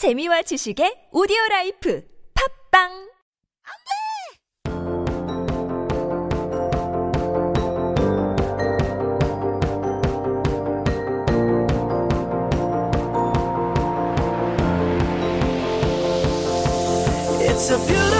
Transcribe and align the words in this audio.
재미와 0.00 0.40
지식의 0.40 1.12
오디오 1.12 1.36
라이프 1.50 2.00
팝빵! 2.32 2.88
It's 17.44 17.68
a 17.68 17.76
beautiful 17.84 18.19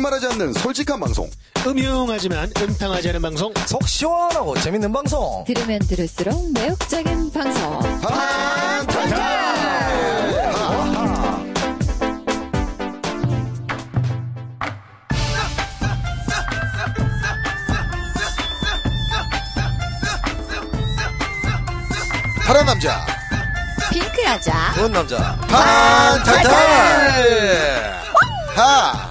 거짓말하지 0.00 0.26
않는 0.28 0.52
솔직한 0.54 0.98
방송. 0.98 1.30
음흉하지만 1.66 2.50
음탕하지 2.58 3.10
않은 3.10 3.22
방송 3.22 3.52
속 3.66 3.86
시원하고 3.86 4.58
재밌는 4.60 4.90
방송. 4.92 5.44
들으면 5.46 5.78
들을수록 5.80 6.52
매혹적인 6.52 7.30
방송. 7.30 8.00
파란 22.46 22.66
남자. 22.66 23.06
핑크 23.92 24.24
여자. 24.24 24.72
좋은 24.74 24.90
남자. 24.90 25.36
판탈탈. 25.42 26.50
하. 28.56 29.09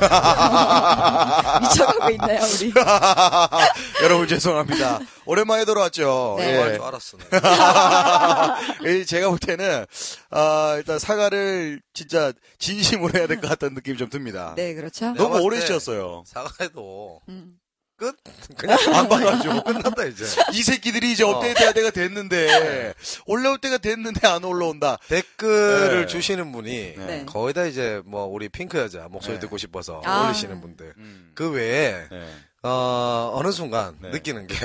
미쳐가고 1.60 2.10
있나요, 2.10 2.40
우리? 2.54 2.72
여러분 4.02 4.26
죄송합니다. 4.28 5.00
오랜만에 5.26 5.64
돌아왔죠. 5.64 6.36
네. 6.38 6.58
할 6.58 6.70
예. 6.70 6.74
줄 6.74 6.82
알았어. 6.82 7.18
제가 9.06 9.30
볼 9.30 9.38
때는 9.38 9.86
아, 10.30 10.74
일단 10.78 10.98
사과를 10.98 11.80
진짜 11.92 12.32
진심으로 12.58 13.18
해야 13.18 13.26
될 13.26 13.40
것 13.40 13.48
같다는 13.48 13.74
느낌이 13.74 13.96
좀 13.98 14.08
듭니다. 14.10 14.54
네, 14.56 14.74
그렇죠. 14.74 15.12
너무 15.14 15.40
오래 15.40 15.58
때 15.60 15.66
쉬었어요. 15.66 16.24
사과해도 16.26 17.20
음. 17.28 17.54
끝. 17.96 18.16
그냥 18.56 18.78
안 18.94 19.08
봐가지고. 19.08 19.62
끝났다 19.64 20.04
이제. 20.04 20.24
이 20.52 20.62
새끼들이 20.62 21.12
이제 21.12 21.24
어. 21.24 21.28
업데이트할 21.28 21.74
때가 21.74 21.90
됐는데 21.90 22.94
올라올 23.26 23.58
때가 23.58 23.78
됐는데 23.78 24.26
안 24.26 24.44
올라온다. 24.44 24.98
댓글을 25.08 26.00
네. 26.02 26.06
주시는 26.06 26.52
분이 26.52 26.94
네. 26.96 27.24
거의 27.26 27.54
다 27.54 27.64
이제 27.66 28.02
뭐 28.04 28.24
우리 28.26 28.48
핑크 28.48 28.78
여자 28.78 29.08
목소리 29.10 29.34
네. 29.34 29.40
듣고 29.40 29.58
싶어서 29.58 30.02
아. 30.04 30.24
올리시는 30.26 30.60
분들. 30.60 30.94
음. 30.96 31.32
그 31.34 31.50
외에 31.50 32.06
네. 32.10 32.28
어, 32.62 33.32
어느 33.34 33.52
순간 33.52 33.96
네. 34.00 34.10
느끼는 34.10 34.46
게 34.46 34.56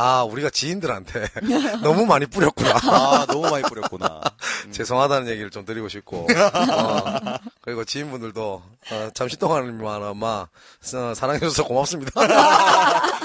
아, 0.00 0.22
우리가 0.22 0.48
지인들한테 0.50 1.26
너무 1.82 2.06
많이 2.06 2.26
뿌렸구나. 2.26 2.70
아 2.82 3.26
너무 3.26 3.50
많이 3.50 3.62
뿌렸구나. 3.64 4.20
음. 4.66 4.72
죄송하다는 4.72 5.28
얘기를 5.28 5.50
좀 5.50 5.64
드리고 5.64 5.88
싶고 5.88 6.28
어, 6.30 7.36
그리고 7.62 7.84
지인분들도 7.84 8.62
어, 8.92 9.10
잠시 9.14 9.36
동안이나마 9.38 10.46
사랑해줘서 11.14 11.64
고맙습니다. 11.64 12.12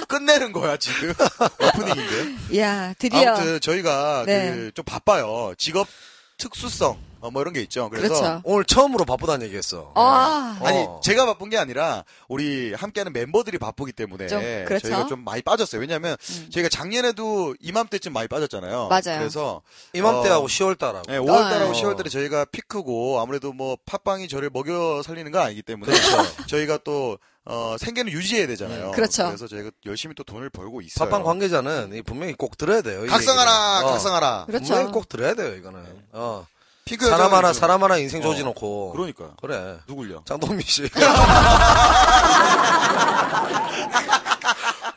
끝내는 0.07 0.51
거야 0.51 0.77
지금 0.77 1.13
오프닝인데. 1.59 2.35
이야, 2.55 2.93
드디어. 2.97 3.33
아무튼 3.35 3.59
저희가 3.59 4.23
네. 4.25 4.51
그 4.51 4.71
좀 4.73 4.83
바빠요. 4.85 5.53
직업 5.59 5.87
특수성 6.43 6.97
어, 7.21 7.31
뭐 7.31 7.41
이런 7.41 7.53
게 7.53 7.61
있죠. 7.61 7.89
그래서 7.89 8.07
그렇죠. 8.09 8.41
오늘 8.43 8.65
처음으로 8.65 9.05
바쁘다는 9.05 9.45
얘기했어. 9.45 9.93
아, 9.95 10.57
어. 10.59 10.67
아니 10.67 10.85
제가 11.01 11.25
바쁜 11.25 11.49
게 11.49 11.57
아니라 11.57 12.03
우리 12.27 12.73
함께하는 12.73 13.13
멤버들이 13.13 13.57
바쁘기 13.59 13.93
때문에 13.93 14.27
좀, 14.27 14.41
그렇죠. 14.41 14.89
저희가 14.89 15.07
좀 15.07 15.23
많이 15.23 15.41
빠졌어요. 15.41 15.79
왜냐하면 15.79 16.17
음. 16.19 16.49
저희가 16.51 16.67
작년에도 16.67 17.55
이맘때쯤 17.61 18.11
많이 18.11 18.27
빠졌잖아요. 18.27 18.89
맞아요. 18.89 19.19
그래서 19.19 19.61
이맘때하고 19.93 20.43
어, 20.43 20.47
10월달하고. 20.47 21.07
네, 21.07 21.17
5월달하고 21.17 21.69
어. 21.69 21.71
10월달에 21.71 22.11
저희가 22.11 22.43
피크고 22.43 23.21
아무래도 23.21 23.53
뭐 23.53 23.77
팟빵이 23.85 24.27
저를 24.27 24.49
먹여 24.51 25.01
살리는 25.01 25.31
거 25.31 25.39
아니기 25.39 25.61
때문에 25.61 25.93
그렇죠. 25.93 26.17
저희가 26.47 26.79
또 26.83 27.17
어, 27.45 27.75
생계는 27.77 28.11
유지해야 28.11 28.47
되잖아요. 28.47 28.87
음, 28.87 28.91
그렇죠. 28.93 29.25
그래서 29.27 29.47
저희가 29.47 29.71
열심히 29.85 30.15
또 30.15 30.23
돈을 30.23 30.49
벌고 30.49 30.81
있어요. 30.81 31.09
팟빵 31.09 31.23
관계자는 31.23 31.91
이 31.93 32.01
분명히 32.01 32.33
꼭 32.33 32.57
들어야 32.57 32.81
돼요. 32.81 33.05
이 33.05 33.07
각성하라, 33.09 33.51
얘기를. 33.75 33.87
어, 33.89 33.91
각성하라. 33.91 34.45
그렇죠. 34.47 34.65
분명히 34.73 34.91
꼭 34.93 35.09
들어야 35.09 35.33
돼요, 35.33 35.53
이거는. 35.55 35.83
어. 36.13 36.47
피크 36.85 37.05
사람 37.07 37.33
하나, 37.33 37.53
좀- 37.53 37.59
사람 37.61 37.83
하나 37.83 37.97
인생 37.97 38.19
어, 38.21 38.23
조지 38.23 38.43
놓고. 38.43 38.91
그러니까요. 38.93 39.35
그래. 39.41 39.77
누굴요? 39.87 40.23
장동민 40.25 40.61
씨. 40.65 40.89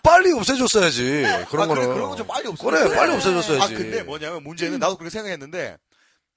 빨리 0.02 0.32
없애줬어야지. 0.32 1.24
그런 1.50 1.64
아, 1.64 1.74
거는. 1.74 1.82
그래, 1.82 1.94
그런 1.94 2.10
거 2.10 2.16
좀 2.16 2.26
빨리 2.26 2.48
없애. 2.48 2.64
그래, 2.64 2.94
빨리 2.94 3.12
없애줬어야지. 3.14 3.74
아, 3.74 3.76
근데 3.76 4.02
뭐냐면 4.02 4.42
문제는 4.44 4.78
나도 4.78 4.96
그렇게 4.96 5.10
생각했는데 5.10 5.76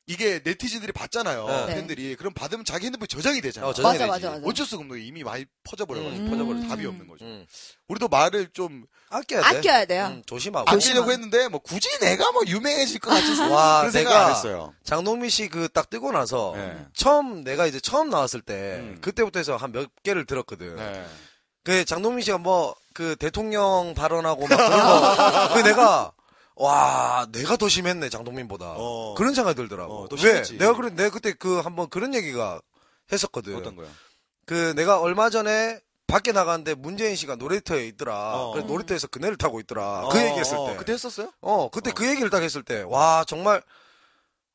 이게 0.10 0.42
네티즌들이 0.44 0.92
봤잖아요. 0.92 1.46
네. 1.46 1.76
팬들이. 1.76 2.16
그럼 2.16 2.34
받으면 2.34 2.66
자기 2.66 2.88
핸드폰 2.88 3.08
저장이 3.08 3.42
되잖아. 3.42 3.68
어, 3.68 3.74
저장이 3.76 4.00
맞아, 4.00 4.06
되지. 4.16 4.26
맞아, 4.26 4.36
맞아. 4.38 4.48
어쩔 4.50 4.66
수가 4.66 4.80
없는 4.82 4.90
거 4.90 4.98
이미 4.98 5.24
많이 5.24 5.46
퍼져버려가지고 5.64 6.24
음. 6.26 6.30
퍼져버려 6.32 6.58
음. 6.60 6.68
답이 6.68 6.84
없는 6.88 7.08
거죠. 7.08 7.26
음. 7.26 7.46
우리도 7.90 8.08
말을 8.08 8.50
좀 8.52 8.86
아껴야 9.10 9.42
돼. 9.52 9.58
아껴야 9.60 9.86
돼요. 9.86 10.06
음, 10.08 10.24
조심하고. 10.26 10.68
아끼려고 10.68 11.12
했는데 11.12 11.48
뭐 11.48 11.60
굳이 11.60 11.88
내가 12.00 12.32
뭐 12.32 12.42
유명해질 12.48 13.00
것 13.00 13.12
같은 13.12 13.50
와, 13.52 13.80
그런 13.86 13.92
생각 13.92 14.10
내가 14.10 14.26
안 14.26 14.32
했어요. 14.32 14.74
장동민 14.84 15.30
씨 15.30 15.48
그 15.48 15.70
딱 15.72 15.92
뜨고 15.92 16.12
나서 16.12 16.54
네. 16.56 16.76
처음 16.96 17.44
내가 17.44 17.68
이제 17.68 17.80
처음 17.80 18.10
나왔을 18.10 18.42
때 18.42 18.78
음. 18.80 18.98
그때부터 19.02 19.38
해서 19.40 19.58
한 19.58 19.72
몇 19.72 19.90
개를 20.02 20.26
들었거든. 20.26 20.76
네. 20.76 21.06
그 21.64 21.86
장동민 21.86 22.24
씨가 22.24 22.40
뭐 22.40 22.76
그 22.92 23.16
대통령 23.16 23.94
발언하고 23.96 24.48
막 24.48 24.58
그런 24.58 24.70
거. 24.72 25.54
그 25.54 25.60
내가 25.60 26.12
와 26.60 27.26
내가 27.32 27.56
더 27.58 27.70
심했네 27.70 28.10
장동민보다 28.10 28.76
어. 28.78 29.16
그런 29.18 29.34
생각이 29.34 29.56
들더라고. 29.56 30.04
어, 30.04 30.08
더 30.10 30.16
왜? 30.22 30.44
내가 30.58 30.76
그래 30.76 30.90
내가 30.92 31.10
그때 31.10 31.34
그 31.34 31.60
한번 31.60 31.90
그런 31.90 32.14
얘기가 32.14 32.62
했었거든. 33.12 33.56
어떤 33.56 33.76
거요? 33.76 33.88
그 34.46 34.74
내가 34.76 35.00
얼마 35.00 35.30
전에 35.30 35.80
밖에 36.08 36.32
나갔는데 36.32 36.76
문재인 36.76 37.16
씨가 37.16 37.36
놀이터에 37.36 37.88
있더라. 37.88 38.34
어. 38.36 38.52
그래서 38.52 38.68
놀이터에서 38.68 39.08
그네를 39.08 39.38
타고 39.38 39.60
있더라. 39.62 40.10
그 40.12 40.18
어, 40.20 40.22
얘기했을 40.28 40.58
어, 40.58 40.68
때. 40.68 40.76
그때 40.76 40.94
했었어요? 40.94 41.32
어 41.42 41.70
그때 41.70 41.92
그 41.92 42.08
얘기를 42.08 42.30
딱 42.30 42.42
했을 42.44 42.62
때 42.64 42.84
와 42.84 43.24
정말 43.26 43.64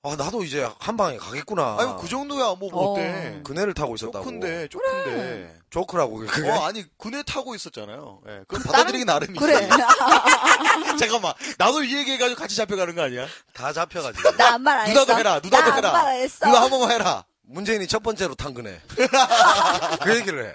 아 0.07 0.15
나도 0.17 0.45
이제 0.45 0.69
한 0.79 0.97
방에 0.99 1.17
가겠구나. 1.17 1.77
아니 1.79 1.97
그 2.01 2.07
정도야 2.09 2.57
뭐 2.59 2.69
어. 2.73 2.93
어때? 2.93 3.41
그네를 3.43 3.73
타고 3.73 3.95
있었다고. 3.95 4.23
조큰데 4.25 4.69
조큰데. 4.69 5.57
조크라고 5.71 6.17
그게. 6.19 6.49
어 6.51 6.67
아니 6.67 6.85
그네 6.99 7.23
타고 7.23 7.55
있었잖아요. 7.55 8.21
예. 8.29 8.41
그건 8.47 8.63
받아들이기 8.65 9.05
나름이지. 9.07 9.39
그래. 9.41 9.67
잠깐만 11.01 11.33
나도 11.59 11.83
이 11.83 11.97
얘기해가지고 11.97 12.39
같이 12.39 12.55
잡혀가는 12.57 12.95
거 12.95 13.03
아니야? 13.03 13.27
다 13.55 13.73
잡혀가지고. 13.73 14.33
나 14.37 14.53
안 14.55 14.63
말 14.63 14.79
안 14.81 14.87
했어. 14.89 15.01
누나도 15.01 15.19
해라. 15.19 15.41
누나도 15.43 15.65
나안 15.71 15.79
해라. 15.79 15.93
말안 15.93 16.15
했어. 16.21 16.47
누나 16.47 16.63
한 16.63 16.71
번만 16.71 16.91
해라. 16.91 17.25
문재인이 17.47 17.87
첫 17.89 18.03
번째로 18.03 18.35
탄 18.35 18.53
그네. 18.55 18.81
그 20.03 20.17
얘기를 20.17 20.47
해. 20.51 20.55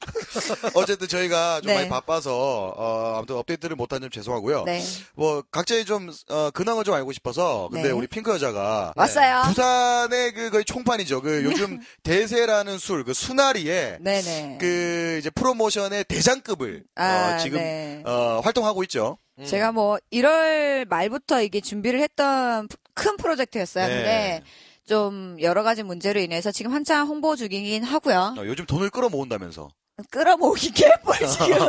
어쨌든 0.74 1.08
저희가 1.08 1.60
좀 1.60 1.68
네. 1.68 1.74
많이 1.74 1.88
바빠서 1.88 2.72
어, 2.76 3.14
아무튼 3.16 3.36
업데이트를 3.36 3.76
못한 3.76 4.00
점 4.00 4.10
죄송하고요. 4.10 4.64
네. 4.64 4.82
뭐 5.14 5.42
각자의 5.50 5.84
좀 5.84 6.10
어, 6.28 6.50
근황을 6.50 6.84
좀 6.84 6.94
알고 6.94 7.12
싶어서 7.12 7.68
근데 7.72 7.88
네. 7.88 7.94
우리 7.94 8.06
핑크 8.06 8.30
여자가 8.30 8.92
왔어요. 8.96 9.42
부산의 9.46 10.32
그 10.32 10.50
거의 10.50 10.64
총판이죠. 10.64 11.22
그 11.22 11.44
요즘 11.44 11.80
대세라는 12.02 12.78
술, 12.78 13.04
그 13.04 13.12
수나리에 13.14 13.98
네네. 14.00 14.58
그 14.60 15.16
이제 15.20 15.30
프로모션의 15.30 16.04
대장급을 16.04 16.84
아, 16.96 17.34
어, 17.34 17.38
지금 17.42 17.58
네. 17.58 18.02
어, 18.06 18.40
활동하고 18.44 18.82
있죠. 18.84 19.18
제가 19.46 19.70
뭐 19.70 19.98
1월 20.12 20.88
말부터 20.88 21.42
이게 21.42 21.60
준비를 21.60 22.00
했던 22.00 22.66
프- 22.66 22.76
큰 22.94 23.16
프로젝트였어요. 23.16 23.86
네. 23.86 23.94
근데 23.94 24.42
좀 24.88 25.36
여러 25.40 25.62
가지 25.62 25.82
문제로 25.82 26.18
인해서 26.18 26.50
지금 26.50 26.72
한창 26.72 27.06
홍보 27.06 27.36
중이긴 27.36 27.84
하고요. 27.84 28.34
어, 28.38 28.42
요즘 28.46 28.64
돈을 28.66 28.88
끌어모은다면서. 28.90 29.68
끌어모으기 30.10 30.70
개뿔 30.72 31.14
지금. 31.28 31.60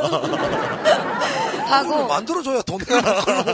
하고 1.65 2.07
만들어줘야 2.07 2.61
돈. 2.61 2.79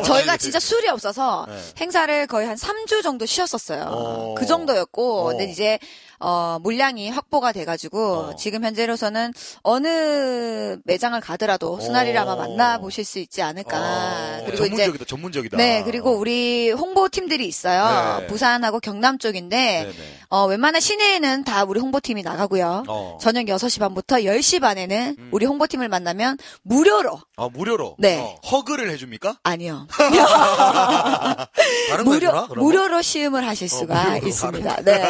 저희가 0.03 0.37
진짜 0.37 0.59
술이 0.59 0.87
없어서 0.89 1.45
네. 1.49 1.57
행사를 1.81 2.27
거의 2.27 2.47
한 2.47 2.55
3주 2.55 3.01
정도 3.01 3.25
쉬었었어요. 3.25 3.85
어. 3.87 4.35
그 4.37 4.45
정도였고, 4.45 5.21
어. 5.21 5.23
근데 5.29 5.45
이제, 5.45 5.79
어, 6.19 6.57
물량이 6.61 7.09
확보가 7.09 7.51
돼가지고, 7.51 8.13
어. 8.13 8.35
지금 8.35 8.63
현재로서는 8.63 9.33
어느 9.63 10.77
매장을 10.85 11.19
가더라도 11.21 11.79
수나리를 11.79 12.17
아마 12.17 12.33
어. 12.33 12.35
만나 12.35 12.77
보실 12.79 13.05
수 13.05 13.19
있지 13.19 13.41
않을까. 13.41 13.77
어, 13.77 14.43
그리고 14.45 14.65
이제, 14.65 14.75
전문적이다, 14.75 15.05
전문적이다. 15.05 15.57
네, 15.57 15.83
그리고 15.83 16.11
우리 16.11 16.71
홍보 16.71 17.09
팀들이 17.09 17.47
있어요. 17.47 18.19
네. 18.21 18.27
부산하고 18.27 18.79
경남 18.79 19.17
쪽인데. 19.17 19.91
어, 20.29 20.45
웬만한 20.47 20.81
시내에는 20.81 21.43
다 21.43 21.63
우리 21.63 21.79
홍보팀이 21.79 22.23
나가고요. 22.23 22.83
어. 22.87 23.17
저녁 23.21 23.45
6시 23.45 23.79
반부터 23.79 24.17
10시 24.17 24.59
반에는 24.61 25.29
우리 25.31 25.45
홍보팀을 25.45 25.87
만나면 25.89 26.37
무료로, 26.63 27.19
아, 27.37 27.49
무료로? 27.51 27.95
네. 27.99 28.19
어, 28.19 28.35
허그를 28.51 28.89
해줍니까? 28.91 29.39
아니요. 29.43 29.87
무료, 32.03 32.15
해주나? 32.15 32.47
무료로 32.55 33.01
시음을 33.01 33.47
하실 33.47 33.69
수가 33.69 34.03
무료로. 34.03 34.27
있습니다. 34.27 34.75
네. 34.83 35.03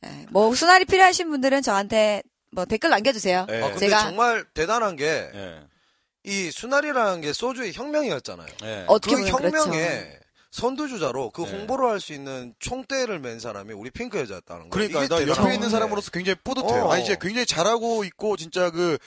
네. 0.00 0.26
뭐, 0.30 0.54
수날이 0.54 0.84
필요하신 0.84 1.30
분들은 1.30 1.62
저한테 1.62 2.22
뭐 2.50 2.64
댓글 2.64 2.90
남겨주세요. 2.90 3.46
네. 3.48 3.62
아, 3.62 3.68
근데 3.68 3.88
제가 3.88 4.04
정말 4.04 4.44
대단한 4.54 4.96
게, 4.96 5.30
예. 5.34 5.60
이 6.24 6.50
수나리라는 6.50 7.20
게 7.20 7.32
소주의 7.32 7.72
혁명이었잖아요. 7.72 8.48
예. 8.64 8.84
어떻게 8.86 9.16
그 9.16 9.30
보면 9.30 9.54
혁명에 9.54 9.78
그렇죠. 9.78 10.18
선두주자로 10.50 11.30
그 11.30 11.42
네. 11.42 11.50
홍보를 11.52 11.88
할수 11.88 12.12
있는 12.12 12.54
총대를 12.58 13.18
맨 13.18 13.38
사람이 13.38 13.72
우리 13.72 13.90
핑크 13.90 14.18
여자였다는 14.18 14.70
거예요. 14.70 14.88
그러니까 14.88 15.16
나 15.16 15.26
옆에 15.26 15.54
있는. 15.54 15.68
사람으로서 15.70 16.10
굉장히 16.10 16.36
뿌듯해요. 16.42 16.84
어. 16.84 16.92
아니 16.92 17.04
이제 17.04 17.16
굉장히 17.20 17.46
잘하고 17.46 18.04
있고 18.04 18.36
진짜 18.36 18.70
그 18.70 18.98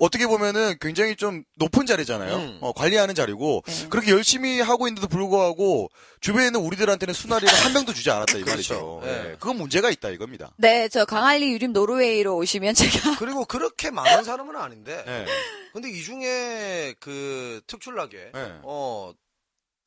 어떻게 0.00 0.26
보면은 0.26 0.76
굉장히 0.80 1.14
좀 1.14 1.44
높은 1.56 1.84
자리잖아요. 1.84 2.34
음. 2.34 2.58
어, 2.62 2.72
관리하는 2.72 3.14
자리고 3.14 3.62
네. 3.66 3.88
그렇게 3.90 4.12
열심히 4.12 4.60
하고 4.60 4.88
있는데도 4.88 5.08
불구하고 5.08 5.90
주변에 6.20 6.46
있는 6.46 6.60
우리들한테는 6.60 7.12
수나리를 7.12 7.52
한 7.52 7.72
명도 7.74 7.92
주지 7.92 8.10
않았다 8.10 8.38
이 8.38 8.42
말이죠. 8.42 8.74
그렇죠. 8.74 9.02
예. 9.04 9.30
예. 9.30 9.32
그건 9.32 9.58
문제가 9.58 9.90
있다 9.90 10.08
이겁니다. 10.08 10.52
네, 10.56 10.88
저 10.88 11.04
강할리 11.04 11.52
유림 11.52 11.74
노르웨이로 11.74 12.34
오시면 12.34 12.74
제가 12.74 13.16
그리고 13.20 13.44
그렇게 13.44 13.90
많은 13.90 14.24
사람은 14.24 14.56
아닌데, 14.56 15.04
예. 15.06 15.26
근데 15.74 15.90
이 15.90 16.02
중에 16.02 16.94
그 16.98 17.60
특출나게, 17.66 18.30
네. 18.32 18.52
어, 18.62 19.12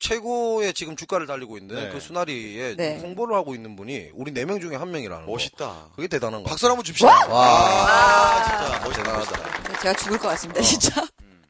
최고의 0.04 0.74
지금 0.74 0.96
주가를 0.96 1.26
달리고 1.26 1.56
있는 1.56 1.74
네. 1.76 1.88
그 1.90 1.98
수나리에 1.98 2.76
네. 2.76 2.98
홍보를 2.98 3.34
하고 3.34 3.54
있는 3.54 3.74
분이 3.74 4.10
우리 4.12 4.32
네 4.32 4.44
명 4.44 4.60
중에 4.60 4.76
한 4.76 4.90
명이라는 4.90 5.24
거. 5.24 5.32
멋있다. 5.32 5.88
그게 5.96 6.06
대단한 6.08 6.42
거. 6.42 6.50
박수 6.50 6.66
한번 6.68 6.84
줍시다. 6.84 7.26
와. 7.28 7.46
아, 7.48 8.44
진짜 8.44 8.84
멋있다. 8.84 9.02
대단하다. 9.24 9.80
제가 9.80 9.94
죽을 9.94 10.18
것 10.18 10.28
같습니다, 10.28 10.60
진짜. 10.60 11.02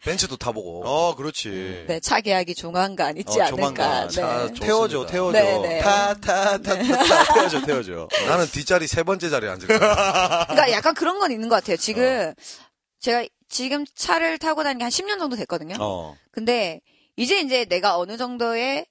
벤츠도 0.04 0.36
타보고. 0.36 0.86
어, 0.86 1.16
그렇지. 1.16 1.86
네, 1.88 1.98
차 1.98 2.20
계약이 2.20 2.54
조만간 2.54 3.16
있지 3.16 3.40
어, 3.40 3.44
않을까. 3.44 3.56
조만간. 3.56 4.08
네. 4.08 4.14
차 4.14 4.52
태워줘, 4.64 5.06
좋습니다. 5.06 5.12
태워줘. 5.12 5.38
네, 5.40 5.58
네. 5.68 5.80
타, 5.80 6.14
타, 6.14 6.58
타, 6.58 6.74
타, 6.76 7.04
타, 7.04 7.34
태워줘, 7.34 7.62
태워줘. 7.62 8.08
나는 8.28 8.46
뒷자리 8.46 8.86
세 8.86 9.02
번째 9.02 9.30
자리에 9.30 9.50
앉을 9.50 9.66
거야. 9.66 9.78
그러니까 10.46 10.70
약간 10.70 10.94
그런 10.94 11.18
건 11.18 11.32
있는 11.32 11.48
것 11.48 11.56
같아요. 11.56 11.76
지금 11.76 12.32
제가 13.00 13.24
지금 13.48 13.84
차를 13.96 14.38
타고 14.38 14.62
다니는 14.62 14.78
게 14.78 14.84
한 14.84 14.90
10년 14.90 15.18
정도 15.18 15.34
됐거든요. 15.36 15.74
어. 15.80 16.14
근데 16.30 16.80
이제 17.16 17.40
이제 17.40 17.64
내가 17.64 17.98
어느 17.98 18.16
정도의 18.16 18.86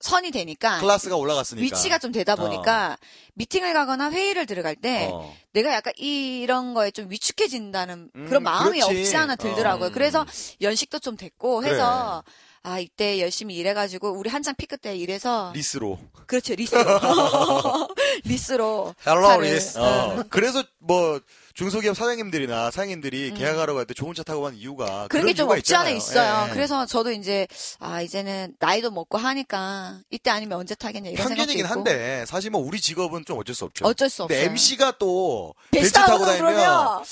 선이 0.00 0.32
되니까 0.32 0.80
클래스가 0.80 1.16
올라갔으니까. 1.16 1.62
위치가 1.64 1.96
좀 1.98 2.10
되다 2.10 2.34
보니까 2.34 2.96
미팅을 3.34 3.72
가거나 3.72 4.10
회의를 4.10 4.46
들어갈 4.46 4.74
때 4.74 5.08
어. 5.12 5.32
내가 5.52 5.72
약간 5.72 5.92
이런 5.96 6.74
거에 6.74 6.90
좀 6.90 7.08
위축해진다는 7.08 8.10
음, 8.16 8.26
그런 8.26 8.42
마음이 8.42 8.80
그렇지. 8.80 9.00
없지 9.00 9.16
않아 9.16 9.36
들더라고요. 9.36 9.88
어. 9.88 9.92
그래서 9.92 10.26
연식도 10.60 10.98
좀 10.98 11.16
됐고 11.16 11.60
그래. 11.60 11.72
해서 11.72 12.24
아 12.64 12.78
이때 12.80 13.20
열심히 13.20 13.54
일해가지고 13.56 14.10
우리 14.12 14.28
한창 14.28 14.54
피크 14.56 14.78
때 14.78 14.96
일해서 14.96 15.52
리스로. 15.54 15.98
그렇죠 16.26 16.54
리스로 16.56 16.82
리스로 18.24 18.94
Hello, 19.06 19.28
차를, 19.28 19.44
리스. 19.54 19.78
어. 19.78 19.82
어. 19.84 20.24
그래서 20.30 20.64
뭐 20.78 21.20
중소기업 21.54 21.96
사장님들이나 21.96 22.70
사장님들이 22.70 23.34
계약하러 23.34 23.74
갈 23.74 23.84
때 23.86 23.94
좋은 23.94 24.14
차 24.14 24.22
타고 24.22 24.42
가는 24.42 24.56
이유가 24.56 25.04
음. 25.04 25.08
그런 25.08 25.26
게 25.26 25.34
좀 25.34 25.50
없지 25.50 25.74
않아. 25.74 25.90
있어요. 25.90 26.46
예. 26.48 26.52
그래서 26.52 26.86
저도 26.86 27.10
이제 27.12 27.46
아 27.80 28.00
이제는 28.00 28.54
나이도 28.58 28.90
먹고 28.90 29.18
하니까 29.18 29.98
이때 30.10 30.30
아니면 30.30 30.58
언제 30.58 30.74
타겠냐 30.74 31.10
이런 31.10 31.16
생각도 31.28 31.36
편견이긴 31.36 31.64
있고. 31.64 31.72
한데 31.74 32.24
사실 32.26 32.50
뭐 32.50 32.60
우리 32.60 32.80
직업은 32.80 33.24
좀 33.26 33.38
어쩔 33.38 33.54
수 33.54 33.64
없죠. 33.64 33.84
어쩔 33.86 34.08
수 34.08 34.22
없어요. 34.24 34.38
MC가 34.40 34.92
또 34.98 35.54
벤츠 35.70 35.90
타고 35.92 36.24
다니면 36.24 36.54
그러면 36.54 37.02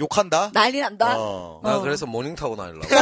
욕한다. 0.00 0.50
난리 0.52 0.80
난다. 0.80 1.14
어. 1.16 1.60
나 1.62 1.76
어. 1.76 1.80
그래서 1.80 2.04
모닝 2.06 2.34
타고 2.34 2.56
다니려고. 2.56 2.86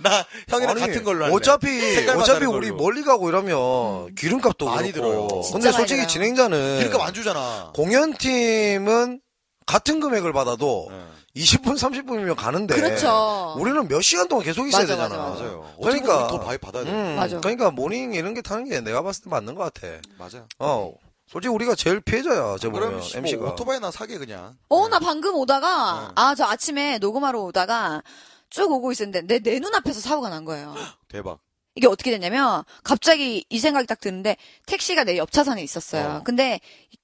나 0.00 0.24
형이랑 0.48 0.70
아니, 0.76 0.80
같은 0.80 1.04
걸로 1.04 1.24
할래. 1.24 1.34
어차피 1.34 2.08
어차피 2.08 2.44
우리 2.46 2.70
걸로. 2.70 2.82
멀리 2.82 3.02
가고 3.02 3.28
이러면 3.28 4.14
기름값도 4.14 4.66
많이 4.66 4.92
그렇고. 4.92 5.28
들어요. 5.28 5.42
진짜 5.42 5.52
근데 5.52 5.66
많이 5.68 5.76
솔직히 5.76 5.96
들어요. 6.02 6.08
진행자는 6.08 6.78
기름값 6.78 7.00
안 7.08 7.14
주잖아. 7.14 7.72
공연팀은 7.74 9.20
같은 9.66 10.00
금액을 10.00 10.32
받아도 10.32 10.88
네. 10.90 10.98
20분 11.42 11.78
30분이면 11.78 12.36
가는데 12.36 12.74
그렇죠. 12.74 13.54
우리는 13.56 13.88
몇 13.88 14.02
시간 14.02 14.28
동안 14.28 14.44
계속 14.44 14.66
있어야 14.68 14.82
맞아, 14.82 14.94
되잖아. 14.94 15.16
맞아, 15.16 15.42
맞아요. 15.42 15.66
그러니까 15.80 16.06
그러니까 16.06 16.26
더 16.28 16.38
많이 16.44 16.58
받아야 16.58 16.84
돼. 16.84 16.90
음, 16.90 17.16
맞아. 17.16 17.40
그러니까 17.40 17.70
모닝 17.70 18.12
이런 18.12 18.34
게 18.34 18.42
타는 18.42 18.68
게 18.68 18.80
내가 18.82 19.00
봤을 19.02 19.24
때 19.24 19.30
맞는 19.30 19.54
것 19.54 19.72
같아. 19.72 19.86
맞아. 20.18 20.44
어. 20.58 20.92
솔직히 21.32 21.52
우리가 21.54 21.74
제일 21.74 22.00
피해자야. 22.00 22.56
저 22.60 22.70
그럼 22.70 22.90
보면 22.90 23.02
씨, 23.02 23.14
뭐 23.16 23.18
MC가. 23.20 23.44
오토바이나 23.52 23.90
사게 23.90 24.18
그냥. 24.18 24.54
어, 24.68 24.88
나 24.88 24.98
방금 24.98 25.34
오다가, 25.34 26.08
네. 26.08 26.12
아, 26.16 26.34
저 26.34 26.44
아침에 26.44 26.98
녹음하러 26.98 27.40
오다가 27.40 28.02
쭉 28.50 28.70
오고 28.70 28.92
있었는데, 28.92 29.22
내, 29.22 29.38
내 29.38 29.58
눈앞에서 29.58 30.00
사고가 30.00 30.28
난 30.28 30.44
거예요. 30.44 30.74
대박. 31.08 31.38
이게 31.74 31.86
어떻게 31.86 32.10
됐냐면, 32.10 32.64
갑자기 32.84 33.46
이 33.48 33.58
생각이 33.58 33.86
딱 33.86 33.98
드는데, 33.98 34.36
택시가 34.66 35.04
내 35.04 35.16
옆 35.16 35.32
차선에 35.32 35.62
있었어요. 35.62 36.18
어. 36.18 36.22
근데, 36.22 36.60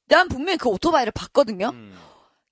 난 0.08 0.28
분명히 0.28 0.58
그 0.58 0.68
오토바이를 0.68 1.10
봤거든요? 1.12 1.70
음. 1.70 1.98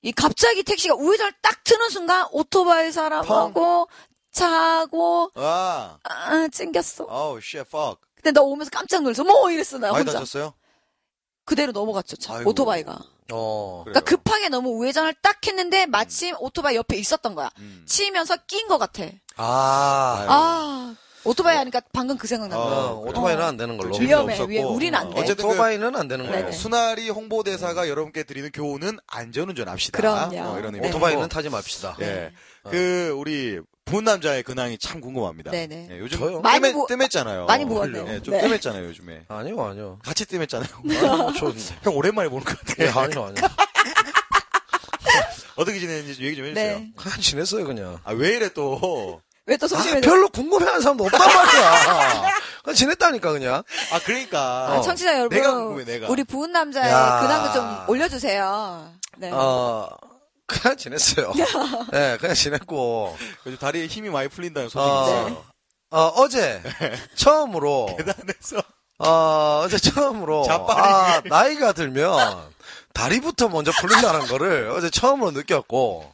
이 0.01 0.13
갑자기 0.13 0.63
택시가 0.63 0.95
우회전을 0.95 1.33
딱 1.43 1.63
트는 1.63 1.91
순간, 1.91 2.27
오토바이 2.33 2.91
사람하고, 2.91 3.89
차하고, 4.33 5.31
아. 5.35 5.99
아, 6.05 6.49
찡겼어. 6.51 7.05
어우, 7.05 7.41
shit, 7.43 7.59
fuck. 7.59 7.99
근데 8.15 8.33
나 8.33 8.41
오면서 8.41 8.71
깜짝 8.71 9.03
놀라서, 9.03 9.23
뭐, 9.25 9.51
이랬어, 9.51 9.77
나 9.77 9.89
많이 9.93 9.99
혼자. 10.05 10.13
다쳤어요? 10.15 10.55
그대로 11.47 11.73
넘어갔죠, 11.73 12.17
차. 12.17 12.35
아이고. 12.37 12.51
오토바이가. 12.51 12.99
어. 13.33 13.83
그러니까 13.87 14.01
급하게 14.05 14.51
너무 14.51 14.71
우회전을 14.71 15.15
딱 15.23 15.45
했는데, 15.47 15.87
마침 15.87 16.37
오토바이 16.39 16.77
옆에 16.77 16.97
있었던 16.99 17.35
거야. 17.35 17.51
음. 17.59 17.83
치면서 17.87 18.37
낀 18.47 18.69
것 18.69 18.77
같아. 18.77 19.05
아. 19.37 20.17
아이고. 20.19 20.33
아, 20.33 20.95
오토바이 21.25 21.57
하니까 21.57 21.81
방금 21.93 22.17
그 22.19 22.27
생각 22.29 22.49
난 22.49 22.59
어, 22.59 22.65
거야. 22.65 22.77
어, 22.77 23.01
오토바이는 23.09 23.43
안 23.43 23.57
되는 23.57 23.77
걸로. 23.77 23.93
좀 23.93 24.05
위험해. 24.07 24.35
위험해. 24.35 24.63
우리는 24.63 24.97
안 24.97 25.11
돼. 25.11 25.21
어쨌든 25.21 25.45
그 25.45 25.51
오토바이는 25.51 25.97
안 25.97 26.07
되는 26.09 26.25
걸로. 26.27 26.39
네네. 26.39 26.53
수나리 26.53 27.09
홍보대사가 27.11 27.89
여러분께 27.89 28.23
드리는 28.25 28.51
교훈은 28.53 28.99
안전운전 29.09 29.69
합시다. 29.69 29.97
그럼요. 29.97 30.39
어, 30.39 30.59
이런 30.59 30.73
네. 30.75 30.89
오토바이는 30.89 31.29
타지 31.29 31.49
맙시다. 31.49 31.97
예. 32.01 32.33
그, 32.71 33.13
우리, 33.17 33.61
부은 33.87 34.03
남자의 34.05 34.43
근황이 34.43 34.77
참 34.79 35.01
궁금합니다. 35.01 35.53
네네. 35.53 35.89
예, 35.93 35.99
요즘 36.01 36.19
저요? 36.19 36.41
많이 36.41 36.61
뜸했, 36.61 36.75
부- 36.75 36.87
뜸했잖아요. 36.89 37.47
많이 37.47 37.65
부었네요. 37.65 38.05
예, 38.09 38.21
좀 38.21 38.35
네. 38.35 38.41
뜸했잖아요, 38.43 38.85
요즘에. 38.85 39.23
아니요, 39.31 39.65
아니요. 39.65 39.99
같이 40.05 40.25
뜸했잖아요. 40.27 40.69
아니요, 40.85 41.33
저, 41.39 41.53
형 41.85 41.97
오랜만에 41.97 42.29
보는 42.29 42.45
것 42.45 42.59
같아. 42.59 42.75
예, 42.81 42.89
아니요, 42.89 43.27
아니요. 43.27 43.47
어떻게 45.55 45.79
지냈는지 45.79 46.21
얘기 46.25 46.37
좀 46.37 46.47
해주세요. 46.47 46.79
네. 46.79 46.91
그냥 46.97 47.21
지냈어요, 47.21 47.65
그냥. 47.65 47.99
아, 48.05 48.13
왜 48.13 48.31
이래 48.37 48.49
또. 48.53 49.23
왜 49.47 49.57
또 49.57 49.67
아, 49.67 49.69
소심해? 49.69 50.01
별로 50.01 50.29
궁금해하는 50.31 50.81
사람도 50.81 51.05
없단 51.05 51.21
말이야. 51.21 52.31
그냥 52.65 52.75
지냈다니까, 52.75 53.31
그냥. 53.33 53.63
아, 53.93 54.01
그러니까. 54.05 54.73
아, 54.73 54.81
청취자 54.83 55.17
여러분, 55.21 55.39
내가 55.39 55.55
궁금해, 55.55 55.85
내가. 55.85 56.09
우리 56.09 56.25
부은 56.25 56.51
남자의 56.51 56.91
야. 56.93 57.21
근황도 57.23 57.53
좀 57.53 57.89
올려주세요. 57.89 58.91
네. 59.19 59.31
어, 59.33 59.89
그냥 60.47 60.77
지냈어요. 60.77 61.33
네, 61.93 62.17
그냥 62.21 62.35
지냈고. 62.35 63.17
요즘 63.45 63.59
다리에 63.59 63.87
힘이 63.87 64.11
많이 64.11 64.29
풀린다는 64.29 64.69
소식이 64.69 64.91
어, 64.91 65.03
있어요. 65.05 65.45
어, 65.91 66.01
어제, 66.17 66.63
처음으로, 67.17 67.95
계단에서. 67.99 68.63
어, 68.99 69.63
어제 69.65 69.79
처음으로. 69.79 70.47
아, 70.49 71.21
나이가 71.27 71.73
들면, 71.73 72.51
다리부터 72.93 73.49
먼저 73.49 73.71
풀린다는 73.81 74.27
거를 74.27 74.71
어제 74.71 74.89
처음으로 74.89 75.33
느꼈고, 75.33 76.13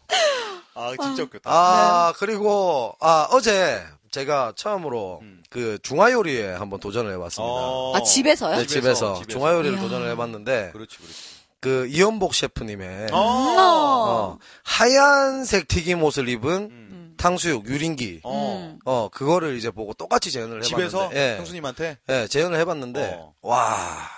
아, 0.74 0.92
진짜 1.00 1.22
웃겼다. 1.24 1.50
아, 1.50 2.12
그리고, 2.16 2.96
아, 3.00 3.28
어제 3.30 3.84
제가 4.10 4.52
처음으로 4.56 5.20
음. 5.22 5.42
그 5.48 5.78
중화요리에 5.82 6.52
한번 6.54 6.80
도전을 6.80 7.12
해봤습니다. 7.14 7.52
어. 7.54 7.96
아, 7.96 8.02
집에서요? 8.02 8.56
네, 8.56 8.66
집에서, 8.66 9.22
중화요리를 9.28 9.76
이야. 9.76 9.82
도전을 9.82 10.08
해봤는데, 10.10 10.70
그렇지, 10.72 10.96
그렇지. 10.98 11.31
그 11.62 11.87
이연복 11.87 12.35
셰프님의 12.35 13.12
어. 13.12 13.19
어, 13.19 14.38
하얀색 14.64 15.69
튀김옷을 15.69 16.28
입은 16.28 16.50
음. 16.71 17.14
탕수육 17.16 17.66
유린기, 17.66 18.23
어. 18.25 18.57
음. 18.59 18.78
어, 18.85 19.09
그거를 19.12 19.57
이제 19.57 19.71
보고 19.71 19.95
똑같이 19.95 20.33
재현을 20.33 20.64
해봤는데, 20.64 20.69
집에서 20.69 21.11
예, 21.14 21.37
형수님한테 21.38 21.99
예, 22.09 22.26
재현을 22.26 22.59
해봤는데, 22.59 23.16
어. 23.16 23.35
와, 23.42 24.09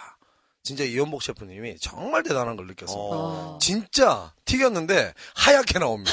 진짜 0.63 0.85
이연복 0.85 1.23
셰프님이 1.23 1.77
정말 1.79 2.23
대단한 2.23 2.57
걸 2.57 2.67
느꼈습니다. 2.67 2.99
어. 2.99 3.59
진짜 3.61 4.33
튀겼는데 4.47 5.13
하얗게 5.35 5.79
나옵니다. 5.79 6.13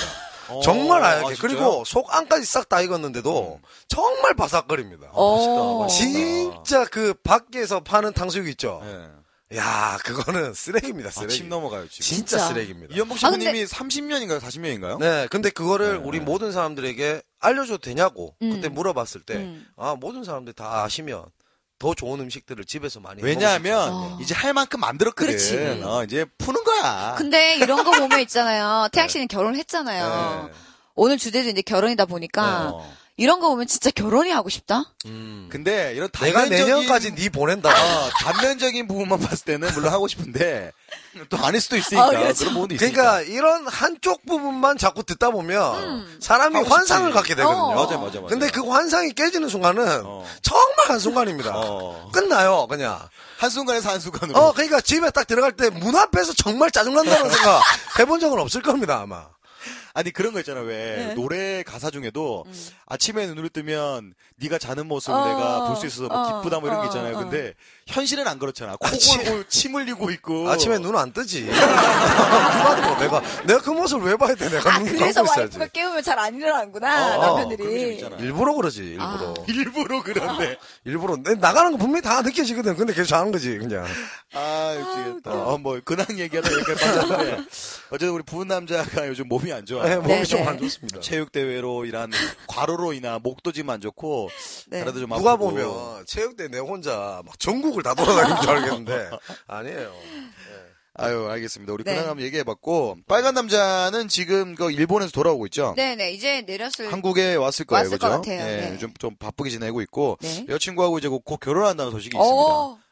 어, 0.50 0.60
정말 0.62 1.02
하얗게. 1.02 1.34
아? 1.34 1.38
그리고 1.40 1.86
속 1.86 2.14
안까지 2.14 2.46
싹 2.46 2.68
다 2.68 2.82
익었는데도 2.82 3.62
정말 3.88 4.36
바삭거립니다. 4.36 5.12
어. 5.14 5.88
진짜 5.88 6.84
그 6.84 7.14
밖에서 7.24 7.80
파는 7.80 8.12
탕수육 8.12 8.50
있죠. 8.50 8.82
예. 8.84 9.21
야, 9.55 9.98
그거는 10.05 10.53
쓰레기입니다. 10.55 11.10
아, 11.10 11.12
쓰레기. 11.12 11.36
침 11.36 11.50
넘어가요, 11.50 11.88
지금. 11.89 12.03
진짜, 12.03 12.38
진짜. 12.38 12.48
쓰레기입니다. 12.48 12.96
이현복 12.96 13.24
아, 13.24 13.29
근데- 13.31 13.46
신부님이 13.46 13.65
30년인가요? 13.65 14.39
40년인가요? 14.39 15.00
네, 15.00 15.27
근데 15.29 15.50
그거를 15.50 15.93
네, 16.00 16.03
우리 16.03 16.20
네. 16.20 16.25
모든 16.25 16.51
사람들에게 16.51 17.22
알려줘도 17.39 17.79
되냐고 17.79 18.36
음. 18.41 18.51
그때 18.53 18.70
물어봤을 18.70 19.22
때, 19.22 19.36
음. 19.36 19.65
아 19.77 19.96
모든 20.00 20.24
사람들이 20.24 20.53
다 20.55 20.84
아시면 20.84 21.25
더 21.79 21.96
좋은 21.96 22.20
음식들을 22.20 22.63
집에서 22.65 23.00
많이 23.00 23.24
왜냐하면 23.24 23.89
어. 23.91 24.20
이제 24.22 24.36
할 24.36 24.53
만큼 24.53 24.79
만들었거든. 24.79 25.25
그렇지. 25.25 25.81
어, 25.84 26.03
이제 26.03 26.25
푸는 26.38 26.63
거야. 26.63 27.15
근데 27.17 27.55
이런 27.58 27.84
거 27.84 27.89
보면 27.91 28.20
있잖아요. 28.22 28.88
태양 28.91 29.08
씨는 29.08 29.27
결혼했잖아요. 29.27 30.43
네. 30.48 30.53
오늘 30.93 31.17
주제도 31.17 31.50
이제 31.50 31.62
결혼이다 31.63 32.05
보니까 32.05 32.70
어. 32.74 32.93
이런 33.22 33.40
거 33.40 33.50
보면 33.50 33.68
진짜 33.68 33.92
결혼이 33.92 34.32
하고 34.32 34.50
싶다. 34.50 34.84
음. 35.06 35.48
근데 35.51 35.94
이런 35.96 36.10
내가 36.10 36.40
단면적인 36.42 36.66
내년까지 36.66 37.13
네 37.16 37.30
보낸다. 37.30 37.70
어, 37.70 38.10
단면적인 38.24 38.88
부분만 38.88 39.20
봤을 39.20 39.46
때는 39.46 39.72
물론 39.75 39.94
하고 39.94 40.08
싶은데 40.08 40.72
또 41.30 41.38
아닐 41.38 41.62
수도 41.62 41.78
있으니까 41.78 42.08
어, 42.08 42.10
그렇죠. 42.10 42.40
그런 42.40 42.54
부분도 42.56 42.75
있으니까. 42.75 43.01
그러니까 43.01 43.32
이런 43.32 43.68
한쪽 43.68 44.25
부분만 44.25 44.80
자꾸 44.80 45.04
듣다 45.04 45.30
보면 45.30 46.18
사람이 46.20 46.56
하고 46.56 46.68
환상을 46.68 47.10
싶지. 47.10 47.13
갖게 47.16 47.36
되거든요. 47.36 47.62
어. 47.63 47.75
맞아, 47.75 47.98
맞아, 48.00 48.22
맞아. 48.22 48.28
근데 48.28 48.50
그 48.50 48.68
환상이 48.68 49.12
깨지는 49.13 49.50
순간은 49.50 50.01
어. 50.04 50.25
정말 50.42 50.90
한 50.90 50.98
순간입니다. 51.00 51.51
어. 51.54 52.10
끝나요, 52.12 52.66
그냥. 52.68 53.00
한 53.38 53.50
순간에서 53.51 53.90
한 53.92 54.00
순간으로. 54.00 54.40
어, 54.40 54.51
그러니까 54.54 54.82
집에 54.82 55.10
딱 55.12 55.28
들어갈 55.28 55.51
때 55.51 55.70
문 55.70 55.96
앞에서 55.96 56.34
정말 56.34 56.72
짜증난다는 56.72 57.30
생각 57.30 57.62
해본 58.00 58.20
적은 58.20 58.40
없을 58.40 58.62
겁니다, 58.63 59.00
아마. 59.01 59.25
아니 59.93 60.12
그런 60.12 60.33
거 60.33 60.39
있잖아 60.39 60.62
왜 60.62 61.07
네. 61.07 61.13
노래 61.15 61.63
가사 61.63 61.89
중에도 61.91 62.45
아침에 62.86 63.27
눈을 63.27 63.50
뜨면 63.50 64.13
네가 64.38 64.57
자는 64.57 64.88
모습을 64.88 65.15
어, 65.19 65.25
내가 65.27 65.67
볼 65.67 65.75
수 65.77 65.86
있어서 65.88 66.07
뭐 66.07 66.17
어, 66.17 66.41
기쁘다 66.41 66.60
뭐 66.60 66.69
이런 66.69 66.81
게 66.81 66.86
어, 66.88 66.89
있잖아요. 66.89 67.15
어. 67.17 67.19
근데 67.19 67.53
현실은 67.88 68.27
안 68.27 68.39
그렇잖아. 68.39 68.75
코 68.77 68.88
골고 68.89 69.48
침 69.48 69.75
흘리고 69.75 70.10
있고. 70.12 70.50
아침에 70.50 70.77
눈 70.79 70.95
안 70.95 71.12
뜨지. 71.13 71.43
누가 71.45 72.75
또 72.81 73.00
내가, 73.00 73.21
내가 73.45 73.62
그 73.62 73.69
모습을 73.71 74.10
왜 74.12 74.15
봐야 74.17 74.36
돼? 74.36 74.50
내가 74.50 74.74
아, 74.75 74.79
눈 74.79 74.88
그래서 74.98 75.21
감고 75.24 75.33
있어야지. 75.33 75.57
와이프가 75.57 75.67
깨우면 75.67 76.03
잘 76.03 76.19
안 76.19 76.36
일어나는구나, 76.36 77.17
어, 77.17 77.25
남편들이. 77.38 77.98
일부러 78.19 78.53
그러지, 78.53 78.81
일부러. 78.83 79.05
아. 79.07 79.33
일부러 79.48 80.03
그런데. 80.03 80.57
일부러. 80.86 81.17
내- 81.17 81.33
나가는 81.36 81.71
거 81.71 81.77
분명히 81.77 82.01
다 82.03 82.21
느껴지거든. 82.21 82.75
근데 82.75 82.93
계속 82.93 83.15
하는 83.15 83.31
거지, 83.31 83.57
그냥. 83.57 83.86
아, 84.33 84.75
미치겠다. 84.77 85.31
어, 85.31 85.57
뭐, 85.57 85.79
근황 85.83 86.05
얘기하다 86.19 86.51
여기까지 86.51 86.83
빠졌는데. 86.86 87.38
어쨌든 87.89 88.10
우리 88.10 88.24
부은 88.24 88.48
남자가 88.48 89.07
요즘 89.07 89.27
몸이 89.27 89.51
안 89.51 89.65
좋아 89.65 89.81
요. 89.84 89.88
네, 89.90 89.96
몸이 89.98 90.08
네, 90.08 90.24
좀 90.24 90.42
네. 90.42 90.48
안 90.48 90.58
좋습니다. 90.60 91.00
체육 91.00 91.32
대회로 91.32 91.86
인한 91.86 92.12
과로로 92.48 92.94
인한 92.94 93.22
목도 93.22 93.52
지금 93.52 93.70
안 93.70 93.82
좋고. 93.82 94.30
네. 94.68 94.80
다리도 94.80 95.00
좀 95.02 95.10
누가 95.10 95.32
아프고. 95.34 95.50
보면 95.52 96.06
체육대 96.06 96.48
내 96.50 96.60
혼자 96.60 97.22
막 97.26 97.40
전국을 97.40 97.84
다 97.84 97.94
돌아다니는 97.94 98.42
줄 98.42 98.50
알겠는데 98.50 99.10
아니에요. 99.48 99.94
아유, 100.94 101.26
알겠습니다. 101.30 101.72
우리 101.74 101.84
네. 101.86 101.94
근황 101.96 102.10
한번 102.10 102.26
얘기해봤고. 102.26 102.98
빨간 103.08 103.34
남자는 103.34 104.08
지금 104.10 104.56
그 104.56 104.72
일본에서 104.72 105.12
돌아오고 105.12 105.46
있죠? 105.48 105.74
네네, 105.78 106.12
이제 106.12 106.42
내렸을. 106.42 106.92
한국에 106.92 107.36
왔을 107.36 107.66
거예요, 107.66 107.84
왔을 107.86 107.98
그죠? 107.98 108.08
것 108.10 108.16
같아요. 108.18 108.40
예, 108.42 108.62
네. 108.62 108.72
요즘 108.74 108.94
좀 109.00 109.16
바쁘게 109.16 109.50
지내고 109.50 109.82
있고. 109.84 110.18
네. 110.22 110.46
여자친구하고 110.50 110.98
이제 111.00 111.08
곧 111.08 111.24
결혼한다는 111.40 111.92
소식이 111.94 112.18
어, 112.18 112.22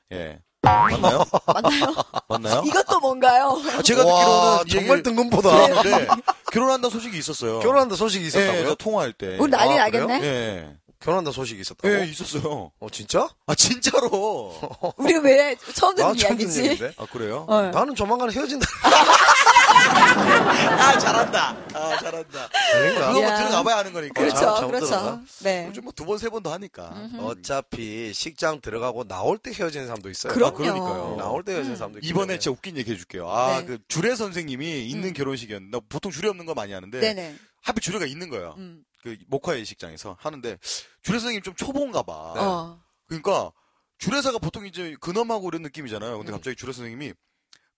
있습니다. 0.10 0.24
예. 0.24 0.40
맞나요? 0.70 1.26
맞나요? 1.48 1.96
맞나요? 2.28 2.64
이것도 2.66 3.00
뭔가요? 3.00 3.62
아, 3.78 3.82
제가 3.82 4.06
와, 4.06 4.60
듣기로는 4.64 4.68
이 4.68 4.70
정말 4.70 5.04
뜬금포다. 5.04 5.50
들었는데 5.68 6.08
결혼한다는 6.52 6.90
소식이 6.92 7.18
있었어요. 7.18 7.60
결혼한다 7.60 7.96
소식이 7.96 8.24
예, 8.24 8.28
있었다고요? 8.28 8.66
저 8.70 8.76
통화할 8.76 9.14
때. 9.14 9.38
우리 9.40 9.52
난리 9.52 9.74
아, 9.80 9.84
나겠네? 9.86 10.22
예. 10.24 10.76
결혼한다 11.00 11.32
소식이 11.32 11.62
있었다고? 11.62 11.94
예, 11.94 12.06
있었어요. 12.06 12.72
어 12.80 12.88
진짜? 12.92 13.28
아, 13.48 13.56
진짜로. 13.56 14.54
우리 14.98 15.16
왜 15.18 15.56
처음 15.74 15.96
듣는 15.96 16.10
나 16.10 16.16
처음 16.16 16.38
듣는 16.38 16.42
이야기지? 16.54 16.60
얘기인데. 16.64 16.94
아, 16.98 17.06
그래요? 17.12 17.46
어. 17.48 17.62
나는 17.62 17.96
조만간 17.96 18.32
헤어진다. 18.32 18.66
아, 19.80 20.98
잘한다. 21.00 21.50
아, 21.74 21.98
잘한다. 22.00 22.50
아닌가? 22.74 23.08
그거 23.08 23.12
뭐 23.14 23.22
야. 23.24 23.38
들어가 23.38 23.64
봐야 23.64 23.78
하는 23.78 23.94
거니까. 23.94 24.14
그렇죠, 24.22 24.50
아, 24.50 24.66
그렇죠. 24.68 25.22
네. 25.44 25.66
요즘 25.68 25.84
뭐 25.84 25.92
두 25.94 26.06
번, 26.06 26.18
세 26.18 26.30
번 26.30 26.44
더 26.44 26.52
하니까. 26.54 26.94
어차피 27.20 28.14
식장 28.14 28.62
들어가고 28.62 29.06
나올 29.08 29.38
때 29.38 29.52
헤어지는 29.52 29.88
사람도 29.88 30.10
있어요. 30.10 30.34
그럼요. 30.34 30.56
아, 30.56 30.58
그러니까요. 30.58 31.16
나올 31.18 31.44
때 31.44 31.54
헤어지는 31.54 31.76
사람도 31.78 32.00
있기 32.00 32.08
이번에. 32.08 32.40
진짜 32.40 32.52
웃긴 32.52 32.78
얘기 32.78 32.92
해줄게요. 32.92 33.30
아, 33.30 33.60
네. 33.60 33.66
그 33.66 33.80
주례 33.88 34.16
선생님이 34.16 34.86
있는 34.88 35.14
결혼식이었는데, 35.14 35.78
나 35.78 35.82
보통 35.90 36.12
주례 36.12 36.30
없는 36.30 36.46
거 36.46 36.54
많이 36.54 36.74
하는데, 36.74 37.00
네네. 37.00 37.36
하필 37.62 37.82
주례가 37.82 38.06
있는 38.06 38.30
거예요. 38.30 38.56
음. 38.58 38.84
그 39.04 39.16
목화 39.28 39.58
예식장에서 39.58 40.18
하는데, 40.20 40.58
주례 41.02 41.20
선생님 41.20 41.42
좀 41.44 41.56
초보인가 41.56 42.04
봐. 42.04 42.14
어. 42.14 42.80
그러니까 43.08 43.52
주례사가 43.98 44.38
보통 44.40 44.66
이제 44.66 44.96
근엄하고 45.02 45.50
이런 45.50 45.62
느낌이잖아요. 45.64 46.14
음. 46.14 46.18
근데 46.20 46.32
갑자기 46.32 46.56
주례 46.56 46.72
선생님이 46.72 47.14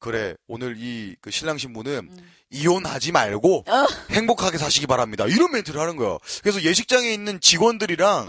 그래 0.01 0.35
오늘 0.47 0.75
이 0.77 1.15
그 1.21 1.31
신랑 1.31 1.57
신부는 1.57 2.09
음. 2.11 2.31
이혼하지 2.49 3.11
말고 3.13 3.63
어. 3.67 3.85
행복하게 4.09 4.57
사시기 4.57 4.87
바랍니다. 4.87 5.25
이런 5.27 5.51
멘트를 5.53 5.79
하는 5.79 5.95
거예요. 5.95 6.17
그래서 6.41 6.61
예식장에 6.61 7.09
있는 7.13 7.39
직원들이랑 7.39 8.27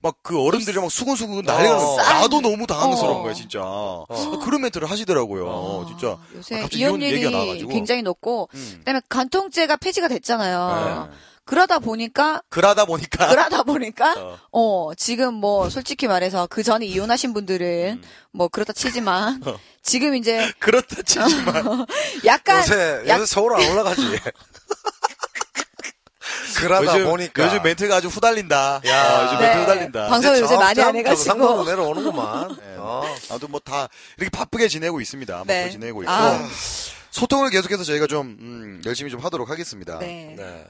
막 0.00 0.14
그 0.22 0.38
어른들이랑 0.38 0.84
막 0.84 0.90
수근수근 0.90 1.42
난리가 1.44 1.76
어. 1.76 1.96
나서 1.96 1.96
나도 1.96 2.40
너무 2.42 2.66
당황스러운 2.66 3.16
어. 3.16 3.22
거야 3.22 3.32
진짜. 3.32 3.60
그런 4.44 4.60
멘트를 4.60 4.88
하시더라고요. 4.90 5.86
진짜. 5.88 6.08
아, 6.10 6.18
요새 6.36 6.56
아, 6.56 6.60
갑자기 6.60 6.82
이혼 6.82 7.00
이혼율이 7.00 7.12
얘기가 7.14 7.30
나와가지고. 7.30 7.70
굉장히 7.70 8.02
높고 8.02 8.48
음. 8.54 8.74
그다음에 8.80 9.00
간통죄가 9.08 9.76
폐지가 9.76 10.08
됐잖아요. 10.08 11.08
네. 11.10 11.16
그러다 11.44 11.78
보니까 11.78 12.42
그러다 12.48 12.84
보니까 12.86 13.28
그러다 13.28 13.62
보니까 13.62 14.14
어. 14.18 14.38
어 14.52 14.94
지금 14.96 15.34
뭐 15.34 15.68
솔직히 15.68 16.06
말해서 16.06 16.46
그 16.48 16.62
전에 16.62 16.86
이혼하신 16.86 17.34
분들은 17.34 18.02
뭐 18.32 18.48
그렇다 18.48 18.72
치지만 18.72 19.42
음. 19.42 19.48
어. 19.48 19.58
지금 19.82 20.14
이제 20.14 20.50
그렇다 20.58 21.02
치지만 21.02 21.86
약간 22.24 22.58
요새, 22.60 23.02
약- 23.06 23.20
요새 23.20 23.26
서울 23.34 23.54
안 23.54 23.70
올라가지. 23.70 24.02
그러다 26.56 26.94
요즘, 26.94 27.04
보니까. 27.10 27.44
요즘 27.44 27.62
멘트가 27.62 27.96
아주 27.96 28.08
후달린다. 28.08 28.80
야. 28.86 29.02
아, 29.02 29.24
요즘 29.24 29.38
네. 29.38 29.46
멘트 29.48 29.60
후달린다. 29.62 30.08
방송을 30.08 30.40
요새 30.40 30.56
많이 30.56 30.80
안 30.80 30.96
해가지고 30.96 31.64
내려오는구만. 31.64 32.56
네. 32.56 32.74
어. 32.78 33.02
아무튼 33.30 33.50
뭐다 33.50 33.88
이렇게 34.16 34.30
바쁘게 34.30 34.68
지내고 34.68 35.00
있습니다. 35.00 35.44
네. 35.46 35.54
바쁘게 35.60 35.70
지내고 35.72 36.02
있고 36.02 36.12
아. 36.12 36.48
소통을 37.10 37.50
계속해서 37.50 37.84
저희가 37.84 38.06
좀 38.06 38.36
음, 38.40 38.82
열심히 38.86 39.10
좀 39.10 39.20
하도록 39.20 39.48
하겠습니다. 39.48 39.98
네. 39.98 40.34
네. 40.36 40.64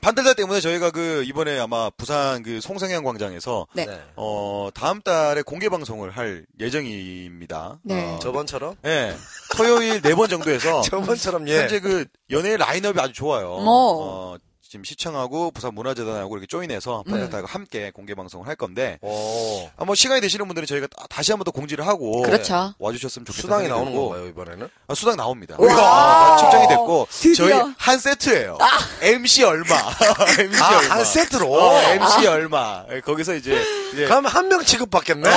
판들다 0.00 0.34
때문에 0.34 0.60
저희가 0.60 0.90
그 0.90 1.22
이번에 1.26 1.58
아마 1.58 1.90
부산 1.90 2.42
그 2.42 2.60
송성향 2.60 3.04
광장에서 3.04 3.66
네. 3.74 3.86
네. 3.86 4.00
어 4.16 4.68
다음 4.74 5.00
달에 5.02 5.42
공개 5.42 5.68
방송을 5.68 6.10
할 6.10 6.46
예정입니다. 6.58 7.78
네. 7.82 8.14
어, 8.14 8.18
저번처럼? 8.20 8.76
예. 8.84 9.14
토요일 9.56 10.00
네 10.02 10.14
번 10.14 10.28
정도에서 10.28 10.80
저번처럼, 10.82 11.48
예. 11.48 11.60
현재 11.60 11.80
그 11.80 12.04
연예인 12.30 12.58
라인업이 12.58 12.98
아주 13.00 13.12
좋아요. 13.12 13.52
어. 13.52 13.64
어, 13.66 14.36
지금 14.70 14.84
시청하고 14.84 15.50
부산 15.50 15.74
문화재단하고 15.74 16.32
이렇게 16.36 16.46
조인해서 16.46 17.02
음. 17.04 17.10
판들다가 17.10 17.48
함께 17.48 17.90
공개 17.90 18.14
방송을 18.14 18.46
할 18.46 18.54
건데 18.54 19.00
오. 19.02 19.68
아, 19.76 19.84
뭐 19.84 19.96
시간이 19.96 20.20
되시는 20.20 20.46
분들은 20.46 20.64
저희가 20.68 20.86
다- 20.86 21.06
다시 21.10 21.32
한번 21.32 21.44
더 21.44 21.50
공지를 21.50 21.84
하고 21.88 22.22
그렇죠. 22.22 22.72
와주셨으면 22.78 23.26
좋겠다. 23.26 23.42
수당이 23.42 23.66
나오는. 23.66 23.92
건가요, 23.92 24.28
이번에는? 24.28 24.68
아, 24.86 24.94
수당 24.94 25.16
나옵니다. 25.16 25.56
와. 25.58 25.66
아, 25.74 26.36
측정이 26.36 26.68
됐고 26.68 27.08
드디어. 27.10 27.34
저희 27.48 27.74
한 27.78 27.98
세트예요. 27.98 28.58
MC 29.02 29.42
얼마? 29.42 29.74
MC 30.38 30.62
아, 30.62 30.78
얼마? 30.78 30.94
한 30.94 31.04
세트로? 31.04 31.52
어, 31.52 31.80
MC 31.90 32.26
얼마? 32.28 32.84
예, 32.92 33.00
거기서 33.00 33.34
이제 33.34 33.60
이제 33.92 34.04
그러면 34.04 34.30
한명 34.30 34.62
취급받겠네? 34.62 35.28
어, 35.28 35.32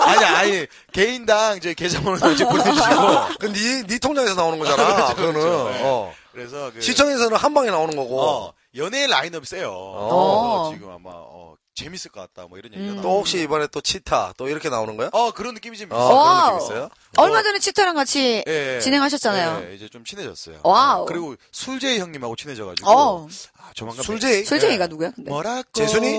아니 0.00 0.24
아니 0.24 0.66
개인당 0.92 1.58
이제 1.58 1.74
계좌번호 1.74 2.30
이제 2.30 2.42
보내주시고 2.46 3.36
그 3.38 3.52
니, 3.52 3.82
니 3.86 3.98
통장에서 3.98 4.34
나오는 4.34 4.58
거잖아. 4.58 5.12
그거는. 5.14 5.32
그렇죠. 5.34 5.70
네. 5.74 5.80
어. 5.84 6.14
그래서 6.32 6.70
그 6.72 6.80
시청에서는 6.80 7.36
한 7.36 7.52
방에 7.52 7.68
나오는 7.68 7.94
거고. 7.94 8.22
어, 8.22 8.52
연예인 8.76 9.10
라인업이 9.10 9.46
세요. 9.46 9.70
어. 9.72 10.70
지금 10.74 10.90
아마 10.90 11.10
어, 11.12 11.54
재밌을 11.74 12.10
것 12.10 12.20
같다 12.20 12.46
뭐 12.48 12.58
이런 12.58 12.72
얘기가 12.72 12.90
음. 12.90 12.94
나오고. 12.96 13.08
또 13.08 13.18
혹시 13.18 13.40
이번에 13.42 13.66
또 13.68 13.80
치타 13.80 14.34
또 14.36 14.48
이렇게 14.48 14.68
나오는 14.68 14.96
거야? 14.96 15.08
어 15.12 15.30
그런 15.32 15.54
느낌이 15.54 15.76
좀 15.78 15.88
있어요. 15.88 15.98
어, 16.00 16.08
그런 16.08 16.18
wow. 16.18 16.52
느낌 16.58 16.64
있어요? 16.66 16.88
얼마 17.16 17.42
전에 17.42 17.58
치타랑 17.60 17.94
같이 17.94 18.42
예, 18.46 18.76
예. 18.76 18.80
진행하셨잖아요. 18.80 19.70
예, 19.70 19.74
이제 19.74 19.88
좀 19.88 20.04
친해졌어요. 20.04 20.60
wow. 20.64 21.02
어, 21.02 21.04
그리고 21.06 21.34
술제이 21.52 21.98
형님하고 22.00 22.36
친해져가지고 22.36 22.90
어. 22.90 23.28
아, 23.58 23.70
조만간 23.74 24.02
술제이? 24.04 24.44
술쟁이가 24.44 24.84
예. 24.84 24.88
누구야? 24.88 25.12
근데? 25.14 25.30
뭐라고 25.30 25.62
재순이? 25.72 26.18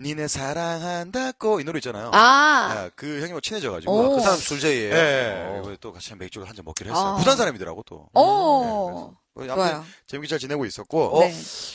니네 0.00 0.28
사랑한다고 0.28 1.60
이 1.60 1.64
노래 1.64 1.78
있잖아요. 1.78 2.10
아, 2.14 2.84
예, 2.86 2.90
그 2.94 3.06
형님하고 3.16 3.40
친해져가지고 3.40 3.92
오. 3.92 4.16
그 4.16 4.22
사람 4.22 4.38
술제이에요. 4.38 4.94
예, 4.94 5.46
어. 5.58 5.62
그리고 5.64 5.76
또 5.80 5.92
같이 5.92 6.14
맥주 6.14 6.40
한잔 6.42 6.64
먹기로 6.64 6.90
했어요. 6.90 7.08
아. 7.08 7.16
부산 7.16 7.36
사람이더라고 7.36 7.82
또. 7.86 8.08
오. 8.14 9.12
뭐 9.34 9.44
아무튼 9.44 9.56
좋아요. 9.56 9.84
재밌게 10.06 10.28
잘 10.28 10.38
지내고 10.38 10.64
있었고 10.66 11.18
어? 11.18 11.20
네. 11.20 11.32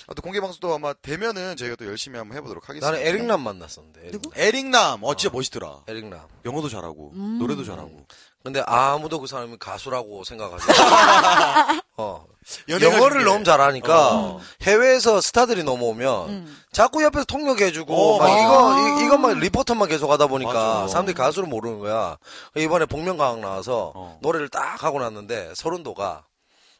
아, 0.07 0.13
또 0.13 0.21
공개 0.21 0.39
방송도 0.41 0.74
아마 0.74 0.93
되면은 0.93 1.55
저희가 1.55 1.75
또 1.77 1.85
열심히 1.85 2.17
한번 2.17 2.38
해보도록 2.38 2.67
하겠습니다. 2.67 2.91
나는 2.91 3.05
에릭남 3.05 3.41
만났었는데. 3.41 4.01
에릭남. 4.01 4.21
누구? 4.21 4.39
에릭남, 4.39 5.03
어 5.03 5.15
진짜 5.15 5.33
멋있더라. 5.33 5.83
에릭남. 5.88 6.21
영어도 6.45 6.69
잘하고 6.69 7.12
음. 7.15 7.39
노래도 7.39 7.63
잘하고. 7.63 8.05
근데 8.43 8.62
아무도 8.67 9.19
그 9.19 9.25
사람이 9.27 9.57
가수라고 9.59 10.24
생각하지. 10.24 10.65
어. 11.97 12.25
영어를 12.69 13.21
중에. 13.21 13.31
너무 13.31 13.43
잘하니까 13.43 14.15
어. 14.15 14.41
해외에서 14.62 15.19
스타들이 15.19 15.63
넘어오면 15.63 16.29
음. 16.29 16.57
자꾸 16.71 17.01
옆에서 17.03 17.25
통역해주고 17.25 17.95
어, 17.95 18.17
막 18.19 18.27
맞아. 18.29 18.43
이거 18.43 19.01
이, 19.01 19.05
이것만 19.05 19.39
리포터만 19.39 19.88
계속 19.89 20.12
하다 20.12 20.27
보니까 20.27 20.53
맞아. 20.53 20.88
사람들이 20.89 21.15
가수를 21.15 21.47
모르는 21.50 21.79
거야. 21.79 22.17
이번에 22.55 22.85
복면가왕 22.85 23.41
나와서 23.41 23.93
어. 23.95 24.19
노래를 24.21 24.50
딱 24.50 24.83
하고 24.83 25.00
났는데 25.00 25.53
서른도가 25.55 26.25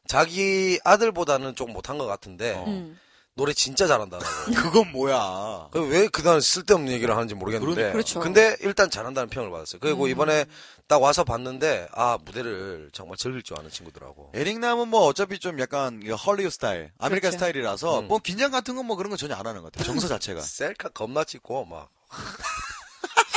자기 0.08 0.80
아들보다는 0.84 1.56
좀 1.56 1.74
못한 1.74 1.98
것 1.98 2.06
같은데 2.06 2.54
어. 2.54 2.66
음. 2.68 3.00
노래 3.38 3.52
진짜 3.52 3.86
잘한다고. 3.86 4.24
그건 4.56 4.94
뭐야. 4.94 5.68
왜 5.74 6.08
그다음 6.08 6.40
쓸데없는 6.40 6.90
얘기를 6.94 7.14
하는지 7.16 7.36
모르겠는데. 7.36 7.92
그렇죠. 7.92 8.22
근데 8.22 8.56
일단 8.62 8.90
잘한다는 8.90 9.28
평을 9.28 9.52
받았어요. 9.52 9.80
그리고 9.82 10.06
음. 10.06 10.10
이번에 10.10 10.46
딱 10.88 11.02
와서 11.02 11.26
봤는데 11.26 11.90
아 11.92 12.18
무대를 12.24 12.92
정말 12.94 13.18
즐길 13.18 13.44
줄 13.44 13.60
아는 13.60 13.70
친구더라고. 13.70 14.32
에릭남은 14.34 14.88
뭐 14.88 15.02
어차피 15.02 15.38
좀 15.40 15.60
약간 15.60 16.00
이거 16.02 16.16
헐리우드 16.16 16.50
스타일, 16.54 16.92
American 16.98 17.32
그렇죠. 17.32 17.38
스타일이라서 17.38 18.00
음. 18.00 18.08
뭐 18.08 18.20
긴장 18.20 18.52
같은 18.52 18.74
건 18.78 18.86
뭐 18.86 18.96
그런 18.96 19.10
건 19.10 19.18
전혀 19.18 19.36
안 19.36 19.46
하는 19.46 19.62
것 19.64 19.72
같아요. 19.74 19.86
정서 19.86 20.08
자체가. 20.08 20.40
셀카 20.42 20.90
겁나 20.90 21.26
찍고 21.26 21.66
막 21.66 21.90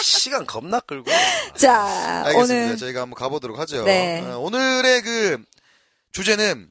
시간 0.02 0.46
겁나 0.46 0.78
끌고. 0.80 1.10
자, 1.56 2.22
알겠습니다. 2.26 2.38
오늘 2.64 2.76
저희가 2.76 3.00
한번 3.02 3.18
가보도록 3.18 3.58
하죠. 3.58 3.82
네. 3.84 4.20
어, 4.24 4.38
오늘의 4.38 5.02
그 5.02 5.42
주제는 6.12 6.70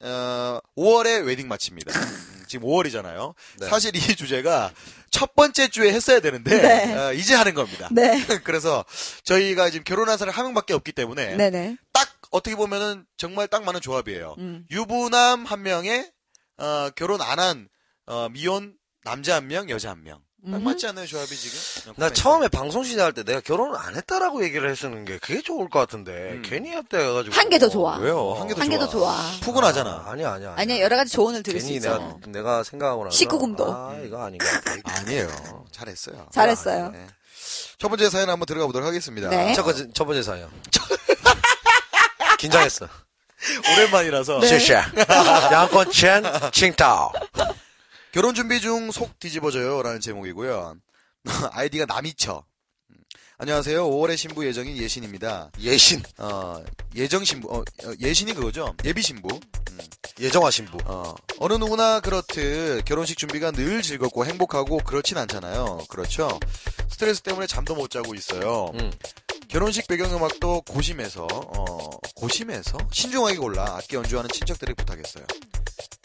어, 0.00 0.58
5월의 0.76 1.26
웨딩 1.26 1.48
마치입니다. 1.48 1.98
음, 1.98 2.44
지금 2.48 2.68
5월이잖아요. 2.68 3.34
네. 3.58 3.68
사실 3.68 3.96
이 3.96 4.00
주제가 4.00 4.72
첫 5.10 5.34
번째 5.34 5.68
주에 5.68 5.92
했어야 5.92 6.20
되는데 6.20 6.60
네. 6.60 6.94
어, 6.94 7.12
이제 7.12 7.34
하는 7.34 7.54
겁니다. 7.54 7.88
네. 7.90 8.22
그래서 8.44 8.84
저희가 9.24 9.70
지금 9.70 9.84
결혼한 9.84 10.18
사람 10.18 10.34
한 10.34 10.44
명밖에 10.46 10.74
없기 10.74 10.92
때문에 10.92 11.36
네네. 11.36 11.76
딱 11.92 12.08
어떻게 12.30 12.56
보면은 12.56 13.06
정말 13.16 13.48
딱 13.48 13.64
맞는 13.64 13.80
조합이에요. 13.80 14.36
음. 14.38 14.66
유부남 14.70 15.44
한 15.44 15.62
명에 15.62 16.10
어, 16.58 16.90
결혼 16.94 17.20
안한 17.22 17.68
어, 18.06 18.28
미혼 18.30 18.74
남자 19.04 19.36
한 19.36 19.46
명, 19.46 19.70
여자 19.70 19.90
한 19.90 20.02
명. 20.02 20.20
딱 20.48 20.56
음흠. 20.58 20.62
맞지 20.62 20.86
않나요, 20.86 21.06
조합이 21.06 21.34
지금? 21.36 21.90
어, 21.90 21.94
나. 21.96 22.08
처음에 22.10 22.46
방송 22.48 22.84
시작할 22.84 23.12
때 23.12 23.24
내가 23.24 23.40
결혼을 23.40 23.76
안 23.78 23.96
했다라고 23.96 24.44
얘기를 24.44 24.70
했었는 24.70 25.04
게 25.04 25.18
그게 25.18 25.42
좋을 25.42 25.68
것 25.68 25.80
같은데 25.80 26.12
음. 26.12 26.42
괜히 26.44 26.70
했다 26.70 26.98
해가지고 26.98 27.34
한 27.34 27.48
개 27.50 27.58
더 27.58 27.68
좋아. 27.68 27.96
왜요? 27.98 28.34
한 28.38 28.46
개더한개더 28.46 28.88
좋아. 28.88 29.12
좋아. 29.16 29.40
푸근하잖아. 29.40 29.90
아, 30.06 30.10
아니야 30.12 30.32
아니야 30.32 30.54
아니야, 30.56 30.80
여러 30.80 30.96
가지 30.96 31.10
조언을 31.12 31.42
들을 31.42 31.58
수 31.60 31.66
괜히 31.66 31.76
있죠. 31.78 31.88
내가 31.90 32.16
내가 32.28 32.62
생각하고 32.62 33.04
나서 33.04 33.16
19금도. 33.16 33.60
아 33.74 33.96
이거 34.04 34.22
아닌 34.24 34.38
것 34.38 34.46
같아. 34.46 35.00
아니에요. 35.00 35.28
잘했어요. 35.72 36.28
잘했어요. 36.32 36.90
네. 36.90 37.06
첫 37.78 37.88
번째 37.88 38.08
사연 38.08 38.30
한번 38.30 38.46
들어가 38.46 38.66
보도록 38.66 38.86
하겠습니다. 38.86 39.28
네. 39.30 39.52
첫 39.54 39.64
번째 39.64 39.88
첫 39.94 40.04
번째 40.04 40.22
사연. 40.22 40.48
긴장했어. 42.38 42.88
오랜만이라서 43.72 44.40
네. 44.40 44.46
쉐쉐. 44.46 44.74
양권 45.52 45.90
첸 45.90 46.22
칭타오. 46.52 47.12
결혼 48.16 48.34
준비 48.34 48.62
중 48.62 48.90
속 48.92 49.18
뒤집어져요라는 49.18 50.00
제목이고요. 50.00 50.76
아이디가 51.52 51.84
남이쳐. 51.84 52.42
음. 52.88 52.96
안녕하세요. 53.36 53.86
5월의 53.86 54.16
신부 54.16 54.46
예정인 54.46 54.78
예신입니다. 54.78 55.50
예신 55.60 56.02
어, 56.16 56.64
예정 56.94 57.24
신부, 57.24 57.54
어, 57.54 57.58
어, 57.58 57.92
예신이 58.00 58.32
그거죠? 58.32 58.74
예비 58.86 59.02
신부. 59.02 59.28
음. 59.28 59.78
예정화 60.18 60.50
신부. 60.50 60.78
어, 60.86 61.14
어느 61.40 61.52
누구나 61.52 62.00
그렇듯 62.00 62.86
결혼식 62.86 63.18
준비가 63.18 63.50
늘 63.50 63.82
즐겁고 63.82 64.24
행복하고 64.24 64.78
그렇진 64.78 65.18
않잖아요. 65.18 65.84
그렇죠? 65.90 66.40
스트레스 66.88 67.20
때문에 67.20 67.46
잠도 67.46 67.74
못 67.74 67.90
자고 67.90 68.14
있어요. 68.14 68.70
음. 68.80 68.90
결혼식 69.48 69.86
배경음악도 69.88 70.62
고심해서, 70.62 71.26
어, 71.30 71.90
고심해서 72.14 72.78
신중하게 72.90 73.36
골라 73.36 73.76
악기 73.76 73.96
연주하는 73.96 74.30
친척들이 74.32 74.72
부탁했어요. 74.72 75.26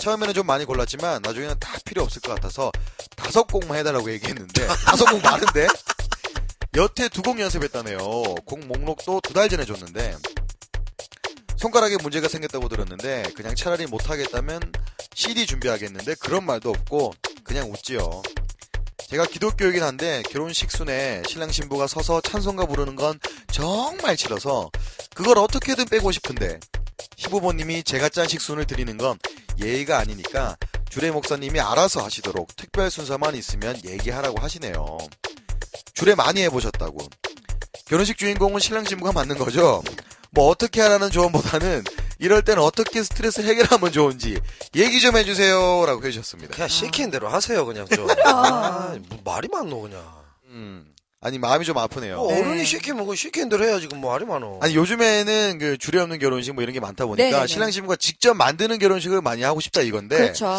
처음에는 0.01 0.33
좀 0.33 0.47
많이 0.47 0.65
골랐지만 0.65 1.21
나중에는 1.21 1.59
다 1.59 1.77
필요 1.85 2.01
없을 2.01 2.21
것 2.21 2.33
같아서 2.33 2.71
다섯 3.15 3.43
곡만 3.43 3.77
해달라고 3.77 4.11
얘기했는데 4.11 4.65
다섯 4.85 5.05
곡 5.05 5.21
많은데 5.21 5.67
여태 6.75 7.07
두 7.09 7.21
곡 7.21 7.39
연습했다네요. 7.39 7.97
곡 7.99 8.59
목록도 8.65 9.21
두 9.21 9.33
달 9.33 9.47
전에 9.47 9.63
줬는데 9.65 10.17
손가락에 11.57 11.97
문제가 12.01 12.27
생겼다고 12.27 12.67
들었는데 12.69 13.23
그냥 13.35 13.53
차라리 13.55 13.85
못하겠다면 13.85 14.71
CD 15.13 15.45
준비하겠는데 15.45 16.15
그런 16.15 16.45
말도 16.45 16.69
없고 16.71 17.13
그냥 17.43 17.71
웃지요. 17.71 18.23
제가 19.07 19.25
기독교이긴 19.25 19.83
한데 19.83 20.23
결혼식 20.31 20.71
순에 20.71 21.21
신랑 21.27 21.51
신부가 21.51 21.85
서서 21.85 22.21
찬송가 22.21 22.65
부르는 22.65 22.95
건 22.95 23.19
정말 23.51 24.17
싫어서 24.17 24.71
그걸 25.13 25.37
어떻게든 25.37 25.85
빼고 25.85 26.11
싶은데 26.11 26.59
시부모님이 27.17 27.83
제가 27.83 28.09
짠 28.09 28.27
식순을 28.27 28.65
드리는 28.65 28.97
건 28.97 29.19
예의가 29.59 29.99
아니니까 29.99 30.57
주례 30.89 31.11
목사님이 31.11 31.59
알아서 31.59 32.03
하시도록 32.03 32.55
특별 32.55 32.91
순서만 32.91 33.35
있으면 33.35 33.77
얘기하라고 33.85 34.41
하시네요. 34.41 34.97
주례 35.93 36.15
많이 36.15 36.41
해보셨다고. 36.43 36.97
결혼식 37.85 38.17
주인공은 38.17 38.59
신랑 38.59 38.85
신부가 38.85 39.11
맞는 39.11 39.37
거죠? 39.37 39.83
뭐 40.31 40.47
어떻게 40.47 40.81
하라는 40.81 41.11
조언보다는 41.11 41.83
이럴 42.19 42.41
때는 42.43 42.61
어떻게 42.63 43.03
스트레스 43.03 43.41
해결하면 43.41 43.91
좋은지 43.91 44.39
얘기 44.75 45.01
좀 45.01 45.17
해주세요 45.17 45.85
라고 45.85 46.05
해주셨습니다. 46.05 46.53
그냥 46.53 46.69
시키는 46.69 47.11
대로 47.11 47.27
하세요 47.27 47.65
그냥 47.65 47.87
좀. 47.87 48.07
아, 48.25 48.95
뭐 49.09 49.19
말이 49.25 49.47
많노 49.51 49.81
그냥. 49.81 50.03
음. 50.45 50.93
아니 51.23 51.37
마음이 51.37 51.65
좀 51.65 51.77
아프네요. 51.77 52.17
뭐 52.17 52.31
네. 52.31 52.39
어른이 52.41 52.65
시키면 52.65 53.05
그 53.05 53.15
시키는 53.15 53.47
대로 53.49 53.63
해야지 53.63 53.87
그 53.87 53.93
말이 53.93 54.25
많어. 54.25 54.57
아니 54.59 54.75
요즘에는 54.75 55.59
그 55.59 55.77
주례 55.77 55.99
없는 55.99 56.17
결혼식 56.17 56.53
뭐 56.53 56.63
이런 56.63 56.73
게 56.73 56.79
많다 56.79 57.05
보니까 57.05 57.23
네네네. 57.23 57.47
신랑 57.47 57.69
신부가 57.69 57.95
직접 57.95 58.33
만드는 58.33 58.79
결혼식을 58.79 59.21
많이 59.21 59.43
하고 59.43 59.59
싶다 59.59 59.81
이건데 59.81 60.17
그렇죠. 60.17 60.57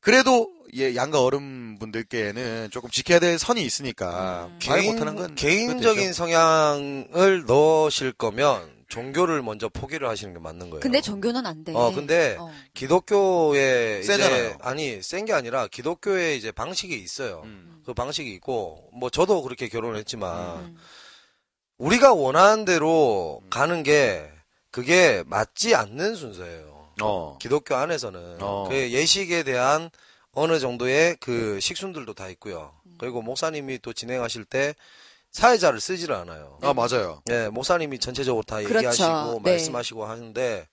그래도 0.00 0.50
예 0.74 0.96
양가 0.96 1.22
어른분들께는 1.22 2.70
조금 2.70 2.88
지켜야 2.88 3.18
될 3.18 3.38
선이 3.38 3.62
있으니까 3.62 4.48
음. 4.50 4.58
말 4.66 4.82
못하는 4.84 5.14
건 5.14 5.34
개인적인 5.34 6.14
성향을 6.14 7.44
넣으실 7.46 8.12
거면 8.12 8.77
종교를 8.88 9.42
먼저 9.42 9.68
포기를 9.68 10.08
하시는 10.08 10.32
게 10.32 10.38
맞는 10.40 10.70
거예요. 10.70 10.80
근데 10.80 11.00
종교는 11.00 11.44
안 11.46 11.62
돼. 11.64 11.72
어 11.74 11.92
근데 11.92 12.36
어. 12.38 12.50
기독교에 12.74 14.00
이제 14.02 14.16
세잖아요. 14.16 14.56
아니 14.60 15.02
센 15.02 15.26
게 15.26 15.32
아니라 15.34 15.66
기독교에 15.68 16.34
이제 16.36 16.50
방식이 16.50 16.94
있어요. 16.94 17.42
음. 17.44 17.82
그 17.84 17.92
방식이 17.92 18.32
있고 18.34 18.88
뭐 18.92 19.10
저도 19.10 19.42
그렇게 19.42 19.68
결혼했지만 19.68 20.56
음. 20.58 20.76
우리가 21.76 22.14
원하는 22.14 22.64
대로 22.64 23.42
가는 23.50 23.82
게 23.82 24.30
그게 24.70 25.22
맞지 25.26 25.74
않는 25.74 26.14
순서예요. 26.14 26.88
어. 27.02 27.38
기독교 27.40 27.74
안에서는 27.76 28.38
어. 28.40 28.66
그 28.68 28.90
예식에 28.90 29.42
대한 29.42 29.90
어느 30.32 30.58
정도의 30.58 31.16
그 31.20 31.60
식순들도 31.60 32.14
다 32.14 32.28
있고요. 32.30 32.72
그리고 32.98 33.22
목사님이 33.22 33.78
또 33.80 33.92
진행하실 33.92 34.44
때 34.44 34.74
사회자를 35.30 35.80
쓰지를 35.80 36.14
않아요. 36.16 36.58
아 36.62 36.72
맞아요. 36.72 37.22
예, 37.30 37.48
목사님이 37.48 37.98
전체적으로 37.98 38.42
다 38.42 38.56
그렇죠. 38.56 38.76
얘기하시고 38.76 39.42
네. 39.44 39.50
말씀하시고 39.50 40.04
하는데 40.04 40.68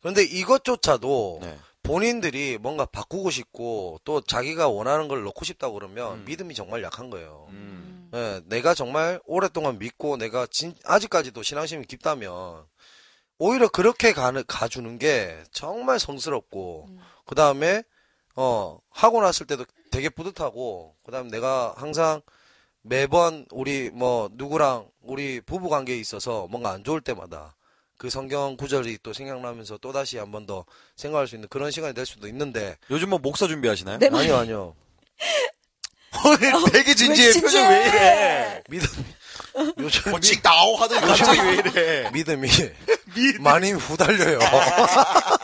그런데 0.00 0.22
이것조차도 0.22 1.38
네. 1.42 1.58
본인들이 1.82 2.58
뭔가 2.60 2.84
바꾸고 2.84 3.30
싶고 3.30 4.00
또 4.04 4.20
자기가 4.20 4.68
원하는 4.68 5.08
걸 5.08 5.24
넣고 5.24 5.44
싶다고 5.44 5.74
그러면 5.74 6.20
음. 6.20 6.24
믿음이 6.26 6.54
정말 6.54 6.82
약한 6.82 7.10
거예요. 7.10 7.46
음. 7.50 8.10
예, 8.14 8.40
내가 8.46 8.74
정말 8.74 9.20
오랫동안 9.24 9.78
믿고 9.78 10.16
내가 10.16 10.46
진, 10.46 10.74
아직까지도 10.84 11.42
신앙심이 11.42 11.86
깊다면 11.86 12.64
오히려 13.38 13.68
그렇게 13.68 14.12
가는, 14.12 14.44
가주는 14.46 14.98
게 14.98 15.42
정말 15.50 15.98
성스럽고 15.98 16.88
그 17.26 17.34
다음에 17.34 17.82
어 18.36 18.78
하고 18.90 19.20
났을 19.20 19.46
때도 19.46 19.64
되게 19.90 20.08
뿌듯하고 20.08 20.94
그 21.04 21.10
다음에 21.10 21.30
내가 21.30 21.74
항상 21.76 22.22
매번 22.82 23.46
우리 23.50 23.90
뭐 23.90 24.28
누구랑 24.32 24.86
우리 25.02 25.40
부부 25.40 25.68
관계에 25.68 25.96
있어서 25.98 26.46
뭔가 26.50 26.70
안 26.72 26.82
좋을 26.84 27.00
때마다 27.00 27.54
그 27.96 28.10
성경 28.10 28.56
구절이 28.56 28.98
또 29.02 29.12
생각나면서 29.12 29.78
또 29.78 29.92
다시 29.92 30.18
한 30.18 30.30
번 30.32 30.46
더 30.46 30.64
생각할 30.96 31.28
수 31.28 31.36
있는 31.36 31.48
그런 31.48 31.70
시간이 31.70 31.94
될 31.94 32.04
수도 32.06 32.26
있는데 32.28 32.76
요즘 32.90 33.10
뭐 33.10 33.18
목사 33.20 33.46
준비하시나요? 33.46 33.98
네. 33.98 34.08
아니요 34.12 34.36
아니요 34.36 34.74
오늘 36.26 36.70
되게 36.72 36.94
진지해 36.94 37.28
왜 37.28 37.40
표정 37.40 37.68
왜 37.70 37.86
이래? 37.88 38.62
믿음이 38.68 39.04
요즘 39.78 40.10
뭐 40.10 40.20
찍다오 40.20 40.76
하더니 40.76 41.00
갑자기 41.06 41.40
왜 41.40 41.54
이래? 41.54 42.10
믿음이 42.10 42.48
믿- 43.14 43.40
많이 43.40 43.72
후달려요. 43.72 44.38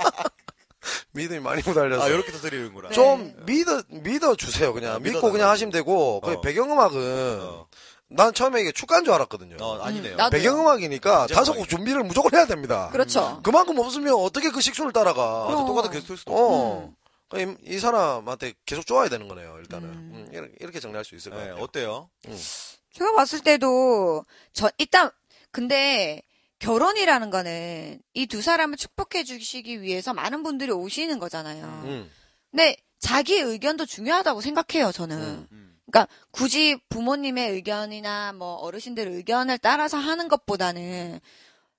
믿음이 1.19 1.41
많이 1.41 1.61
후달려서. 1.63 2.03
아 2.05 2.09
이렇게 2.09 2.33
터뜨리는구나. 2.33 2.91
좀 2.91 3.35
믿어 3.47 3.83
믿어 3.89 4.35
주세요. 4.37 4.73
그냥 4.73 4.93
아, 4.93 4.95
믿고 4.99 5.09
믿어달라고. 5.09 5.33
그냥 5.33 5.51
하시면 5.51 5.73
되고. 5.73 6.21
그 6.21 6.33
어. 6.33 6.41
배경음악은 6.41 7.41
어. 7.43 7.67
난 8.11 8.33
처음에 8.33 8.63
이게 8.63 8.73
축가인 8.73 9.05
줄 9.05 9.13
알았거든요. 9.13 9.57
어 9.61 9.83
아니네요. 9.83 10.17
음, 10.19 10.31
배경음악이니까 10.31 11.27
다섯. 11.27 11.53
곡 11.53 11.69
준비를 11.69 12.05
무조건 12.05 12.35
해야 12.35 12.47
됩니다. 12.47 12.89
그렇죠. 12.91 13.41
그만큼 13.43 13.79
없으면 13.79 14.15
어떻게 14.15 14.51
그 14.51 14.61
식순을 14.63 14.93
따라가? 14.93 15.45
맞아, 15.49 15.59
어. 15.63 15.67
똑같은 15.67 15.91
게스트일 15.91 16.17
수도. 16.19 16.33
어. 16.35 16.95
그 17.29 17.39
이, 17.43 17.75
이 17.75 17.79
사람한테 17.79 18.55
계속 18.65 18.87
좋아야 18.87 19.11
되는 19.11 19.29
거네요. 19.29 19.57
일단은 19.61 19.89
음. 19.91 20.11
음, 20.15 20.29
이렇게- 20.33 20.53
이렇게 20.61 20.81
정리할 20.81 21.05
수 21.05 21.15
있을 21.15 21.31
것 21.33 21.37
네, 21.37 21.49
같아요. 21.49 21.63
어때요? 21.63 22.09
제가 22.95 23.13
봤을 23.15 23.41
때도 23.41 24.25
저 24.55 24.71
일단 24.79 25.11
근데 25.53 26.23
결혼이라는 26.59 27.31
거는 27.31 28.01
이 28.15 28.27
두 28.27 28.43
사람을 28.43 28.77
축복해 28.77 29.25
주시기 29.25 29.81
위해서 29.83 30.13
많은 30.15 30.43
분들이 30.43 30.71
오시는 30.73 31.19
거잖아요. 31.19 31.65
음. 31.85 32.11
근데 32.51 32.77
자기 32.99 33.37
의견도 33.39 33.87
중요하다고 33.87 34.41
생각해요, 34.41 34.91
저는. 34.93 35.47
음. 35.53 35.79
그러니까 35.91 36.13
굳이 36.33 36.77
부모님의 36.91 37.53
의견이나 37.53 38.33
뭐 38.33 38.55
어르신들의 38.57 39.15
의견을 39.15 39.59
따라서 39.59 39.97
하는 39.97 40.29
것보다는 40.29 41.21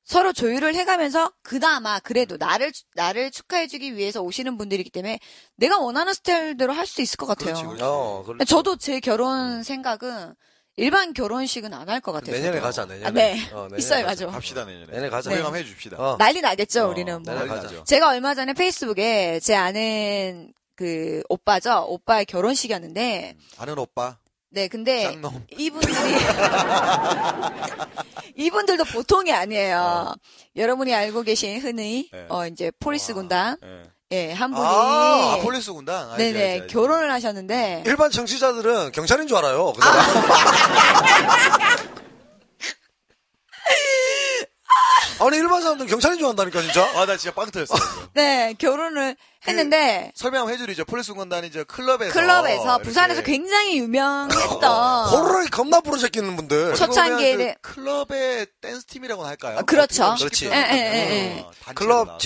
서로 0.04 0.34
조율을 0.34 0.74
해가면서 0.74 1.32
그나마 1.44 2.00
그래도 2.00 2.38
나를 2.38 2.72
나를 2.96 3.30
축하해주기 3.30 3.96
위해서 3.96 4.22
오시는 4.22 4.58
분들이기 4.58 4.90
때문에 4.90 5.20
내가 5.58 5.78
원하는 5.78 6.14
스타일대로 6.16 6.74
할 6.74 6.88
수 6.88 7.04
있을 7.04 7.18
것 7.18 7.28
같아요. 7.28 7.54
그렇지, 7.54 7.64
그렇지. 7.66 7.84
어, 7.84 8.24
그렇지. 8.26 8.46
저도 8.46 8.78
제 8.78 9.00
결혼 9.00 9.62
생각은 9.62 10.34
일반 10.80 11.14
결혼식은 11.14 11.74
안 11.74 11.90
할 11.90 12.02
것 12.02 12.12
같아요. 12.12 12.34
내년에 12.36 12.58
저도. 12.58 12.66
가자, 12.66 12.86
내년에. 12.86 13.08
아, 13.08 13.12
네. 13.12 13.34
어, 13.54 13.64
내년에 13.64 13.78
있어요, 13.78 14.06
가자. 14.06 14.26
맞아. 14.26 14.36
합시다 14.36 14.66
내년에. 14.66 14.86
내년에 14.88 15.10
가자. 15.10 15.30
고백함 15.30 15.56
해줍시다. 15.56 15.98
어. 15.98 16.18
난리 16.18 16.42
나겠죠, 16.42 16.86
어, 16.86 16.90
우리는 16.90 17.22
뭐. 17.24 17.34
난리. 17.34 17.50
나죠. 17.50 17.84
제가 17.84 18.10
얼마 18.10 18.34
전에 18.36 18.54
페이스북에 18.54 19.40
제 19.42 19.56
아는 19.56 20.54
그 20.76 21.22
오빠죠. 21.30 21.86
오빠의 21.90 22.26
결혼식이었는데 22.26 23.36
아는 23.58 23.78
오빠 23.78 24.18
네, 24.52 24.68
근데 24.68 25.04
쌍놈. 25.12 25.46
이분들이 25.58 25.94
이분들도 28.36 28.86
보통이 28.86 29.32
아니에요. 29.34 30.14
여러분이 30.56 30.94
알고 30.94 31.24
계신 31.24 31.60
흔히 31.62 32.10
네. 32.12 32.26
어 32.30 32.48
이제 32.48 32.72
폴리스 32.80 33.14
군단 33.14 33.58
예. 33.64 33.84
예, 34.12 34.32
한 34.32 34.50
분이 34.52 34.66
아, 34.66 35.38
폴리스 35.44 35.72
군단. 35.72 36.12
알지, 36.12 36.24
네네 36.24 36.44
알지, 36.44 36.62
알지. 36.62 36.74
결혼을 36.74 37.12
하셨는데 37.12 37.84
일반 37.86 38.10
청취자들은 38.10 38.92
경찰인 38.92 39.28
줄 39.28 39.38
알아요. 39.38 39.74
그 39.74 39.82
사람. 39.84 40.00
아니 45.22 45.36
일반 45.38 45.62
사람들 45.62 45.84
은 45.84 45.88
경찰인 45.90 46.18
줄 46.18 46.28
안다니까 46.28 46.62
진짜. 46.62 46.84
아, 46.96 47.06
나 47.06 47.18
진짜 47.18 47.36
빵 47.36 47.52
터졌어. 47.52 47.76
네 48.16 48.56
결혼을 48.58 49.16
그 49.44 49.50
했는데 49.50 50.12
설명 50.16 50.50
해드리죠. 50.50 50.86
폴리스 50.86 51.14
군단이 51.14 51.48
이제 51.48 51.64
클럽에서. 51.66 52.12
클럽에서 52.14 52.64
이렇게 52.64 52.84
부산에서 52.84 53.22
굉장히 53.22 53.78
유명했던 53.78 54.32
호루라기 55.12 55.50
겁나 55.52 55.82
부르새끼는 55.82 56.36
분들. 56.36 56.74
보면 56.74 57.56
그 57.62 57.64
클럽의 57.74 58.48
댄스 58.62 58.86
팀이라고 58.86 59.24
할까요? 59.26 59.60
아, 59.60 59.62
그렇죠. 59.62 60.04
보면 60.04 60.18
그렇지. 60.18 60.48
예, 60.48 60.52
예. 60.52 60.74
예, 60.74 61.36
예. 61.38 61.40
어, 61.42 61.52
클럽 61.76 62.08
나와서. 62.08 62.18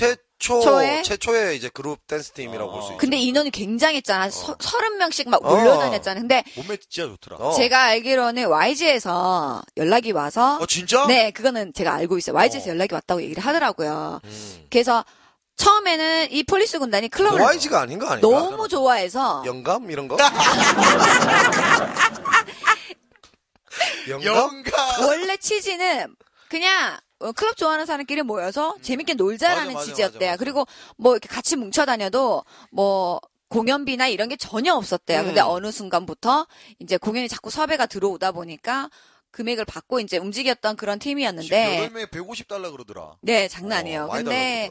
최초 0.43 0.59
초에? 0.61 1.01
최초의 1.03 1.55
이제 1.55 1.69
그룹 1.69 2.05
댄스 2.05 2.31
팀이라고 2.31 2.69
볼 2.69 2.81
수 2.81 2.87
있죠. 2.89 2.97
근데 2.97 3.15
인원이 3.17 3.49
굉장했잖아. 3.49 4.29
서, 4.29 4.57
서른 4.59 4.97
명씩 4.97 5.29
막 5.29 5.39
어. 5.45 5.55
몰려다녔잖아. 5.55 6.19
근데 6.19 6.43
몸매 6.57 6.75
진짜 6.77 7.07
좋더라. 7.07 7.37
어. 7.37 7.53
제가 7.53 7.83
알기로는 7.83 8.47
YG에서 8.49 9.61
연락이 9.77 10.11
와서 10.11 10.57
어, 10.59 10.65
진짜? 10.65 11.05
네, 11.07 11.31
그거는 11.31 11.71
제가 11.73 11.93
알고 11.93 12.17
있어요. 12.17 12.35
YG에서 12.35 12.65
어. 12.65 12.69
연락이 12.73 12.93
왔다고 12.93 13.21
얘기를 13.23 13.41
하더라고요. 13.41 14.19
음. 14.21 14.65
그래서 14.69 15.05
처음에는 15.55 16.31
이 16.33 16.43
폴리스 16.43 16.77
군단이 16.79 17.07
클럽을 17.07 17.39
YG가 17.39 17.79
아닌 17.79 17.97
거 17.99 18.07
아닌가? 18.07 18.27
너무 18.27 18.67
좋아해서 18.67 19.43
영감 19.45 19.89
이런 19.91 20.09
거? 20.09 20.17
영감? 24.09 24.35
영감. 24.35 25.05
원래 25.07 25.37
취지는 25.37 26.13
그냥 26.49 26.97
어, 27.12 27.12
클럽 27.31 27.55
좋아하는 27.55 27.85
사람끼리 27.85 28.21
모여서 28.23 28.75
재밌게 28.81 29.13
놀자라는 29.13 29.67
맞아, 29.67 29.73
맞아, 29.79 29.85
취지였대요. 29.85 30.31
맞아. 30.31 30.37
그리고 30.37 30.65
뭐 30.97 31.13
이렇게 31.13 31.29
같이 31.29 31.55
뭉쳐 31.55 31.85
다녀도 31.85 32.43
뭐 32.71 33.21
공연비나 33.49 34.07
이런 34.07 34.29
게 34.29 34.35
전혀 34.35 34.73
없었대요. 34.73 35.21
음. 35.21 35.25
근데 35.27 35.41
어느 35.41 35.71
순간부터 35.71 36.47
이제 36.79 36.97
공연이 36.97 37.29
자꾸 37.29 37.49
섭외가 37.49 37.85
들어오다 37.85 38.31
보니까 38.31 38.89
금액을 39.31 39.65
받고 39.65 39.99
이제 39.99 40.17
움직였던 40.17 40.75
그런 40.75 40.99
팀이었는데 40.99 41.89
8명에 41.91 42.09
150달러 42.11 42.71
그러더라. 42.71 43.15
네, 43.21 43.47
장난 43.47 43.79
아니에요. 43.79 44.05
어, 44.05 44.09
근데 44.11 44.69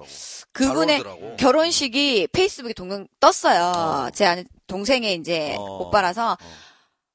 그분의. 0.52 1.02
결혼식이 1.38 2.28
페이스북에 2.28 2.72
동영 2.72 3.08
떴어요. 3.18 4.10
제 4.14 4.24
아는 4.24 4.44
동생의 4.68 5.14
이제 5.16 5.54
어. 5.58 5.78
오빠라서 5.78 6.38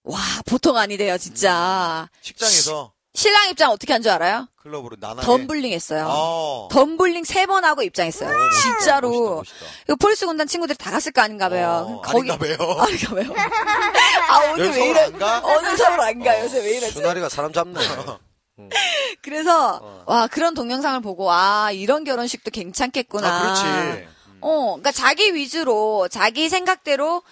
와 0.04 0.20
보통 0.46 0.78
아니래요 0.78 1.18
진짜. 1.18 2.10
식장에서 2.22 2.94
신랑 3.18 3.50
입장 3.50 3.72
어떻게 3.72 3.94
한 3.94 4.04
줄 4.04 4.12
알아요? 4.12 4.48
클럽으로 4.62 4.96
나나게. 5.00 5.26
덤블링 5.26 5.72
했어요. 5.72 6.06
어. 6.08 6.68
덤블링 6.72 7.24
세 7.24 7.48
번 7.48 7.66
하고 7.66 7.82
입장했어요. 7.82 8.30
진짜로. 8.62 9.10
멋있다, 9.10 9.36
멋있다. 9.36 9.66
이거 9.86 9.96
폴리스 9.96 10.26
군단 10.28 10.46
친구들이 10.48 10.78
다 10.78 10.92
갔을 10.92 11.12
거 11.12 11.22
아닌가 11.22 11.50
봐요. 11.50 12.00
어, 12.00 12.02
아닌가 12.06 12.38
봐요. 12.38 12.56
아닌가 12.78 13.16
봐요. 13.16 13.34
아 14.30 14.52
오늘 14.54 14.70
왜 14.70 14.90
이래? 14.92 15.00
안 15.06 15.18
가? 15.18 15.42
오늘 15.44 15.76
서울 15.78 16.00
안 16.00 16.20
가? 16.24 16.40
요새 16.44 16.60
왜 16.60 16.78
이러지? 16.78 16.94
순하리가 16.94 17.28
사람 17.30 17.52
잡네. 17.54 17.80
그래서 19.24 19.80
어. 19.82 20.04
와 20.06 20.28
그런 20.28 20.54
동영상을 20.54 21.02
보고 21.02 21.32
아 21.32 21.72
이런 21.72 22.04
결혼식도 22.04 22.52
괜찮겠구나. 22.52 23.28
아, 23.28 23.42
그렇지. 23.42 23.64
음. 23.64 24.08
어, 24.42 24.66
그러니까 24.74 24.92
자기 24.92 25.34
위주로 25.34 26.08
자기 26.08 26.50
생각대로 26.50 27.24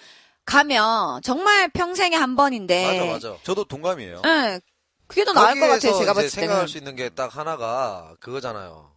가면 0.46 1.22
정말 1.22 1.68
평생에 1.68 2.16
한 2.16 2.34
번인데. 2.34 2.98
맞아 3.00 3.12
맞아. 3.28 3.38
저도 3.44 3.64
동감이에요. 3.64 4.22
예. 4.26 4.60
그게 5.08 5.24
더 5.24 5.32
나을 5.32 5.58
것 5.58 5.66
같아요. 5.66 5.98
제가 5.98 6.12
봤을 6.14 6.30
때는. 6.30 6.48
생각할 6.48 6.68
수 6.68 6.78
있는 6.78 6.96
게 6.96 7.08
딱 7.10 7.36
하나가 7.36 8.14
그거잖아요. 8.20 8.90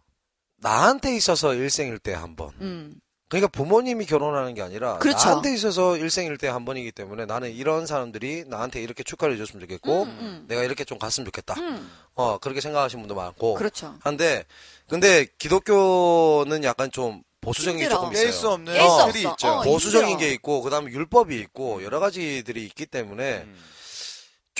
나한테 0.58 1.14
있어서 1.16 1.54
일생일대 1.54 2.12
한 2.12 2.36
번. 2.36 2.50
음. 2.60 2.94
그러니까 3.28 3.46
부모님이 3.48 4.06
결혼하는 4.06 4.54
게 4.54 4.62
아니라 4.62 4.98
그렇죠. 4.98 5.28
나한테 5.28 5.54
있어서 5.54 5.96
일생일대 5.96 6.48
한 6.48 6.64
번이기 6.64 6.90
때문에 6.90 7.26
나는 7.26 7.52
이런 7.52 7.86
사람들이 7.86 8.44
나한테 8.48 8.82
이렇게 8.82 9.04
축하를 9.04 9.34
해줬으면 9.34 9.60
좋겠고 9.60 10.02
음. 10.02 10.44
내가 10.48 10.64
이렇게 10.64 10.84
좀 10.84 10.98
갔으면 10.98 11.26
좋겠다. 11.26 11.54
음. 11.60 11.88
어 12.14 12.38
그렇게 12.38 12.60
생각하시는 12.60 13.00
분도 13.00 13.14
많고 13.14 13.54
그렇죠. 13.54 13.94
한데 14.00 14.44
근데 14.88 15.26
기독교는 15.38 16.64
약간 16.64 16.90
좀 16.90 17.22
보수적인 17.40 17.78
게 17.78 17.84
힘들어. 17.84 18.00
조금 18.00 18.12
깰수 18.14 18.28
있어요. 18.28 18.50
없는 18.52 18.74
깰 18.74 19.12
수. 19.12 19.18
있죠. 19.18 19.48
어, 19.48 19.62
보수적인 19.62 20.08
힘들어. 20.10 20.28
게 20.28 20.34
있고 20.34 20.60
그다음에 20.62 20.90
율법이 20.90 21.38
있고 21.38 21.82
여러 21.84 22.00
가지들이 22.00 22.64
있기 22.66 22.86
때문에 22.86 23.44
음. 23.46 23.56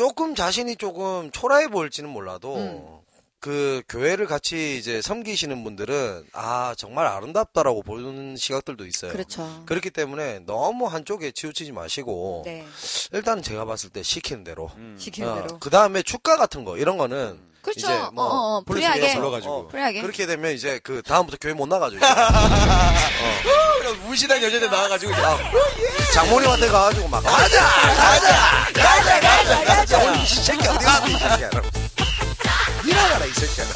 조금 0.00 0.34
자신이 0.34 0.76
조금 0.76 1.30
초라해 1.30 1.68
보일지는 1.68 2.08
몰라도 2.08 2.56
음. 2.56 3.00
그 3.40 3.82
교회를 3.88 4.26
같이 4.26 4.76
이제 4.78 5.00
섬기시는 5.00 5.64
분들은 5.64 6.26
아 6.34 6.74
정말 6.76 7.06
아름답다라고 7.06 7.82
보는 7.82 8.36
시각들도 8.36 8.86
있어요. 8.86 9.12
그렇죠. 9.12 9.62
그렇기 9.66 9.90
때문에 9.90 10.40
너무 10.40 10.86
한쪽에 10.86 11.32
치우치지 11.32 11.72
마시고 11.72 12.42
네. 12.44 12.66
일단은 13.12 13.42
제가 13.42 13.64
봤을 13.64 13.88
때 13.90 14.02
시키는 14.02 14.44
대로 14.44 14.70
음. 14.76 14.96
시키는 14.98 15.34
대로. 15.42 15.58
그 15.58 15.70
다음에 15.70 16.02
축가 16.02 16.36
같은 16.36 16.64
거 16.64 16.76
이런 16.76 16.98
거는 16.98 17.40
그렇죠. 17.62 17.80
이제 17.80 17.88
뭐 18.12 18.24
어, 18.24 18.28
어, 18.28 18.56
어. 18.56 18.60
불리하게. 18.62 19.14
불러가지고. 19.14 19.52
어, 19.52 19.68
불리하게. 19.68 20.02
그렇게 20.02 20.26
되면 20.26 20.52
이제 20.52 20.78
그 20.82 21.02
다음부터 21.02 21.38
교회 21.40 21.54
못 21.54 21.66
나가죠. 21.66 21.98
그냥 21.98 22.10
무신한 24.06 24.42
여자들 24.42 24.70
나와가지고 24.70 25.12
이제 25.12 25.20
아, 25.22 25.38
장모님한테 26.14 26.68
가가지고 26.68 27.08
막 27.08 27.22
가자 27.22 27.60
가자 27.62 28.72
가자 28.72 29.20
가자 29.20 29.64
가자 29.64 30.14
이 30.14 30.26
새끼 30.26 30.68
어디 30.68 30.84
새끼야 31.18 31.50
일어나라 32.90 33.24
이 33.26 33.30
새끼야 33.30 33.66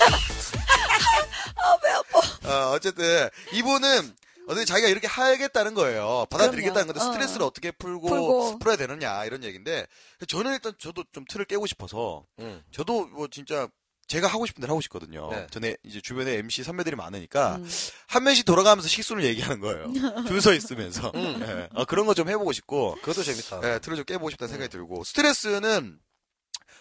어, 2.44 2.72
어쨌든 2.74 3.28
이분은 3.52 4.14
어떻게 4.46 4.64
자기가 4.66 4.88
이렇게 4.88 5.06
하겠다는 5.06 5.72
거예요. 5.72 6.26
받아들이겠다는 6.30 6.86
건데 6.86 6.98
그럼요. 7.00 7.10
어. 7.10 7.12
스트레스를 7.14 7.46
어 7.46 7.50
떻게 7.50 7.70
풀고, 7.70 8.08
풀고. 8.08 8.58
풀어야 8.58 8.76
되느냐 8.76 9.24
이런 9.24 9.42
얘기인데 9.42 9.86
저는 10.28 10.52
일단 10.52 10.74
저도 10.78 11.04
좀 11.12 11.24
틀을 11.28 11.46
깨고 11.46 11.66
싶어서 11.66 12.24
응. 12.40 12.62
저도 12.70 13.06
뭐 13.06 13.26
진짜 13.30 13.68
제가 14.06 14.26
하고 14.28 14.44
싶은 14.44 14.60
대로 14.60 14.72
하고 14.72 14.82
싶거든요. 14.82 15.30
네. 15.30 15.46
전에 15.50 15.76
이제 15.82 15.98
주변에 16.02 16.34
MC 16.34 16.62
선배들이 16.62 16.94
많으니까 16.94 17.56
음. 17.56 17.66
한 18.06 18.24
명씩 18.24 18.44
돌아가면서 18.44 18.86
식수를 18.86 19.24
얘기하는 19.24 19.60
거예요. 19.60 19.90
줄 20.28 20.42
서 20.42 20.52
있으면서 20.52 21.10
음. 21.14 21.40
예. 21.40 21.68
어, 21.74 21.86
그런 21.86 22.04
거 22.04 22.12
좀 22.12 22.28
해보고 22.28 22.52
싶고 22.52 22.96
그것도 22.96 23.22
재밌다 23.22 23.60
예, 23.64 23.78
틀을 23.78 23.96
좀 23.96 24.04
깨보고 24.04 24.28
싶다는 24.28 24.50
생각이 24.52 24.70
들고 24.70 25.04
스트레스는 25.04 25.98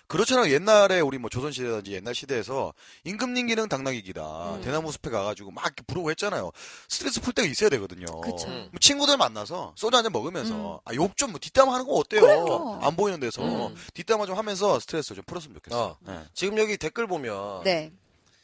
그렇잖아요. 0.07 0.51
옛날에 0.53 0.99
우리 0.99 1.17
뭐 1.17 1.29
조선시대든지 1.29 1.93
옛날 1.93 2.13
시대에서 2.13 2.73
임금님 3.03 3.47
기능 3.47 3.67
당나귀기다. 3.67 4.55
음. 4.55 4.61
대나무 4.61 4.91
숲에 4.91 5.09
가가지고 5.09 5.51
막 5.51 5.65
이렇게 5.65 5.81
부르고 5.87 6.09
했잖아요. 6.11 6.51
스트레스 6.87 7.19
풀 7.21 7.33
때가 7.33 7.47
있어야 7.47 7.69
되거든요. 7.71 8.05
그쵸. 8.21 8.47
음. 8.47 8.67
뭐 8.71 8.79
친구들 8.79 9.17
만나서 9.17 9.73
소주 9.75 9.95
한 9.97 10.03
잔 10.03 10.11
먹으면서 10.11 10.75
음. 10.75 10.79
아, 10.85 10.93
욕 10.93 11.15
좀 11.17 11.31
뭐 11.31 11.39
뒷담 11.39 11.69
하는 11.69 11.85
거 11.85 11.93
어때요? 11.93 12.21
그래요. 12.21 12.79
안 12.83 12.95
보이는 12.95 13.19
데서 13.19 13.41
음. 13.69 13.75
뒷담화 13.93 14.25
좀 14.27 14.37
하면서 14.37 14.79
스트레스 14.79 15.15
좀 15.15 15.23
풀었으면 15.25 15.55
좋겠어. 15.55 15.83
어. 15.83 15.97
예. 16.09 16.19
지금 16.33 16.57
여기 16.59 16.77
댓글 16.77 17.07
보면 17.07 17.63
네. 17.63 17.91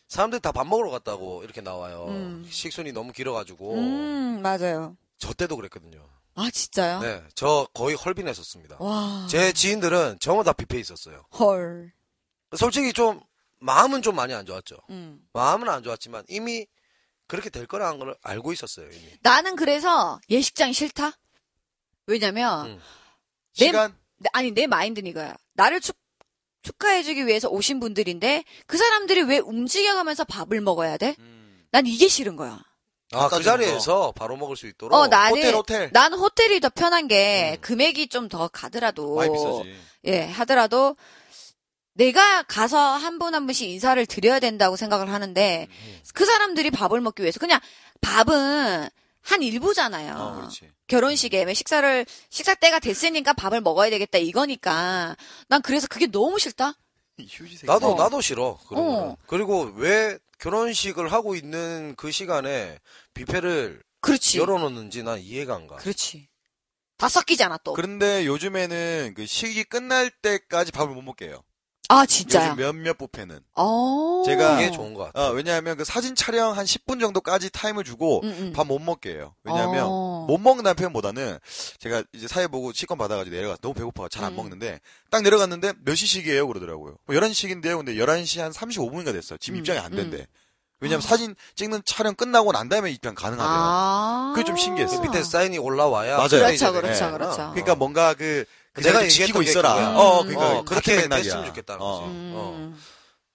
사람들이 0.07 0.39
다밥 0.41 0.65
먹으러 0.65 0.89
갔다고 0.89 1.43
이렇게 1.43 1.61
나와요 1.61 2.05
음. 2.07 2.47
식순이 2.49 2.93
너무 2.93 3.11
길어가지고 3.11 3.75
음, 3.75 4.39
맞아요. 4.41 4.95
저 5.19 5.33
때도 5.33 5.55
그랬거든요 5.55 6.03
아, 6.39 6.49
진짜요? 6.51 6.99
네, 7.01 7.23
저 7.35 7.67
거의 7.73 7.95
헐빈했었습니다 7.95 8.77
와. 8.79 9.27
제 9.29 9.51
지인들은 9.53 10.17
전부 10.19 10.43
다 10.43 10.53
뷔페 10.53 10.79
있었어요 10.79 11.23
헐. 11.39 11.91
솔직히 12.55 12.93
좀 12.93 13.19
마음은 13.59 14.01
좀 14.01 14.15
많이 14.15 14.33
안 14.33 14.45
좋았죠 14.45 14.77
음. 14.89 15.21
마음은 15.33 15.67
안 15.69 15.83
좋았지만 15.83 16.23
이미 16.29 16.65
그렇게 17.27 17.49
될 17.49 17.67
거라는 17.67 17.99
걸 17.99 18.15
알고 18.23 18.53
있었어요 18.53 18.89
이미 18.89 19.13
나는 19.21 19.55
그래서 19.55 20.19
예식장이 20.29 20.73
싫다? 20.73 21.11
왜냐면, 22.07 22.65
음. 22.65 22.79
내- 23.59 23.65
시간 23.65 23.95
내- 24.17 24.29
아니, 24.33 24.51
내 24.51 24.65
마인드는 24.65 25.11
이거야. 25.11 25.35
나를 25.53 25.79
축, 25.79 25.95
축하해주기 26.63 27.27
위해서 27.27 27.47
오신 27.49 27.79
분들인데 27.79 28.43
그 28.65 28.77
사람들이 28.77 29.21
왜 29.23 29.37
움직여가면서 29.37 30.23
밥을 30.25 30.59
먹어야 30.61 30.97
돼? 30.97 31.15
음. 31.19 31.65
난 31.71 31.85
이게 31.85 32.07
싫은 32.07 32.35
거야. 32.35 32.59
아, 33.11 33.27
그 33.27 33.41
자리에서 33.41 34.11
바로 34.15 34.35
먹을 34.37 34.55
수 34.55 34.67
있도록. 34.67 34.95
어, 34.97 35.07
나는 35.07 35.37
호텔, 35.37 35.55
호텔. 35.55 35.91
난 35.91 36.13
호텔이 36.13 36.59
더 36.59 36.69
편한 36.69 37.07
게 37.07 37.55
음. 37.57 37.61
금액이 37.61 38.07
좀 38.09 38.29
더 38.29 38.47
가더라도 38.49 39.15
많이 39.15 39.31
비싸지. 39.33 39.75
예, 40.05 40.25
하더라도 40.25 40.95
내가 41.93 42.43
가서 42.43 42.77
한 42.77 43.17
분한 43.19 43.45
분씩 43.47 43.67
인사를 43.69 44.05
드려야 44.05 44.39
된다고 44.39 44.75
생각을 44.75 45.11
하는데 45.11 45.67
음. 45.69 45.99
그 46.13 46.25
사람들이 46.25 46.69
밥을 46.71 47.01
먹기 47.01 47.23
위해서 47.23 47.39
그냥 47.39 47.59
밥은 48.01 48.87
한 49.21 49.43
일부잖아요. 49.43 50.15
어, 50.15 50.35
그렇지. 50.37 50.69
결혼식에 50.87 51.43
왜 51.43 51.53
식사를 51.53 52.05
식사 52.29 52.55
때가 52.55 52.79
됐으니까 52.79 53.33
밥을 53.33 53.61
먹어야 53.61 53.89
되겠다 53.89 54.17
이거니까 54.17 55.15
난 55.47 55.61
그래서 55.61 55.87
그게 55.87 56.07
너무 56.07 56.39
싫다. 56.39 56.73
나도, 57.65 57.93
어. 57.93 57.95
나도 57.95 58.21
싫어. 58.21 58.57
그런 58.69 58.83
어. 58.83 58.87
거는. 58.99 59.15
그리고 59.27 59.73
왜 59.75 60.17
결혼식을 60.39 61.11
하고 61.11 61.35
있는 61.35 61.95
그 61.95 62.11
시간에 62.11 62.79
뷔페를 63.13 63.83
그렇지. 64.01 64.39
열어놓는지 64.39 65.03
난 65.03 65.19
이해가 65.19 65.55
안 65.55 65.67
가. 65.67 65.75
그렇지. 65.75 66.29
다 66.97 67.07
섞이잖아 67.07 67.57
또. 67.63 67.73
그런데 67.73 68.25
요즘에는 68.25 69.13
그 69.15 69.25
식이 69.25 69.65
끝날 69.65 70.09
때까지 70.09 70.71
밥을 70.71 70.93
못 70.93 71.01
먹게 71.01 71.27
해요. 71.27 71.41
아 71.91 72.05
진짜야. 72.05 72.51
요즘 72.51 72.57
몇몇 72.63 72.97
뷔페는. 72.99 73.39
어. 73.55 74.23
제가- 74.25 74.59
이게 74.61 74.71
좋은 74.71 74.93
것 74.93 75.05
같아. 75.05 75.27
어, 75.27 75.31
왜냐하면 75.31 75.75
그 75.75 75.83
사진 75.83 76.13
촬영 76.15 76.55
한 76.55 76.63
10분 76.65 76.99
정도까지 77.01 77.49
타임을 77.49 77.83
주고 77.83 78.21
음, 78.23 78.29
음. 78.39 78.53
밥 78.55 78.65
못 78.67 78.79
먹게 78.79 79.09
해요. 79.11 79.33
왜냐하면 79.43 79.85
어. 79.89 80.25
못 80.27 80.37
먹는다는 80.37 80.75
표현보다는 80.75 81.39
제가 81.79 82.03
이제 82.13 82.27
사회 82.27 82.45
보고 82.47 82.71
식권 82.71 82.97
받아가지고 82.99 83.35
내려가 83.35 83.57
너무 83.61 83.73
배고파 83.73 84.07
잘안 84.07 84.33
음. 84.33 84.35
먹는데 84.35 84.79
딱 85.09 85.23
내려갔는데 85.23 85.73
몇 85.83 85.95
시식이에요 85.95 86.47
그러더라고요. 86.47 86.97
뭐 87.05 87.15
11시인데요. 87.15 87.77
근데 87.77 87.95
11시 87.95 88.39
한 88.39 88.51
35분인가 88.51 89.11
됐어요. 89.11 89.37
지금 89.39 89.57
음, 89.57 89.59
입장이 89.59 89.79
안 89.79 89.91
음. 89.93 89.97
된대. 89.97 90.27
왜냐면 90.81 91.01
사진 91.01 91.35
찍는 91.55 91.81
촬영 91.85 92.15
끝나고 92.15 92.53
난 92.53 92.69
다음에 92.69 92.89
입장 92.91 93.13
가능하대요. 93.13 93.49
아. 93.51 94.31
그게 94.33 94.45
좀 94.45 94.55
신기했어. 94.55 95.01
그 95.01 95.07
밑에 95.07 95.23
사인이 95.23 95.57
올라와야. 95.57 96.15
맞아요. 96.15 96.27
그렇죠, 96.29 96.71
그렇죠, 96.71 96.81
되는구나. 96.99 97.11
그렇죠. 97.17 97.35
그러니까 97.51 97.75
뭔가 97.75 98.13
그, 98.13 98.45
그 98.45 98.45
내가 98.79 98.93
자리를 98.99 99.09
지키고 99.09 99.41
있어라. 99.41 99.73
그거야. 99.73 99.95
어, 99.97 100.21
음. 100.21 100.27
그러니까 100.27 100.59
어, 100.59 100.63
같은 100.63 100.81
그렇게. 100.95 101.07
됐으면 101.09 101.45
좋겠다는 101.47 101.81
어. 101.81 101.91
거지. 101.99 102.05
음. 102.11 102.31
어. 102.35 102.73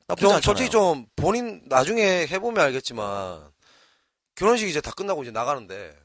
나쁘지 0.06 0.20
좀 0.22 0.30
않잖아요. 0.32 0.40
솔직히 0.42 0.70
좀 0.70 1.06
본인 1.16 1.62
나중에 1.66 2.26
해보면 2.26 2.62
알겠지만 2.64 3.50
결혼식 4.34 4.68
이제 4.68 4.80
다 4.80 4.90
끝나고 4.90 5.22
이제 5.22 5.30
나가는데 5.30 5.96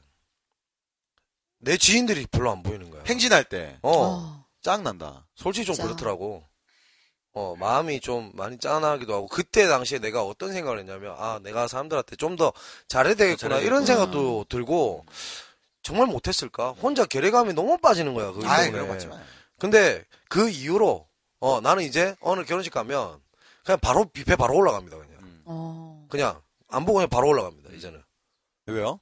내 1.58 1.76
지인들이 1.76 2.26
별로 2.30 2.50
안 2.50 2.62
보이는 2.62 2.90
거야. 2.90 3.02
행진할 3.06 3.44
때 3.44 3.78
어, 3.82 3.90
어. 3.92 4.44
짱 4.62 4.82
난다. 4.82 5.26
솔직히 5.36 5.66
좀 5.66 5.74
진짜. 5.74 5.86
그렇더라고. 5.88 6.44
어, 7.32 7.54
마음이 7.58 8.00
좀 8.00 8.32
많이 8.34 8.58
짠하기도 8.58 9.14
하고 9.14 9.28
그때 9.28 9.68
당시에 9.68 9.98
내가 10.00 10.24
어떤 10.24 10.52
생각을 10.52 10.78
했냐면 10.80 11.14
아 11.18 11.38
내가 11.42 11.68
사람들한테 11.68 12.16
좀 12.16 12.36
더 12.36 12.52
잘해야 12.88 13.14
되겠구나 13.14 13.36
잘해야 13.56 13.60
이런 13.66 13.84
되겠구나. 13.84 13.86
생각도 14.06 14.46
들고 14.48 15.04
정말 15.82 16.06
못했을까? 16.06 16.70
혼자 16.72 17.04
결의감이 17.04 17.52
너무 17.54 17.78
빠지는 17.78 18.14
거야 18.14 18.32
그것 18.32 18.46
아이. 18.48 18.70
그런 18.70 18.86
거 18.86 18.92
같지 18.94 19.06
마. 19.06 19.16
근데 19.58 20.04
그 20.28 20.48
이후로 20.50 21.06
어 21.40 21.60
나는 21.60 21.82
이제 21.84 22.14
어느 22.20 22.44
결혼식 22.44 22.70
가면 22.72 23.18
그냥 23.64 23.78
바로 23.80 24.04
뷔페 24.06 24.36
바로 24.36 24.56
올라갑니다 24.56 24.96
그냥 24.96 25.40
어. 25.46 26.06
그냥 26.10 26.40
안 26.68 26.84
보고 26.84 26.96
그냥 26.96 27.08
바로 27.08 27.28
올라갑니다 27.28 27.70
이제는 27.74 28.02
왜요? 28.66 29.00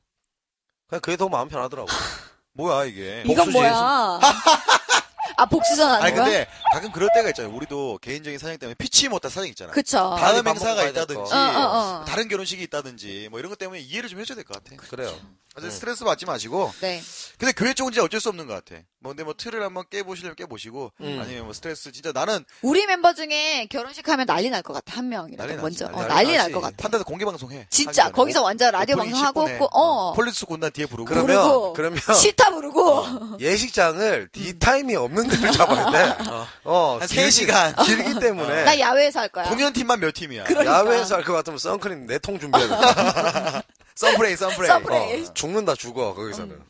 그냥 0.86 1.00
그게 1.00 1.16
더 1.16 1.28
마음 1.28 1.48
편하더라고 1.48 1.88
뭐야 2.54 2.84
이게? 2.84 3.22
이건 3.24 3.36
복수지. 3.36 3.58
뭐야? 3.58 4.20
아 5.36 5.44
복수전 5.46 5.88
하는 5.88 6.02
아니? 6.04 6.14
근데 6.16 6.48
가끔 6.72 6.90
그럴 6.90 7.08
때가 7.14 7.28
있잖아요. 7.28 7.54
우리도 7.54 7.98
개인적인 8.02 8.38
사정 8.40 8.56
때문에 8.58 8.74
피치 8.74 9.08
못할 9.08 9.30
사정 9.30 9.46
있잖아. 9.48 9.70
그쵸. 9.72 10.16
다음 10.18 10.42
밥 10.42 10.50
행사가 10.56 10.84
있다든지 10.88 11.14
거. 11.14 11.36
어, 11.36 11.38
어, 11.38 12.00
어. 12.00 12.04
다른 12.06 12.26
결혼식이 12.28 12.60
있다든지 12.64 13.28
뭐 13.30 13.38
이런 13.38 13.48
것 13.50 13.58
때문에 13.58 13.78
이해를 13.80 14.08
좀 14.08 14.18
해줘야 14.18 14.34
될 14.34 14.44
것 14.44 14.54
같아. 14.64 14.74
그래요 14.88 15.14
그래서 15.54 15.68
음. 15.68 15.70
스트레스 15.74 16.04
받지 16.04 16.24
마시고. 16.26 16.72
네. 16.80 17.00
근데 17.38 17.52
교회 17.52 17.72
쪽은 17.74 17.92
진짜 17.92 18.04
어쩔 18.04 18.20
수 18.20 18.28
없는 18.28 18.46
것 18.46 18.54
같아. 18.64 18.80
뭐 19.00 19.11
근데 19.12 19.24
뭐 19.24 19.32
틀을 19.37 19.62
한번 19.62 19.84
깨보시려면 19.90 20.34
깨보시고 20.37 20.92
음. 21.00 21.18
아니면 21.22 21.44
뭐 21.44 21.52
스트레스 21.52 21.90
진짜 21.92 22.11
나는 22.12 22.44
우리 22.62 22.84
멤버 22.87 23.12
중에 23.14 23.66
결혼식 23.70 24.08
하면 24.08 24.26
난리 24.26 24.50
날 24.50 24.62
것 24.62 24.72
같아 24.72 24.96
한 24.98 25.08
명이라도 25.08 25.48
난리 25.48 25.61
먼저 25.62 25.87
나지, 25.87 25.94
어, 25.96 25.98
난리 26.02 26.14
난리 26.14 26.28
날 26.32 26.38
나지. 26.38 26.52
것 26.52 26.61
같아. 26.61 26.76
판다에서 26.78 27.04
공개 27.04 27.24
방송 27.24 27.50
해. 27.52 27.66
진짜 27.70 28.04
하기 28.04 28.12
전에. 28.12 28.12
거기서 28.12 28.42
완전 28.42 28.72
라디오 28.72 28.96
오프닝 28.96 29.12
방송하고 29.12 29.44
10분에. 29.46 29.52
있고 29.54 29.64
어 29.72 30.12
폴리스 30.14 30.46
군단 30.46 30.70
뒤에 30.72 30.87
부르고. 30.87 31.04
그러면 31.08 31.26
부르고. 31.42 31.72
그러면 31.74 32.00
치타 32.14 32.50
부르고 32.50 32.90
어, 32.98 33.37
예식장을 33.40 34.28
뒤타임이 34.33 34.96
없는 34.96 35.28
데를 35.28 35.52
잡아야 35.52 35.90
돼. 35.90 36.24
어, 36.64 36.98
한 37.00 37.08
길기- 37.08 37.46
3시간. 37.46 37.84
길기 37.84 38.18
때문에 38.20 38.64
나 38.64 38.78
야외에서 38.78 39.20
할 39.20 39.28
거야. 39.28 39.48
공연 39.48 39.72
팀만 39.72 39.98
몇 40.00 40.12
팀이야. 40.12 40.44
그러니까. 40.44 40.72
야외에서 40.78 41.14
할 41.16 41.24
것 41.24 41.32
같으면 41.34 41.58
선크림 41.58 42.06
네 42.06 42.18
통 42.18 42.38
준비해야 42.38 42.68
돼. 42.68 43.62
sun 43.98 44.11
spray, 44.11 44.37
sun 44.37 44.47
spray. 44.47 44.68
sun 44.68 44.88
spray. 44.88 45.26
어, 45.26 45.34
죽는다 45.34 45.74
죽어 45.74 46.14
거기서는. 46.14 46.54
음. 46.54 46.64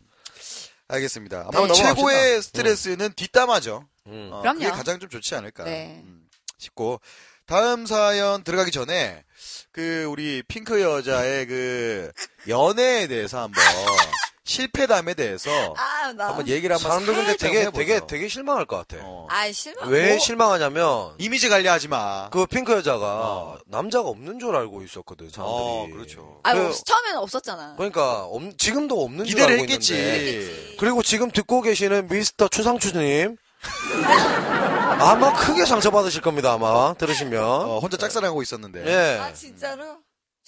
알겠습니다. 0.89 1.37
아마 1.41 1.47
한번 1.47 1.69
넘어갑시다. 1.69 1.95
최고의 1.95 2.43
스트레스는 2.43 3.13
뒷담화죠. 3.13 3.87
음. 4.07 4.31
어, 4.33 4.41
그럼요. 4.41 4.61
그게 4.61 4.71
가장 4.71 4.99
좀 4.99 5.11
좋지 5.11 5.35
않을까 5.35 5.65
네. 5.65 6.01
음, 6.05 6.27
싶고 6.57 7.03
다음 7.45 7.85
사연 7.85 8.43
들어가기 8.45 8.71
전에 8.71 9.25
그 9.73 10.05
우리 10.05 10.43
핑크 10.49 10.81
여자의 10.81 11.47
그 11.47 12.11
연애에 12.49 13.07
대해서 13.09 13.43
한번 13.43 13.63
실패담에 14.49 15.13
대해서 15.13 15.51
아, 15.77 16.11
나. 16.15 16.29
한번 16.29 16.49
얘기를 16.49 16.75
한번 16.75 16.91
사람들 16.91 17.15
근데 17.15 17.37
되게 17.37 17.61
해보죠. 17.61 17.77
되게 17.79 18.01
되게 18.07 18.29
실망할 18.29 18.65
것 18.65 18.77
같아. 18.89 18.97
어. 19.05 19.27
아, 19.31 19.53
실망. 19.53 19.91
왜 19.91 20.11
뭐, 20.11 20.19
실망하냐면 20.19 21.15
이미지 21.19 21.51
관리하지 21.51 21.89
마. 21.89 22.31
그 22.31 22.47
핑크 22.47 22.73
여자가 22.73 23.07
어. 23.07 23.59
남자가 23.67 24.09
없는 24.09 24.39
줄 24.39 24.57
알고 24.57 24.83
있었거든 24.85 25.29
사람들이. 25.29 25.59
어, 25.63 25.87
그렇죠. 25.93 26.41
아, 26.45 26.55
그- 26.55 26.59
뭐, 26.61 26.73
처음에는 26.73 27.19
없었잖아. 27.19 27.75
그러니까 27.77 28.25
없- 28.25 28.57
지금도 28.59 29.03
없는 29.05 29.27
줄 29.27 29.35
기대를 29.35 29.51
알고 29.53 29.63
했겠지. 29.65 29.95
있는데. 29.95 30.77
그리고 30.79 31.03
지금 31.03 31.31
듣고 31.31 31.61
계시는 31.61 32.09
미스터 32.09 32.49
추상추님 32.49 33.37
아마 35.01 35.33
크게 35.35 35.65
상처받으실 35.67 36.23
겁니다 36.23 36.53
아마 36.53 36.95
들으시면 36.95 37.43
어, 37.45 37.79
혼자 37.81 37.97
짝사랑하고 37.99 38.41
있었는데. 38.43 38.87
예 38.87 39.19
아, 39.19 39.33
진짜로? 39.35 39.99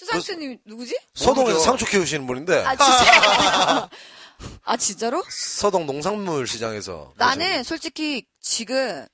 추상추님 0.01 0.59
누구지? 0.65 0.99
서동에서. 1.15 1.59
상추 1.59 1.85
키우시는 1.85 2.27
분인데 2.27 2.65
아, 2.65 2.75
진짜. 2.75 3.91
아, 4.65 4.77
진짜로? 4.79 5.23
서동 5.29 5.85
농산물 5.85 6.47
시장에서 6.47 7.13
나는 7.17 7.63
솔직히 7.63 8.25
지금 8.41 9.07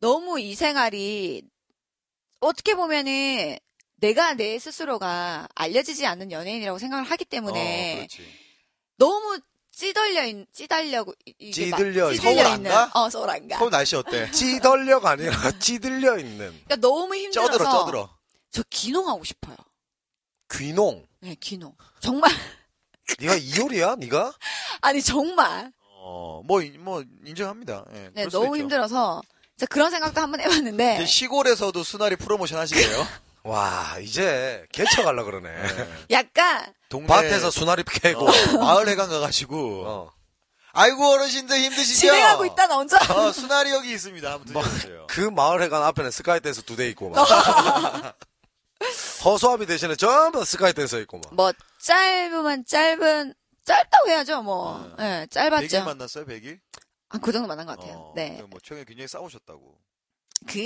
너무 0.00 0.38
이 0.38 0.54
생활이 0.54 1.42
어떻게 2.38 2.74
보면은 2.76 3.58
내가 3.96 4.34
내 4.34 4.56
스스로가 4.60 5.48
알려지지 5.56 6.06
않는 6.06 6.30
연예인이라고 6.30 6.78
생각을 6.78 7.04
하기 7.10 7.24
어, 7.24 7.30
때문에 7.30 7.96
그렇지. 7.96 8.22
너무 8.96 9.40
찌들려 9.72 10.26
있, 10.26 10.46
찌달려고 10.52 11.10
막 11.10 11.52
찌들려 11.52 12.12
있- 12.12 12.16
찌들려 12.16 12.34
서울 12.36 12.46
안 12.46 12.56
있는 12.58 12.70
가? 12.70 12.90
어 12.94 13.10
서울 13.10 13.30
안 13.30 13.48
가. 13.48 13.58
서울 13.58 13.70
날씨 13.70 13.96
어때? 13.96 14.30
찌덜려가 14.30 15.10
아니라 15.10 15.58
찌들려 15.58 16.18
있는 16.18 16.36
그러니까 16.66 16.76
너무 16.76 17.16
힘들어서 17.16 17.50
쪄들어, 17.50 17.70
쪄들어. 17.72 18.16
저 18.52 18.62
귀농하고 18.70 19.24
싶어요. 19.24 19.56
귀농 20.52 21.04
네, 21.20 21.34
귀농. 21.40 21.74
정말 22.00 22.30
네가 23.20 23.34
이효리야 23.36 23.96
네가 23.96 24.32
아니 24.80 25.02
정말 25.02 25.72
어, 26.06 26.42
뭐, 26.44 26.60
이- 26.60 26.76
뭐, 26.78 27.02
인정합니다. 27.24 27.84
예, 27.94 27.98
네, 27.98 28.10
그럴 28.14 28.24
수도 28.26 28.42
너무 28.42 28.56
있죠. 28.56 28.62
힘들어서 28.64 29.22
진짜 29.56 29.66
그런 29.70 29.90
생각도 29.90 30.20
한번 30.20 30.40
이제 30.40 30.48
해봤는데 30.50 31.06
시골에서도 31.06 31.82
순하리 31.82 32.16
프로모션 32.16 32.58
하시게요? 32.58 33.06
와 33.44 33.96
이제 34.00 34.64
개척하려 34.72 35.22
그러네 35.24 35.50
약간 36.10 36.72
동네 36.88 37.06
밭에서 37.08 37.50
순하리 37.50 37.84
캐고 37.84 38.26
어, 38.28 38.58
마을 38.58 38.88
회관 38.88 39.08
가가지고 39.08 39.84
어. 39.86 40.12
아이고 40.72 41.12
어르신들 41.12 41.56
힘드시죠? 41.58 42.00
진행하고 42.00 42.46
있다 42.46 42.66
나 42.66 42.76
혼자. 42.76 42.96
어, 43.14 43.30
순하리 43.32 43.70
여기 43.70 43.92
있습니다. 43.92 44.30
한번 44.32 44.46
드셔보세요. 44.46 45.06
그 45.08 45.20
마을 45.20 45.62
회관 45.62 45.82
앞에는 45.84 46.10
sky 46.10 46.30
dance 46.30 46.62
두대 46.64 46.88
있고 46.88 47.10
막 47.10 47.26
허수아비 49.24 49.66
대신에 49.66 49.96
전부 49.96 50.38
다 50.40 50.44
sky 50.44 50.64
dance 50.64 50.96
있고 51.02 51.18
막 51.18 51.32
뭐 51.34 51.52
짧으면 51.78 52.64
짧은 52.66 53.34
짧다고 53.64 54.08
해야죠 54.10 54.42
뭐. 54.42 54.90
예, 54.98 55.26
100일 55.26 55.30
짧았죠. 55.30 55.84
만났어요, 55.84 56.24
100일? 56.26 56.60
아, 57.10 57.18
그 57.18 57.32
정도 57.32 57.48
만난 57.48 57.66
것 57.66 57.78
같아요. 57.78 57.96
어, 57.96 58.12
네. 58.14 58.42
뭐, 58.48 58.60
최근에 58.62 58.84
굉장히 58.84 59.08
싸우셨다고. 59.08 59.78
그 60.46 60.58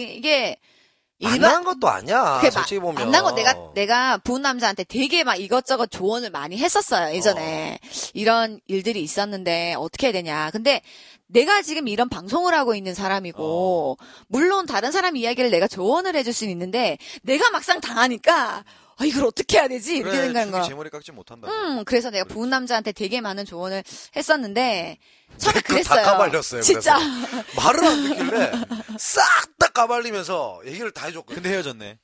이게 1.21 1.31
만난 1.39 1.65
것도 1.65 1.89
아니야 1.89 2.41
솔직히 2.51 2.77
마- 2.79 2.87
보면. 2.87 3.05
만난 3.05 3.25
건 3.25 3.35
내가 3.35 3.55
내가 3.75 4.19
부은 4.19 4.41
남자한테 4.43 4.85
되게 4.85 5.25
막 5.25 5.35
이것저것 5.35 5.91
조언을 5.91 6.31
많이 6.31 6.57
했었어요 6.59 7.15
예전에. 7.15 7.79
이런 8.15 8.61
일들이 8.69 9.03
있었는데 9.03 9.75
어떻게 9.79 10.07
해야 10.07 10.13
되냐. 10.13 10.51
근데 10.53 10.81
내가 11.27 11.61
지금 11.63 11.89
이런 11.89 12.09
방송을 12.09 12.55
하고 12.55 12.75
있는 12.75 12.95
사람이고 12.95 13.99
물론 14.29 14.67
다른 14.67 14.93
사람 14.93 15.17
이야기를 15.17 15.51
내가 15.51 15.67
조언을 15.67 16.15
해줄 16.15 16.33
수는 16.33 16.51
있는데 16.53 16.99
내가 17.23 17.51
막상 17.51 17.81
당하니까 17.81 18.65
아, 19.01 19.05
이걸 19.05 19.27
어떻게 19.27 19.59
해야 19.59 19.69
되지? 19.69 19.97
이렇게 19.99 20.11
그래, 20.17 20.23
생각한 20.25 20.51
거. 20.51 20.63
제 20.67 20.75
머리 20.75 20.91
깎지 20.91 21.13
못한다. 21.13 21.49
음, 21.49 21.85
그래서 21.85 22.11
내가 22.11 22.25
부은 22.25 22.51
남자한테 22.51 22.91
되게 22.91 23.21
많은 23.21 23.45
조언을 23.45 23.85
했었는데, 24.17 24.99
처음에 25.39 25.61
그거 25.61 25.75
그랬어요. 25.75 26.03
다 26.05 26.11
까발렸어요. 26.13 26.63
진짜. 26.63 26.99
그래서. 26.99 27.45
말을 27.57 27.85
안 27.85 28.03
듣길래 28.09 28.53
싹 28.99 29.23
다 29.59 29.69
까발리면서 29.69 30.61
얘기를 30.67 30.91
다 30.93 31.07
해줬거든. 31.07 31.35
근데 31.43 31.51
헤어졌네. 31.51 31.99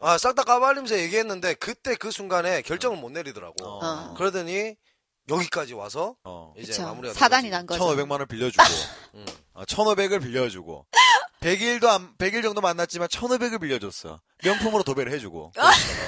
아, 0.00 0.18
싹 0.18 0.34
다 0.34 0.42
까발리면서 0.44 0.98
얘기했는데 0.98 1.54
그때 1.54 1.94
그 1.96 2.10
순간에 2.10 2.62
결정을 2.62 2.98
못 2.98 3.10
내리더라고. 3.12 3.64
어. 3.64 3.78
어. 3.82 4.14
그러더니 4.16 4.74
여기까지 5.28 5.72
와서 5.74 6.16
어. 6.24 6.52
이제 6.58 6.72
그쵸. 6.72 6.82
마무리가 6.82 7.14
된 7.14 7.18
사단이. 7.18 7.50
난 7.50 7.66
거죠. 7.66 7.82
1,500만 7.84 8.10
원을 8.12 8.26
빌려주고, 8.26 8.62
음. 9.14 9.26
어, 9.54 9.64
1,500을 9.64 10.20
빌려주고, 10.22 10.86
100일도 11.40 11.86
안, 11.86 12.14
100일 12.18 12.42
정도 12.42 12.60
만났지만 12.60 13.08
1,500을 13.08 13.60
빌려줬어. 13.60 14.20
명품으로 14.44 14.82
도배를 14.82 15.12
해주고. 15.12 15.52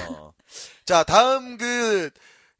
어. 0.09 0.33
자, 0.85 1.03
다음 1.03 1.57
그, 1.57 2.11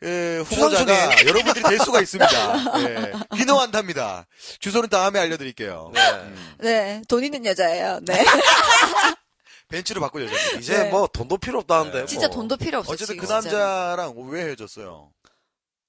에, 0.04 0.38
후보자가. 0.40 1.26
여러분들이 1.26 1.64
될 1.64 1.80
수가 1.80 2.02
있습니다. 2.02 2.82
예. 2.82 3.14
귀노한답니다. 3.36 4.28
주소는 4.60 4.90
다음에 4.90 5.20
알려드릴게요. 5.20 5.92
네. 5.94 6.10
음. 6.12 6.56
네, 6.60 7.02
돈 7.08 7.24
있는 7.24 7.46
여자예요. 7.46 8.00
네. 8.04 8.24
벤츠로 9.70 10.00
바꿀 10.00 10.26
여자입니다. 10.26 10.60
이제 10.60 10.84
네. 10.84 10.90
뭐 10.92 11.08
돈도 11.08 11.38
필요 11.38 11.60
없다는데. 11.60 12.06
진짜 12.06 12.28
뭐. 12.28 12.36
돈도 12.38 12.58
필요 12.58 12.80
없어. 12.80 12.92
어쨌든 12.94 13.16
지금 13.16 13.28
그 13.28 13.42
진짜로. 13.42 13.58
남자랑 13.58 14.14
왜 14.30 14.44
헤어졌어요? 14.46 15.10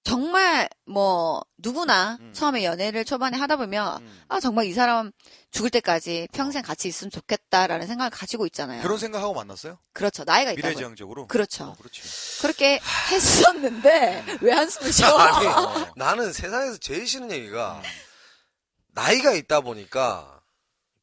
정말 0.08 0.70
뭐 0.86 1.44
누구나 1.58 2.16
음. 2.20 2.32
처음에 2.32 2.64
연애를 2.64 3.04
초반에 3.04 3.36
하다 3.36 3.56
보면 3.56 4.00
음. 4.00 4.22
아 4.28 4.40
정말 4.40 4.64
이 4.64 4.72
사람 4.72 5.12
죽을 5.50 5.68
때까지 5.68 6.28
평생 6.32 6.62
같이 6.62 6.88
있으면 6.88 7.10
좋겠다라는 7.10 7.86
생각을 7.86 8.10
가지고 8.10 8.46
있잖아요. 8.46 8.80
결혼 8.80 8.96
생각하고 8.96 9.34
만났어요? 9.34 9.78
그렇죠. 9.92 10.24
나이가 10.24 10.52
있다고. 10.52 10.66
미래지향적으로? 10.66 11.26
그렇죠. 11.26 11.64
어. 11.64 11.76
그렇게 12.40 12.80
했었는데 13.10 14.38
왜 14.40 14.52
한숨을 14.52 14.92
쉬어? 14.94 15.14
아니, 15.14 15.44
어. 15.46 15.92
나는 15.96 16.32
세상에서 16.32 16.78
제일 16.78 17.06
싫은 17.06 17.30
얘기가 17.30 17.82
나이가 18.94 19.32
있다 19.32 19.60
보니까 19.60 20.40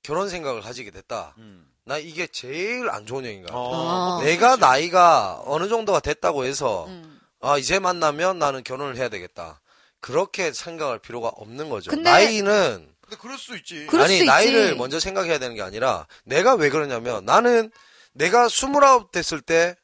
결혼 0.02 0.30
생각을 0.30 0.62
가지게 0.62 0.90
됐다. 0.90 1.36
음. 1.38 1.68
나 1.84 2.00
이게 2.00 2.26
제일 2.26 2.90
안 2.90 3.06
좋은 3.06 3.24
얘기인 3.26 3.46
거야. 3.46 3.56
어. 3.56 4.22
내가 4.24 4.56
나이가 4.56 5.44
어느 5.46 5.68
정도가 5.68 6.00
됐다고 6.00 6.46
해서 6.46 6.86
음. 6.88 7.15
아 7.42 7.58
이제 7.58 7.80
만나면 7.80 8.40
나는 8.40 8.64
결혼을 8.64 8.98
해야 8.98 9.10
되겠다. 9.10 9.62
그렇게 10.00 10.52
생각할 10.54 11.00
필요가 11.00 11.30
없는 11.30 11.70
거죠. 11.70 11.92
근데- 11.92 12.10
나이는 12.12 12.94
근데 13.02 13.18
그럴 13.18 13.38
수 13.38 13.56
있지. 13.58 13.86
그럴 13.88 14.06
아니 14.06 14.18
수도 14.20 14.26
나이를 14.32 14.64
있지. 14.68 14.76
먼저 14.76 15.00
생각해야 15.00 15.38
되는 15.38 15.56
게 15.56 15.62
아니라 15.62 16.08
내가 16.24 16.56
왜 16.56 16.70
그러냐면 16.70 17.24
나는 17.26 17.72
내가 18.14 18.48
스물아홉 18.50 19.12
됐을 19.12 19.42
때 19.42 19.76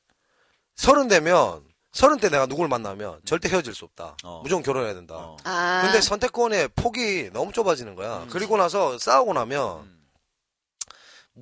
서른 0.75 1.07
되면 1.07 1.63
서른 1.91 2.17
때 2.17 2.29
내가 2.29 2.45
누굴 2.45 2.67
만나면 2.69 3.19
절대 3.25 3.49
헤어질 3.49 3.75
수 3.75 3.83
없다. 3.85 4.15
어. 4.23 4.39
무조건 4.43 4.63
결혼해야 4.63 4.93
된다. 4.93 5.15
어. 5.17 5.37
아. 5.43 5.81
근데 5.83 5.99
선택권의 6.01 6.69
폭이 6.75 7.29
너무 7.33 7.51
좁아지는 7.51 7.95
거야. 7.95 8.25
그리고 8.29 8.57
나서 8.57 8.97
싸우고 8.97 9.33
나면 9.33 9.81
음. 9.81 10.00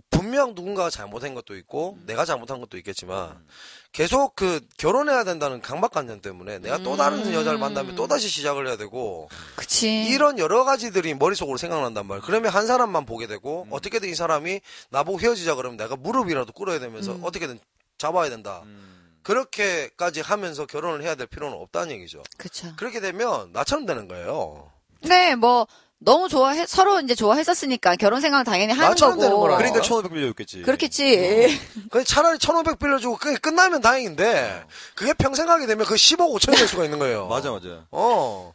분명 0.10 0.54
누군가가 0.56 0.90
잘못한 0.90 1.34
것도 1.34 1.56
있고 1.58 1.98
음. 2.00 2.04
내가 2.06 2.26
잘못한 2.26 2.60
것도 2.60 2.78
있겠지만 2.78 3.44
계속 3.92 4.36
그 4.36 4.62
결혼해야 4.78 5.24
된다는 5.24 5.62
강박관념 5.62 6.22
때문에 6.22 6.60
내가 6.60 6.78
또 6.80 6.96
다른 6.96 7.26
음. 7.26 7.34
여자를 7.34 7.58
만나면 7.60 7.96
또 7.96 8.08
다시 8.08 8.28
시작을 8.30 8.68
해야 8.68 8.78
되고 8.78 9.30
그치. 9.56 10.06
이런 10.06 10.38
여러 10.40 10.64
가지들이 10.64 11.14
머릿속으로 11.16 11.58
생각난단 11.58 12.06
말이야. 12.06 12.24
그러면 12.26 12.52
한 12.52 12.68
사람만 12.68 13.06
보게 13.06 13.28
되고 13.28 13.64
음. 13.64 13.74
어떻게든 13.74 14.10
이 14.10 14.16
사람이 14.16 14.62
나보고 14.90 15.20
헤어지자 15.20 15.56
그러면 15.56 15.78
내가 15.78 15.96
무릎이라도 15.96 16.54
꿇어야 16.54 16.80
되면서 16.80 17.14
음. 17.14 17.24
어떻게든 17.24 17.60
잡아야 17.98 18.30
된다. 18.30 18.62
음. 18.66 18.90
그렇게까지 19.24 20.22
하면서 20.22 20.66
결혼을 20.66 21.04
해야 21.04 21.16
될 21.16 21.28
필요는 21.28 21.58
없다는 21.58 21.92
얘기죠. 21.96 22.24
그쵸. 22.38 22.74
그렇게 22.78 23.00
되면 23.00 23.52
나처럼 23.52 23.86
되는 23.86 24.08
거예요. 24.08 24.72
네, 25.02 25.36
뭐 25.36 25.68
너무 26.02 26.30
좋아해 26.30 26.66
서로 26.66 27.00
이제 27.02 27.14
좋아했었으니까 27.14 27.96
결혼 27.98 28.22
생각 28.22 28.44
당연히 28.44 28.72
하는 28.74 28.90
나처럼 28.90 29.16
되는 29.18 29.32
거고. 29.32 29.42
거라. 29.42 29.58
그러니까 29.58 29.82
1,500 29.82 30.12
빌려줬겠지. 30.14 30.62
그렇겠지. 30.62 31.60
그 31.92 32.04
차라리 32.06 32.38
1,500 32.40 32.80
빌려주고 32.80 33.18
그게 33.18 33.38
끝나면 33.38 33.82
다행인데 33.82 34.64
그게 34.96 35.14
평생 35.14 35.46
가게 35.46 35.66
되면 35.66 35.86
그 35.86 35.96
10억 35.96 36.34
5천이 36.34 36.58
될 36.58 36.68
수가 36.68 36.86
있는 36.86 37.00
거예요. 37.00 37.28
맞아, 37.30 37.52
맞아. 37.52 37.86
어. 37.92 38.54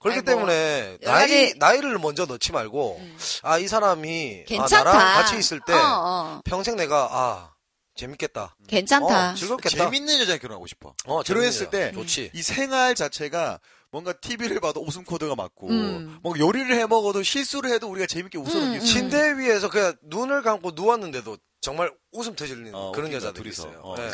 그렇기 0.00 0.18
아니, 0.20 0.24
뭐, 0.24 0.34
때문에 0.34 0.98
나이 1.02 1.20
가지- 1.28 1.54
나이를 1.58 1.98
먼저 1.98 2.24
넣지 2.24 2.52
말고 2.52 2.96
음. 3.00 3.18
아이 3.42 3.68
사람이 3.68 4.44
아, 4.44 4.48
괜찮다. 4.48 4.84
나랑 4.92 5.14
같이 5.22 5.36
있을 5.38 5.60
때 5.66 5.74
어, 5.74 5.78
어. 5.78 6.40
평생 6.44 6.74
내가 6.76 7.08
아 7.12 7.50
재밌겠다. 7.94 8.56
괜찮다. 8.66 9.32
어, 9.32 9.34
즐겁겠다. 9.34 9.76
재밌는 9.84 10.20
여자 10.20 10.38
결혼하고 10.38 10.66
싶어. 10.66 10.94
어, 11.04 11.22
결혼했을 11.22 11.68
때. 11.68 11.92
좋지. 11.92 12.30
이 12.32 12.42
생활 12.42 12.94
자체가 12.94 13.60
뭔가 13.92 14.12
TV를 14.12 14.60
봐도 14.60 14.80
웃음 14.82 15.04
코드가 15.04 15.34
맞고, 15.34 15.68
음. 15.68 16.18
뭐 16.22 16.38
요리를 16.38 16.74
해 16.76 16.86
먹어도 16.86 17.22
실수를 17.22 17.70
해도 17.72 17.88
우리가 17.88 18.06
재밌게 18.06 18.38
웃어 18.38 18.56
음, 18.58 18.62
있는 18.64 18.80
침대 18.80 19.36
위에서 19.38 19.68
그냥 19.68 19.94
눈을 20.02 20.42
감고 20.42 20.72
누웠는데도 20.74 21.36
정말 21.60 21.92
웃음 22.12 22.34
터지는 22.36 22.74
어, 22.74 22.92
그런 22.92 23.12
여자들이 23.12 23.44
둘이서. 23.44 23.68
있어요. 23.68 23.80
어, 23.82 23.96
네. 23.96 24.10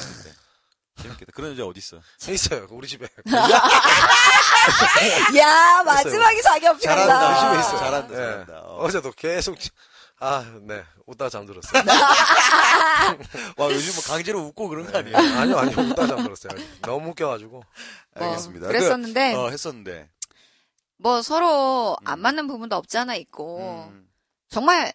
재밌겠다. 1.02 1.32
그런 1.34 1.52
여자 1.52 1.64
어디 1.66 1.78
있어? 1.78 2.00
있어요. 2.32 2.66
우리 2.70 2.88
집에. 2.88 3.06
야, 5.38 5.82
마지막에 5.84 6.40
자기 6.40 6.66
어필 6.66 6.80
잘한다. 6.80 7.28
우리 7.28 7.38
집에. 7.38 7.60
있어요. 7.60 7.78
잘한다, 7.78 8.08
네. 8.08 8.16
잘한다. 8.16 8.60
어. 8.62 8.76
어제도 8.78 9.12
계속 9.12 9.56
아, 10.18 10.58
네. 10.62 10.82
웃다 11.06 11.28
잠들었어요. 11.28 11.82
와 13.58 13.70
요즘 13.70 13.94
뭐 13.94 14.02
강제로 14.06 14.40
웃고 14.40 14.68
그런 14.68 14.90
거 14.90 14.98
아니에요? 14.98 15.16
아니요, 15.16 15.58
아니요. 15.58 15.90
웃다 15.90 16.06
잠들었어요. 16.06 16.52
너무 16.82 17.10
웃겨가지고. 17.10 17.62
알겠습니다. 18.14 18.66
어, 18.66 18.68
그랬었는데 18.68 19.32
그, 19.34 19.38
어, 19.40 19.50
했었는데. 19.50 20.08
뭐 20.98 21.20
서로 21.20 21.96
안 22.04 22.20
맞는 22.20 22.46
부분도 22.46 22.74
없지 22.76 22.96
않아 22.96 23.14
있고 23.16 23.88
음, 23.90 24.08
정말 24.48 24.94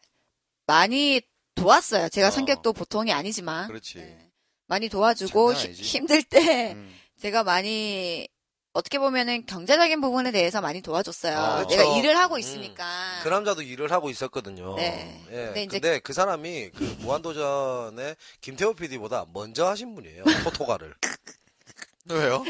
많이 0.65 1.21
도왔어요. 1.53 2.09
제가 2.09 2.29
어. 2.29 2.31
성격도 2.31 2.73
보통이 2.73 3.13
아니지만 3.13 3.67
그렇지. 3.67 3.99
네. 3.99 4.31
많이 4.65 4.89
도와주고 4.89 5.51
아니지. 5.51 5.83
힘들 5.83 6.23
때 6.23 6.73
음. 6.73 6.91
제가 7.19 7.43
많이 7.43 8.27
어떻게 8.73 8.99
보면은 8.99 9.45
경제적인 9.45 9.99
부분에 9.99 10.31
대해서 10.31 10.61
많이 10.61 10.81
도와줬어요. 10.81 11.37
아, 11.37 11.67
내가 11.67 11.83
그렇죠. 11.83 11.99
일을 11.99 12.17
하고 12.17 12.35
음. 12.35 12.39
있으니까. 12.39 13.19
그 13.23 13.27
남자도 13.29 13.63
일을 13.63 13.91
하고 13.91 14.09
있었거든요. 14.09 14.75
네. 14.75 15.21
예. 15.29 15.35
근데 15.47 15.65
근데, 15.67 15.77
이제- 15.77 15.99
그 15.99 16.13
사람이 16.13 16.71
그 16.71 16.83
무한도전의 16.99 18.15
김태호 18.39 18.73
PD보다 18.75 19.25
먼저 19.33 19.67
하신 19.67 19.93
분이에요. 19.95 20.23
토토가를. 20.45 20.95
왜요? 22.09 22.45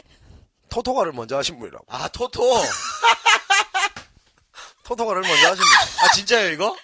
토토가를 0.70 1.12
먼저 1.12 1.38
하신 1.38 1.58
분이라고. 1.60 1.86
아 1.90 2.08
토토. 2.10 2.44
토토가를 4.84 5.22
먼저 5.22 5.50
하신 5.52 5.64
분. 5.64 6.06
아 6.06 6.12
진짜요 6.14 6.50
이거? 6.52 6.76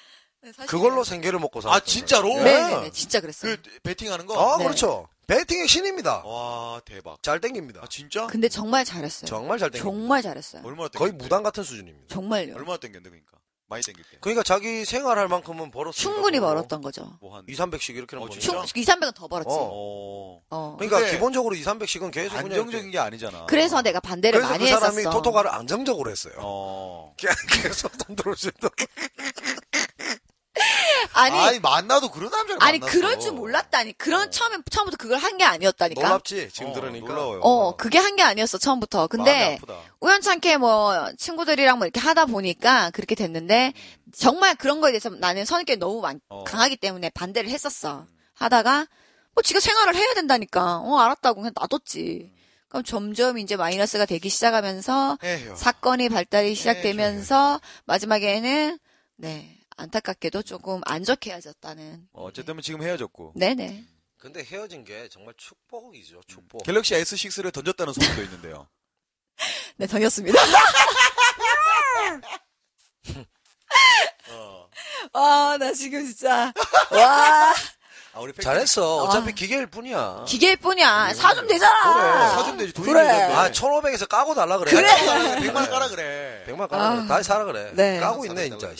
네, 0.41 0.51
사실 0.51 0.67
그걸로 0.67 1.03
생계를 1.03 1.39
먹고 1.39 1.61
살았 1.61 1.75
아 1.75 1.79
진짜로? 1.79 2.29
네 2.41 2.43
네 2.43 2.81
네 2.81 2.91
진짜 2.91 3.19
그랬어요. 3.19 3.55
그 3.55 3.79
베팅하는 3.83 4.25
거? 4.25 4.55
아, 4.55 4.57
네. 4.57 4.63
그렇죠. 4.63 5.07
배팅의 5.27 5.67
신입니다. 5.67 6.23
와 6.25 6.79
대박. 6.85 7.21
잘 7.21 7.41
땡깁니다. 7.41 7.81
아 7.83 7.87
진짜? 7.89 8.27
근데 8.27 8.47
정말 8.47 8.85
잘했어요. 8.85 9.27
정말 9.27 9.59
잘 9.59 9.69
땡깁니다. 9.71 9.83
정말 9.99 10.21
잘했어요. 10.21 10.61
얼마나 10.65 10.87
땡겼대? 10.87 10.97
거의 10.99 11.11
무당 11.11 11.43
같은 11.43 11.63
수준입니다. 11.63 12.07
정말요. 12.13 12.55
얼마나 12.55 12.77
땡겼대 12.77 13.09
그러니까? 13.09 13.31
많이 13.69 13.83
땡겼대. 13.83 14.19
그러니까 14.21 14.43
자기 14.43 14.85
생활할 14.85 15.27
만큼은 15.27 15.69
벌었으니까. 15.71 16.01
충분히 16.13 16.37
그거. 16.39 16.47
벌었던 16.47 16.81
거죠. 16.81 17.17
뭐 17.19 17.35
한 17.35 17.43
2, 17.45 17.53
300씩 17.53 17.97
이렇게는 17.97 18.23
어? 18.23 18.29
충 18.29 18.55
2, 18.55 18.85
300은 18.85 19.13
더 19.13 19.27
벌었지. 19.27 19.49
어. 19.49 19.57
어. 19.59 20.41
어. 20.49 20.75
그러니까 20.79 21.11
기본적으로 21.11 21.53
2, 21.55 21.61
300씩은 21.61 22.09
계속 22.13 22.29
그냥 22.37 22.45
안정적인 22.45 22.91
게 22.91 22.97
아니잖아. 22.99 23.47
그래서 23.47 23.81
내가 23.81 23.99
반대를 23.99 24.39
그래서 24.39 24.53
많이 24.53 24.63
그 24.63 24.71
사람이 24.71 24.97
했었어. 24.99 25.09
토토가를 25.09 25.51
안정적으로 25.53 26.09
했어요. 26.09 26.35
어. 26.37 27.13
계속 27.19 27.91
돈 27.97 28.15
들어주시던. 28.15 28.69
아니 31.19 31.37
아니 31.39 31.59
만나도 31.59 32.11
그런 32.11 32.29
남자를 32.31 32.61
아니 32.63 32.79
만났어. 32.79 32.97
그럴 32.99 33.19
줄 33.19 33.31
몰랐다니. 33.33 33.93
그런 33.93 34.29
처음에 34.31 34.57
처음부터 34.69 34.97
그걸 34.97 35.17
한 35.17 35.37
게 35.37 35.43
아니었다니까. 35.43 36.01
놀랍지 36.01 36.49
지금 36.53 36.71
어, 36.71 36.73
들으니까. 36.73 37.07
놀라워요. 37.07 37.39
어, 37.41 37.75
그게 37.75 37.97
한 37.97 38.15
게 38.15 38.23
아니었어 38.23 38.57
처음부터. 38.57 39.07
근데 39.07 39.55
아프다. 39.57 39.75
우연찮게 39.99 40.57
뭐 40.57 41.11
친구들이랑 41.17 41.77
뭐 41.77 41.85
이렇게 41.87 41.99
하다 41.99 42.25
보니까 42.27 42.89
그렇게 42.91 43.15
됐는데 43.15 43.73
정말 44.15 44.55
그런 44.55 44.79
거에 44.81 44.91
대해서 44.91 45.09
나는 45.09 45.45
성격이 45.45 45.77
너무 45.79 46.01
많- 46.01 46.19
어. 46.29 46.43
강하기 46.43 46.77
때문에 46.77 47.09
반대를 47.11 47.49
했었어. 47.49 48.05
하다가 48.33 48.87
뭐 49.33 49.41
지가 49.43 49.59
생활을 49.59 49.95
해야 49.95 50.13
된다니까. 50.13 50.77
어 50.77 50.97
알았다고 50.99 51.41
그냥 51.41 51.53
놔뒀지. 51.59 52.31
그럼 52.69 52.83
점점 52.83 53.37
이제 53.37 53.55
마이너스가 53.55 54.05
되기 54.05 54.27
시작하면서 54.29 55.19
에휴. 55.23 55.55
사건이 55.55 56.09
발달이 56.09 56.53
시작되면서 56.53 57.61
마지막에는 57.85 58.77
네 59.17 59.56
안타깝게도 59.77 60.41
조금 60.43 60.81
안 60.85 61.03
좋게 61.03 61.31
헤어졌다는. 61.31 62.09
어, 62.13 62.25
어쨌든 62.25 62.59
지금 62.61 62.81
헤어졌고. 62.81 63.33
네네. 63.35 63.83
근데 64.17 64.43
헤어진 64.43 64.83
게 64.83 65.07
정말 65.09 65.35
축복이죠. 65.37 66.21
축복. 66.27 66.63
갤럭시 66.63 66.95
S6를 66.95 67.53
던졌다는 67.53 67.93
소문도 67.93 68.23
있는데요. 68.23 68.67
네 69.77 69.85
던졌습니다. 69.85 70.39
어. 74.31 74.67
아나 75.13 75.71
지금 75.73 76.03
진짜 76.03 76.51
와. 76.91 77.53
아, 78.13 78.19
우리 78.19 78.33
잘했어. 78.33 79.03
어차피 79.03 79.29
아. 79.29 79.33
기계일 79.35 79.67
뿐이야. 79.67 80.25
기계일 80.27 80.57
뿐이야. 80.57 81.13
사주면 81.13 81.47
되잖아. 81.49 81.93
그래, 81.93 82.29
사주면 82.29 82.57
되지. 82.57 82.73
돈이 82.73 82.87
그래. 82.87 83.03
되는데. 83.03 83.33
아, 83.35 83.51
1,500에서 83.51 84.09
까고 84.09 84.33
달라 84.33 84.57
그래. 84.57 84.71
그래. 84.71 84.87
100만 84.87 85.55
원 85.55 85.69
까라 85.69 85.87
그래. 85.89 86.43
100만 86.47 86.67
깔아 86.67 86.95
그래. 86.95 87.03
아. 87.03 87.07
다시 87.07 87.27
사라 87.27 87.45
그래. 87.45 87.71
네. 87.75 87.99
까고 87.99 88.25
있네, 88.25 88.49
진짜. 88.49 88.69
그래. 88.69 88.75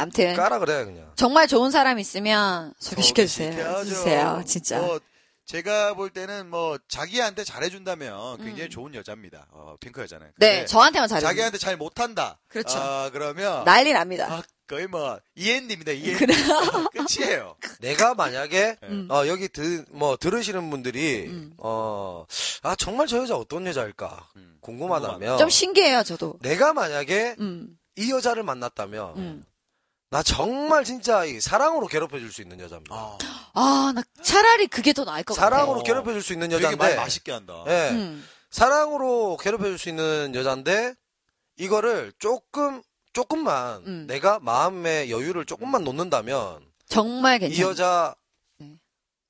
씨. 0.00 0.22
암튼 0.26 0.36
까라 0.36 0.58
그래, 0.58 0.84
그냥. 0.84 1.12
정말 1.16 1.46
좋은 1.46 1.70
사람 1.70 1.98
있으면 1.98 2.72
소개시켜 2.78 3.24
주세요. 3.26 3.52
시켜줘. 3.52 3.84
주세요. 3.84 4.42
진짜. 4.46 4.78
뭐, 4.80 5.00
제가 5.46 5.94
볼 5.94 6.10
때는 6.10 6.48
뭐 6.48 6.78
자기한테 6.88 7.42
잘해준다면 7.42 8.38
굉장히 8.38 8.70
좋은 8.70 8.94
여자입니다. 8.94 9.46
어, 9.50 9.74
핑크 9.80 10.00
여자는. 10.00 10.28
음. 10.28 10.32
네, 10.38 10.64
저한테만 10.64 11.08
잘해. 11.08 11.20
자기한테 11.20 11.58
잘 11.58 11.76
못한다. 11.76 12.38
그렇죠. 12.46 12.78
아, 12.78 13.10
그러면 13.12 13.64
난리 13.64 13.92
납니다. 13.92 14.28
아, 14.30 14.42
거의 14.68 14.86
뭐 14.86 15.18
the 15.34 15.45
end입니다. 15.45 15.80
The 15.80 15.90
end. 15.90 16.26
끝이에요. 16.94 17.56
내가 17.80 18.14
만약에 18.14 18.76
음. 18.84 19.08
어, 19.10 19.26
여기 19.26 19.48
드, 19.48 19.84
뭐 19.90 20.16
들으시는 20.16 20.70
분들이 20.70 21.28
어, 21.58 22.24
아 22.62 22.76
정말 22.76 23.08
저 23.08 23.18
여자 23.18 23.34
어떤 23.34 23.66
여자일까 23.66 24.28
음, 24.36 24.56
궁금하다면 24.60 25.38
좀 25.38 25.50
신기해요, 25.50 26.04
저도. 26.04 26.38
내가 26.42 26.72
만약에 26.72 27.34
음, 27.40 27.76
이 27.96 28.12
여자를 28.12 28.44
만났다면 28.44 29.16
음. 29.16 29.44
나 30.10 30.24
정말 30.24 30.82
진짜 30.84 31.24
이 31.24 31.40
사랑으로 31.40 31.86
괴롭혀 31.86 32.18
줄 32.18 32.32
수 32.32 32.42
있는 32.42 32.58
여자입니다. 32.58 32.92
아, 32.94 33.18
아, 33.54 33.92
나 33.94 34.02
차라리 34.22 34.66
그게 34.66 34.92
더 34.92 35.04
나을 35.04 35.22
것 35.22 35.34
같아. 35.34 35.48
사랑으로 35.48 35.80
어. 35.80 35.82
괴롭혀 35.84 36.12
줄 36.12 36.22
수 36.22 36.32
있는 36.32 36.48
되게 36.48 36.64
말 36.64 36.72
여자인데, 36.72 36.96
맛있게 36.96 37.30
한다. 37.32 37.64
예, 37.68 37.90
음. 37.90 38.26
사랑으로 38.50 39.36
괴롭혀 39.36 39.64
줄 39.66 39.78
수 39.78 39.88
있는 39.88 40.34
여자인데 40.34 40.94
이거를 41.58 42.12
조금 42.18 42.82
조금만 43.12 43.82
음. 43.86 44.06
내가 44.08 44.40
마음의 44.40 45.10
여유를 45.12 45.44
조금만 45.44 45.84
놓는다면 45.84 46.60
정말 46.88 47.36
이 47.36 47.48
괜찮아. 47.48 47.68
여자 47.68 48.14
네. 48.16 48.19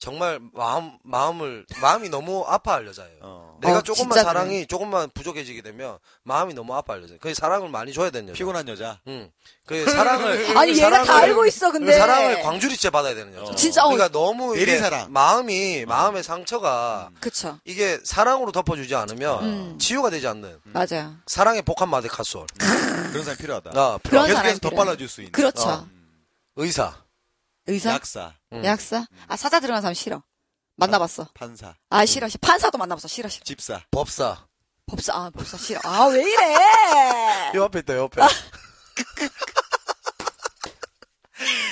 정말 0.01 0.41
마음 0.55 0.93
마음을 1.03 1.67
마음이 1.83 2.09
너무 2.09 2.43
아파할 2.49 2.87
여자예요. 2.87 3.19
어. 3.21 3.59
내가 3.61 3.79
어, 3.79 3.83
조금만 3.83 4.25
사랑이 4.25 4.67
조금만 4.67 5.11
부족해지게 5.13 5.61
되면 5.61 5.99
마음이 6.23 6.55
너무 6.55 6.75
아파할 6.75 7.03
여자. 7.03 7.15
그 7.21 7.35
사랑을 7.35 7.69
많이 7.69 7.93
줘야 7.93 8.09
되는 8.09 8.31
여자. 8.31 8.39
피곤한 8.39 8.67
여자. 8.69 8.99
응. 9.09 9.31
그 9.67 9.85
사랑을 9.85 10.57
아니, 10.57 10.75
얘가 10.79 10.89
다 10.91 11.05
사랑을- 11.05 11.11
알고 11.25 11.45
있어, 11.47 11.71
근데. 11.71 11.93
그 11.93 11.99
사랑을 11.99 12.41
광주리째 12.41 12.89
받아야 12.89 13.15
되는 13.15 13.35
여자. 13.37 13.53
어. 13.53 13.55
진짜, 13.55 13.85
어. 13.85 13.89
그러니까 13.91 14.09
너무 14.09 14.57
이게 14.57 14.65
내리 14.65 14.79
사랑. 14.79 15.13
마음이 15.13 15.85
마음의 15.85 16.23
상처가 16.23 17.11
그쵸. 17.21 17.59
이게 17.67 18.01
사랑으로 18.03 18.53
덮어주지 18.53 18.95
않으면 18.95 19.45
음. 19.45 19.79
치유가 19.79 20.09
되지 20.09 20.27
않는 20.29 20.61
맞아요. 20.65 21.15
사랑의 21.27 21.61
복합 21.61 21.91
마데카솔. 21.91 22.47
그런 22.57 23.23
사람 23.23 23.37
필요하다. 23.37 23.71
아, 23.75 23.99
그런 24.03 24.27
계속해서 24.27 24.61
더. 24.61 24.71
빨라줄 24.71 25.09
수 25.09 25.21
있는. 25.21 25.33
그렇죠. 25.33 25.69
어. 25.69 25.87
의사. 26.57 26.95
의사? 27.71 27.93
약사, 27.93 28.35
음. 28.53 28.65
약사? 28.65 29.07
아, 29.29 29.37
사자 29.37 29.61
들어간 29.61 29.83
사람 29.83 29.95
싫어. 29.95 30.23
만나봤어. 30.77 31.29
판사, 31.35 31.75
아, 31.91 32.07
싫어. 32.07 32.29
싫어. 32.29 32.39
판사도 32.41 32.79
만나봤어. 32.79 33.07
싫어, 33.09 33.29
싫어. 33.29 33.45
집사. 33.45 33.81
법사. 33.91 34.47
법사, 34.87 35.13
아, 35.15 35.31
법사 35.31 35.57
싫어. 35.57 35.81
아, 35.85 36.07
왜 36.07 36.23
이래? 36.23 37.53
요 37.55 37.65
앞에 37.65 37.81
있다, 37.81 37.97
요 37.97 38.05
앞에. 38.05 38.23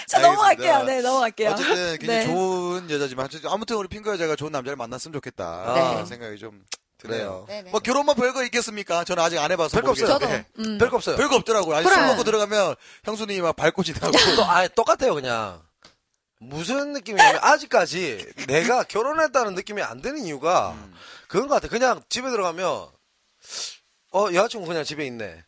자. 0.07 0.21
넘어갈게요. 0.21 0.85
네, 0.85 1.01
넘어갈게요. 1.03 1.51
어쨌든 1.51 1.99
굉장히 1.99 2.21
네. 2.21 2.27
좋은 2.27 2.91
여자지만 2.91 3.27
어쨌든 3.27 3.51
아무튼 3.51 3.77
우리 3.77 3.89
핑크 3.89 4.11
여자가 4.11 4.37
좋은 4.37 4.51
남자를 4.53 4.77
만났으면 4.77 5.13
좋겠다. 5.13 5.75
네. 5.75 5.81
그런 5.91 6.07
생각이 6.07 6.39
좀 6.39 6.65
드네요. 6.97 7.45
네 7.49 7.63
네. 7.63 7.71
뭐 7.71 7.81
결혼만 7.81 8.17
별거 8.17 8.43
있겠습니까? 8.45 9.05
저는 9.05 9.23
아직 9.23 9.39
안 9.39 9.53
해봐서 9.53 9.77
별거 9.77 9.91
없어요. 9.91 10.07
저도. 10.09 10.27
모르겠는데. 10.27 10.49
음. 10.71 10.79
별거 10.79 10.97
없어요. 10.97 11.17
별거 11.17 11.37
없더라고요. 11.37 11.77
아니 11.77 11.85
그래. 11.85 11.97
술 11.97 12.07
먹고 12.07 12.25
들어가면 12.25 12.75
형수님이 13.05 13.43
막 13.43 13.55
밟고 13.57 13.83
지나고. 13.83 14.13
또, 14.37 14.45
아, 14.45 14.67
똑같아요, 14.69 15.15
그냥. 15.15 15.63
무슨 16.39 16.93
느낌이냐면, 16.93 17.41
아직까지 17.43 18.27
내가 18.47 18.85
결혼했다는 18.85 19.55
느낌이 19.55 19.83
안 19.83 20.01
드는 20.01 20.25
이유가, 20.25 20.73
음. 20.73 20.95
그런 21.29 21.49
것 21.49 21.55
같아. 21.55 21.69
그냥 21.69 22.03
집에 22.09 22.31
들어가면, 22.31 22.89
어, 24.13 24.33
여자친구 24.33 24.67
그냥 24.67 24.85
집에 24.85 25.05
있네. 25.07 25.45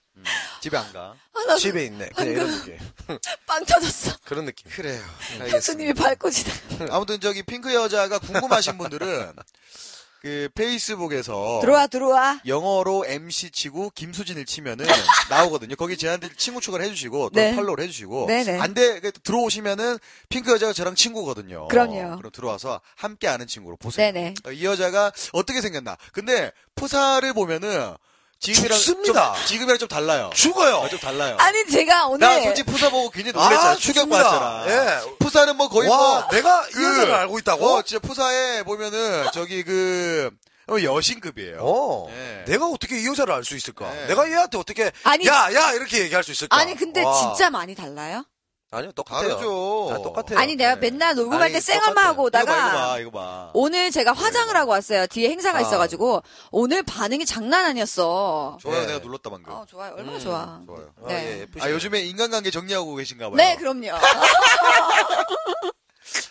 집에 0.60 0.76
안 0.76 0.92
가. 0.92 1.14
아, 1.32 1.44
나 1.46 1.56
집에 1.56 1.84
있네. 1.86 2.10
그냥 2.10 2.32
이런 2.32 2.50
느낌. 2.50 2.78
빵 3.46 3.64
터졌어. 3.64 4.16
그런 4.24 4.44
느낌. 4.44 4.70
그래요. 4.70 5.02
형수님이 5.48 5.94
밟고 5.94 6.30
지나. 6.30 6.52
아무튼 6.90 7.18
저기 7.20 7.42
핑크 7.42 7.72
여자가 7.72 8.18
궁금하신 8.18 8.76
분들은 8.76 9.32
그 10.20 10.50
페이스북에서 10.54 11.60
들어와, 11.62 11.86
들어와. 11.86 12.40
영어로 12.46 13.06
MC 13.06 13.50
치고 13.50 13.92
김수진을 13.94 14.44
치면은 14.44 14.84
나오거든요. 15.30 15.76
거기 15.76 15.96
제한들 15.96 16.34
친구 16.36 16.60
추가를 16.60 16.84
해주시고 16.86 17.30
또 17.30 17.40
네. 17.40 17.54
팔로우를 17.56 17.84
해주시고 17.84 18.26
네네. 18.26 18.58
안돼 18.60 19.00
그 19.00 19.12
들어오시면은 19.12 19.98
핑크 20.28 20.52
여자가 20.52 20.74
저랑 20.74 20.94
친구거든요. 20.94 21.68
그럼요. 21.68 22.18
그럼 22.18 22.30
들어와서 22.32 22.80
함께 22.96 23.28
아는 23.28 23.46
친구로 23.46 23.76
보세요. 23.76 24.12
네네. 24.12 24.34
어, 24.44 24.52
이 24.52 24.64
여자가 24.64 25.10
어떻게 25.32 25.62
생겼나? 25.62 25.96
근데 26.12 26.52
푸사를 26.74 27.32
보면은 27.32 27.94
지금이랑 28.40 28.78
죽습니다. 28.78 29.34
좀, 29.34 29.44
지금이랑 29.46 29.78
좀 29.78 29.86
달라요. 29.88 30.30
죽어요. 30.34 30.76
어, 30.76 30.88
좀 30.88 30.98
달라요. 30.98 31.36
아니, 31.38 31.66
제가 31.66 32.06
오늘. 32.06 32.26
나 32.26 32.40
솔직히 32.42 32.70
푸사 32.70 32.88
보고 32.88 33.10
굉장히 33.10 33.34
놀랐잖아. 33.34 33.70
아, 33.72 33.76
충격 33.76 34.00
좋습니다. 34.08 34.30
받았잖아. 34.30 34.66
예. 35.06 35.16
푸사는 35.18 35.56
뭐 35.56 35.68
거의 35.68 35.90
와, 35.90 35.96
뭐 35.96 36.28
내가 36.32 36.66
이 36.68 36.72
그- 36.72 36.84
여자를 36.84 37.14
알고 37.14 37.38
있다고? 37.38 37.66
어, 37.66 37.82
진짜 37.82 38.00
푸사에 38.00 38.62
보면은 38.62 39.26
저기 39.34 39.62
그 39.62 40.30
어, 40.70 40.76
여신급이에요. 40.82 41.58
어, 41.60 42.06
예. 42.10 42.44
내가 42.46 42.66
어떻게 42.66 43.00
이 43.02 43.06
여자를 43.06 43.34
알 43.34 43.44
수 43.44 43.56
있을까? 43.56 43.90
네. 43.92 44.06
내가 44.06 44.26
얘한테 44.30 44.56
어떻게, 44.56 44.90
아니- 45.04 45.26
야, 45.26 45.52
야, 45.52 45.72
이렇게 45.72 45.98
얘기할 45.98 46.22
수 46.24 46.30
있을까? 46.32 46.56
아니, 46.56 46.74
근데 46.76 47.02
와. 47.02 47.12
진짜 47.20 47.50
많이 47.50 47.74
달라요? 47.74 48.24
아니요, 48.72 48.92
똑같아요. 48.92 49.30
다르죠. 49.30 49.88
아, 49.92 49.96
똑같아요. 50.00 50.38
아니, 50.38 50.54
내가 50.54 50.76
네. 50.76 50.90
맨날 50.90 51.16
녹음할 51.16 51.42
아니, 51.42 51.54
때 51.54 51.60
쌩얼만 51.60 52.04
하고 52.06 52.22
오다가. 52.24 52.52
이거 52.52 52.78
봐, 52.78 52.98
이거 53.00 53.10
봐. 53.10 53.50
오늘 53.52 53.90
제가 53.90 54.12
화장을 54.12 54.54
하고 54.56 54.70
왔어요. 54.70 55.08
뒤에 55.08 55.28
행사가 55.30 55.58
아. 55.58 55.60
있어가지고 55.60 56.22
오늘 56.52 56.84
반응이 56.84 57.26
장난 57.26 57.64
아니었어. 57.64 58.58
좋아요, 58.60 58.80
네. 58.82 58.86
내가 58.86 58.98
눌렀다 59.00 59.28
방금. 59.28 59.52
아, 59.52 59.64
좋아요. 59.68 59.94
얼마나 59.96 60.18
음, 60.18 60.20
좋아. 60.20 60.60
좋아요. 60.66 60.92
아, 61.02 61.08
네. 61.08 61.14
예, 61.14 61.40
예쁘시네. 61.40 61.64
아, 61.64 61.74
요즘에 61.74 62.00
인간관계 62.02 62.52
정리하고 62.52 62.94
계신가 62.94 63.30
봐요. 63.30 63.36
네, 63.36 63.56
그럼요. 63.56 63.88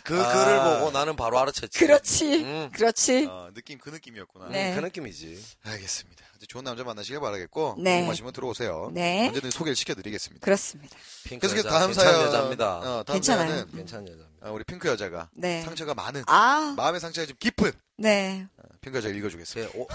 그 0.03 0.19
아. 0.21 0.33
글을 0.33 0.79
보고 0.79 0.91
나는 0.91 1.17
바로 1.17 1.37
알아챘지. 1.39 1.77
그렇지. 1.77 2.35
음. 2.43 2.69
그렇지. 2.73 3.27
어, 3.29 3.49
느낌 3.53 3.77
그 3.79 3.89
느낌이었구나. 3.89 4.47
네. 4.47 4.73
그 4.75 4.79
느낌이지. 4.79 5.43
알겠습니다. 5.65 6.25
좋은 6.47 6.63
남자 6.63 6.83
만나시길 6.83 7.19
바라겠고 7.19 7.75
네. 7.79 7.95
궁금하시면 7.97 8.33
들어오세요. 8.33 8.91
네. 8.93 9.27
언제든 9.27 9.51
소개를 9.51 9.75
시켜드리겠습니다. 9.75 10.43
그렇습니다. 10.43 10.95
핑크 11.25 11.47
계속해서 11.47 11.67
여자, 11.67 11.79
다음 11.79 11.87
괜찮은 11.91 12.11
사연 12.13 12.27
여자입니다. 12.27 12.77
어, 12.77 13.03
다음 13.03 13.15
괜찮아요. 13.15 13.49
사연은 13.49 13.71
괜찮은 13.71 14.07
여자입니다. 14.07 14.47
어, 14.47 14.51
우리 14.53 14.63
핑크 14.63 14.87
여자가 14.87 15.29
네. 15.33 15.61
상처가 15.63 15.93
많은 15.93 16.23
아, 16.27 16.73
마음의 16.77 16.99
상처가 16.99 17.25
좀 17.27 17.35
깊은 17.39 17.71
네. 17.97 18.47
핑크 18.81 18.97
여자 18.97 19.09
가 19.09 19.15
읽어주겠습니다. 19.15 19.71
제 19.71 19.77
오- 19.77 19.87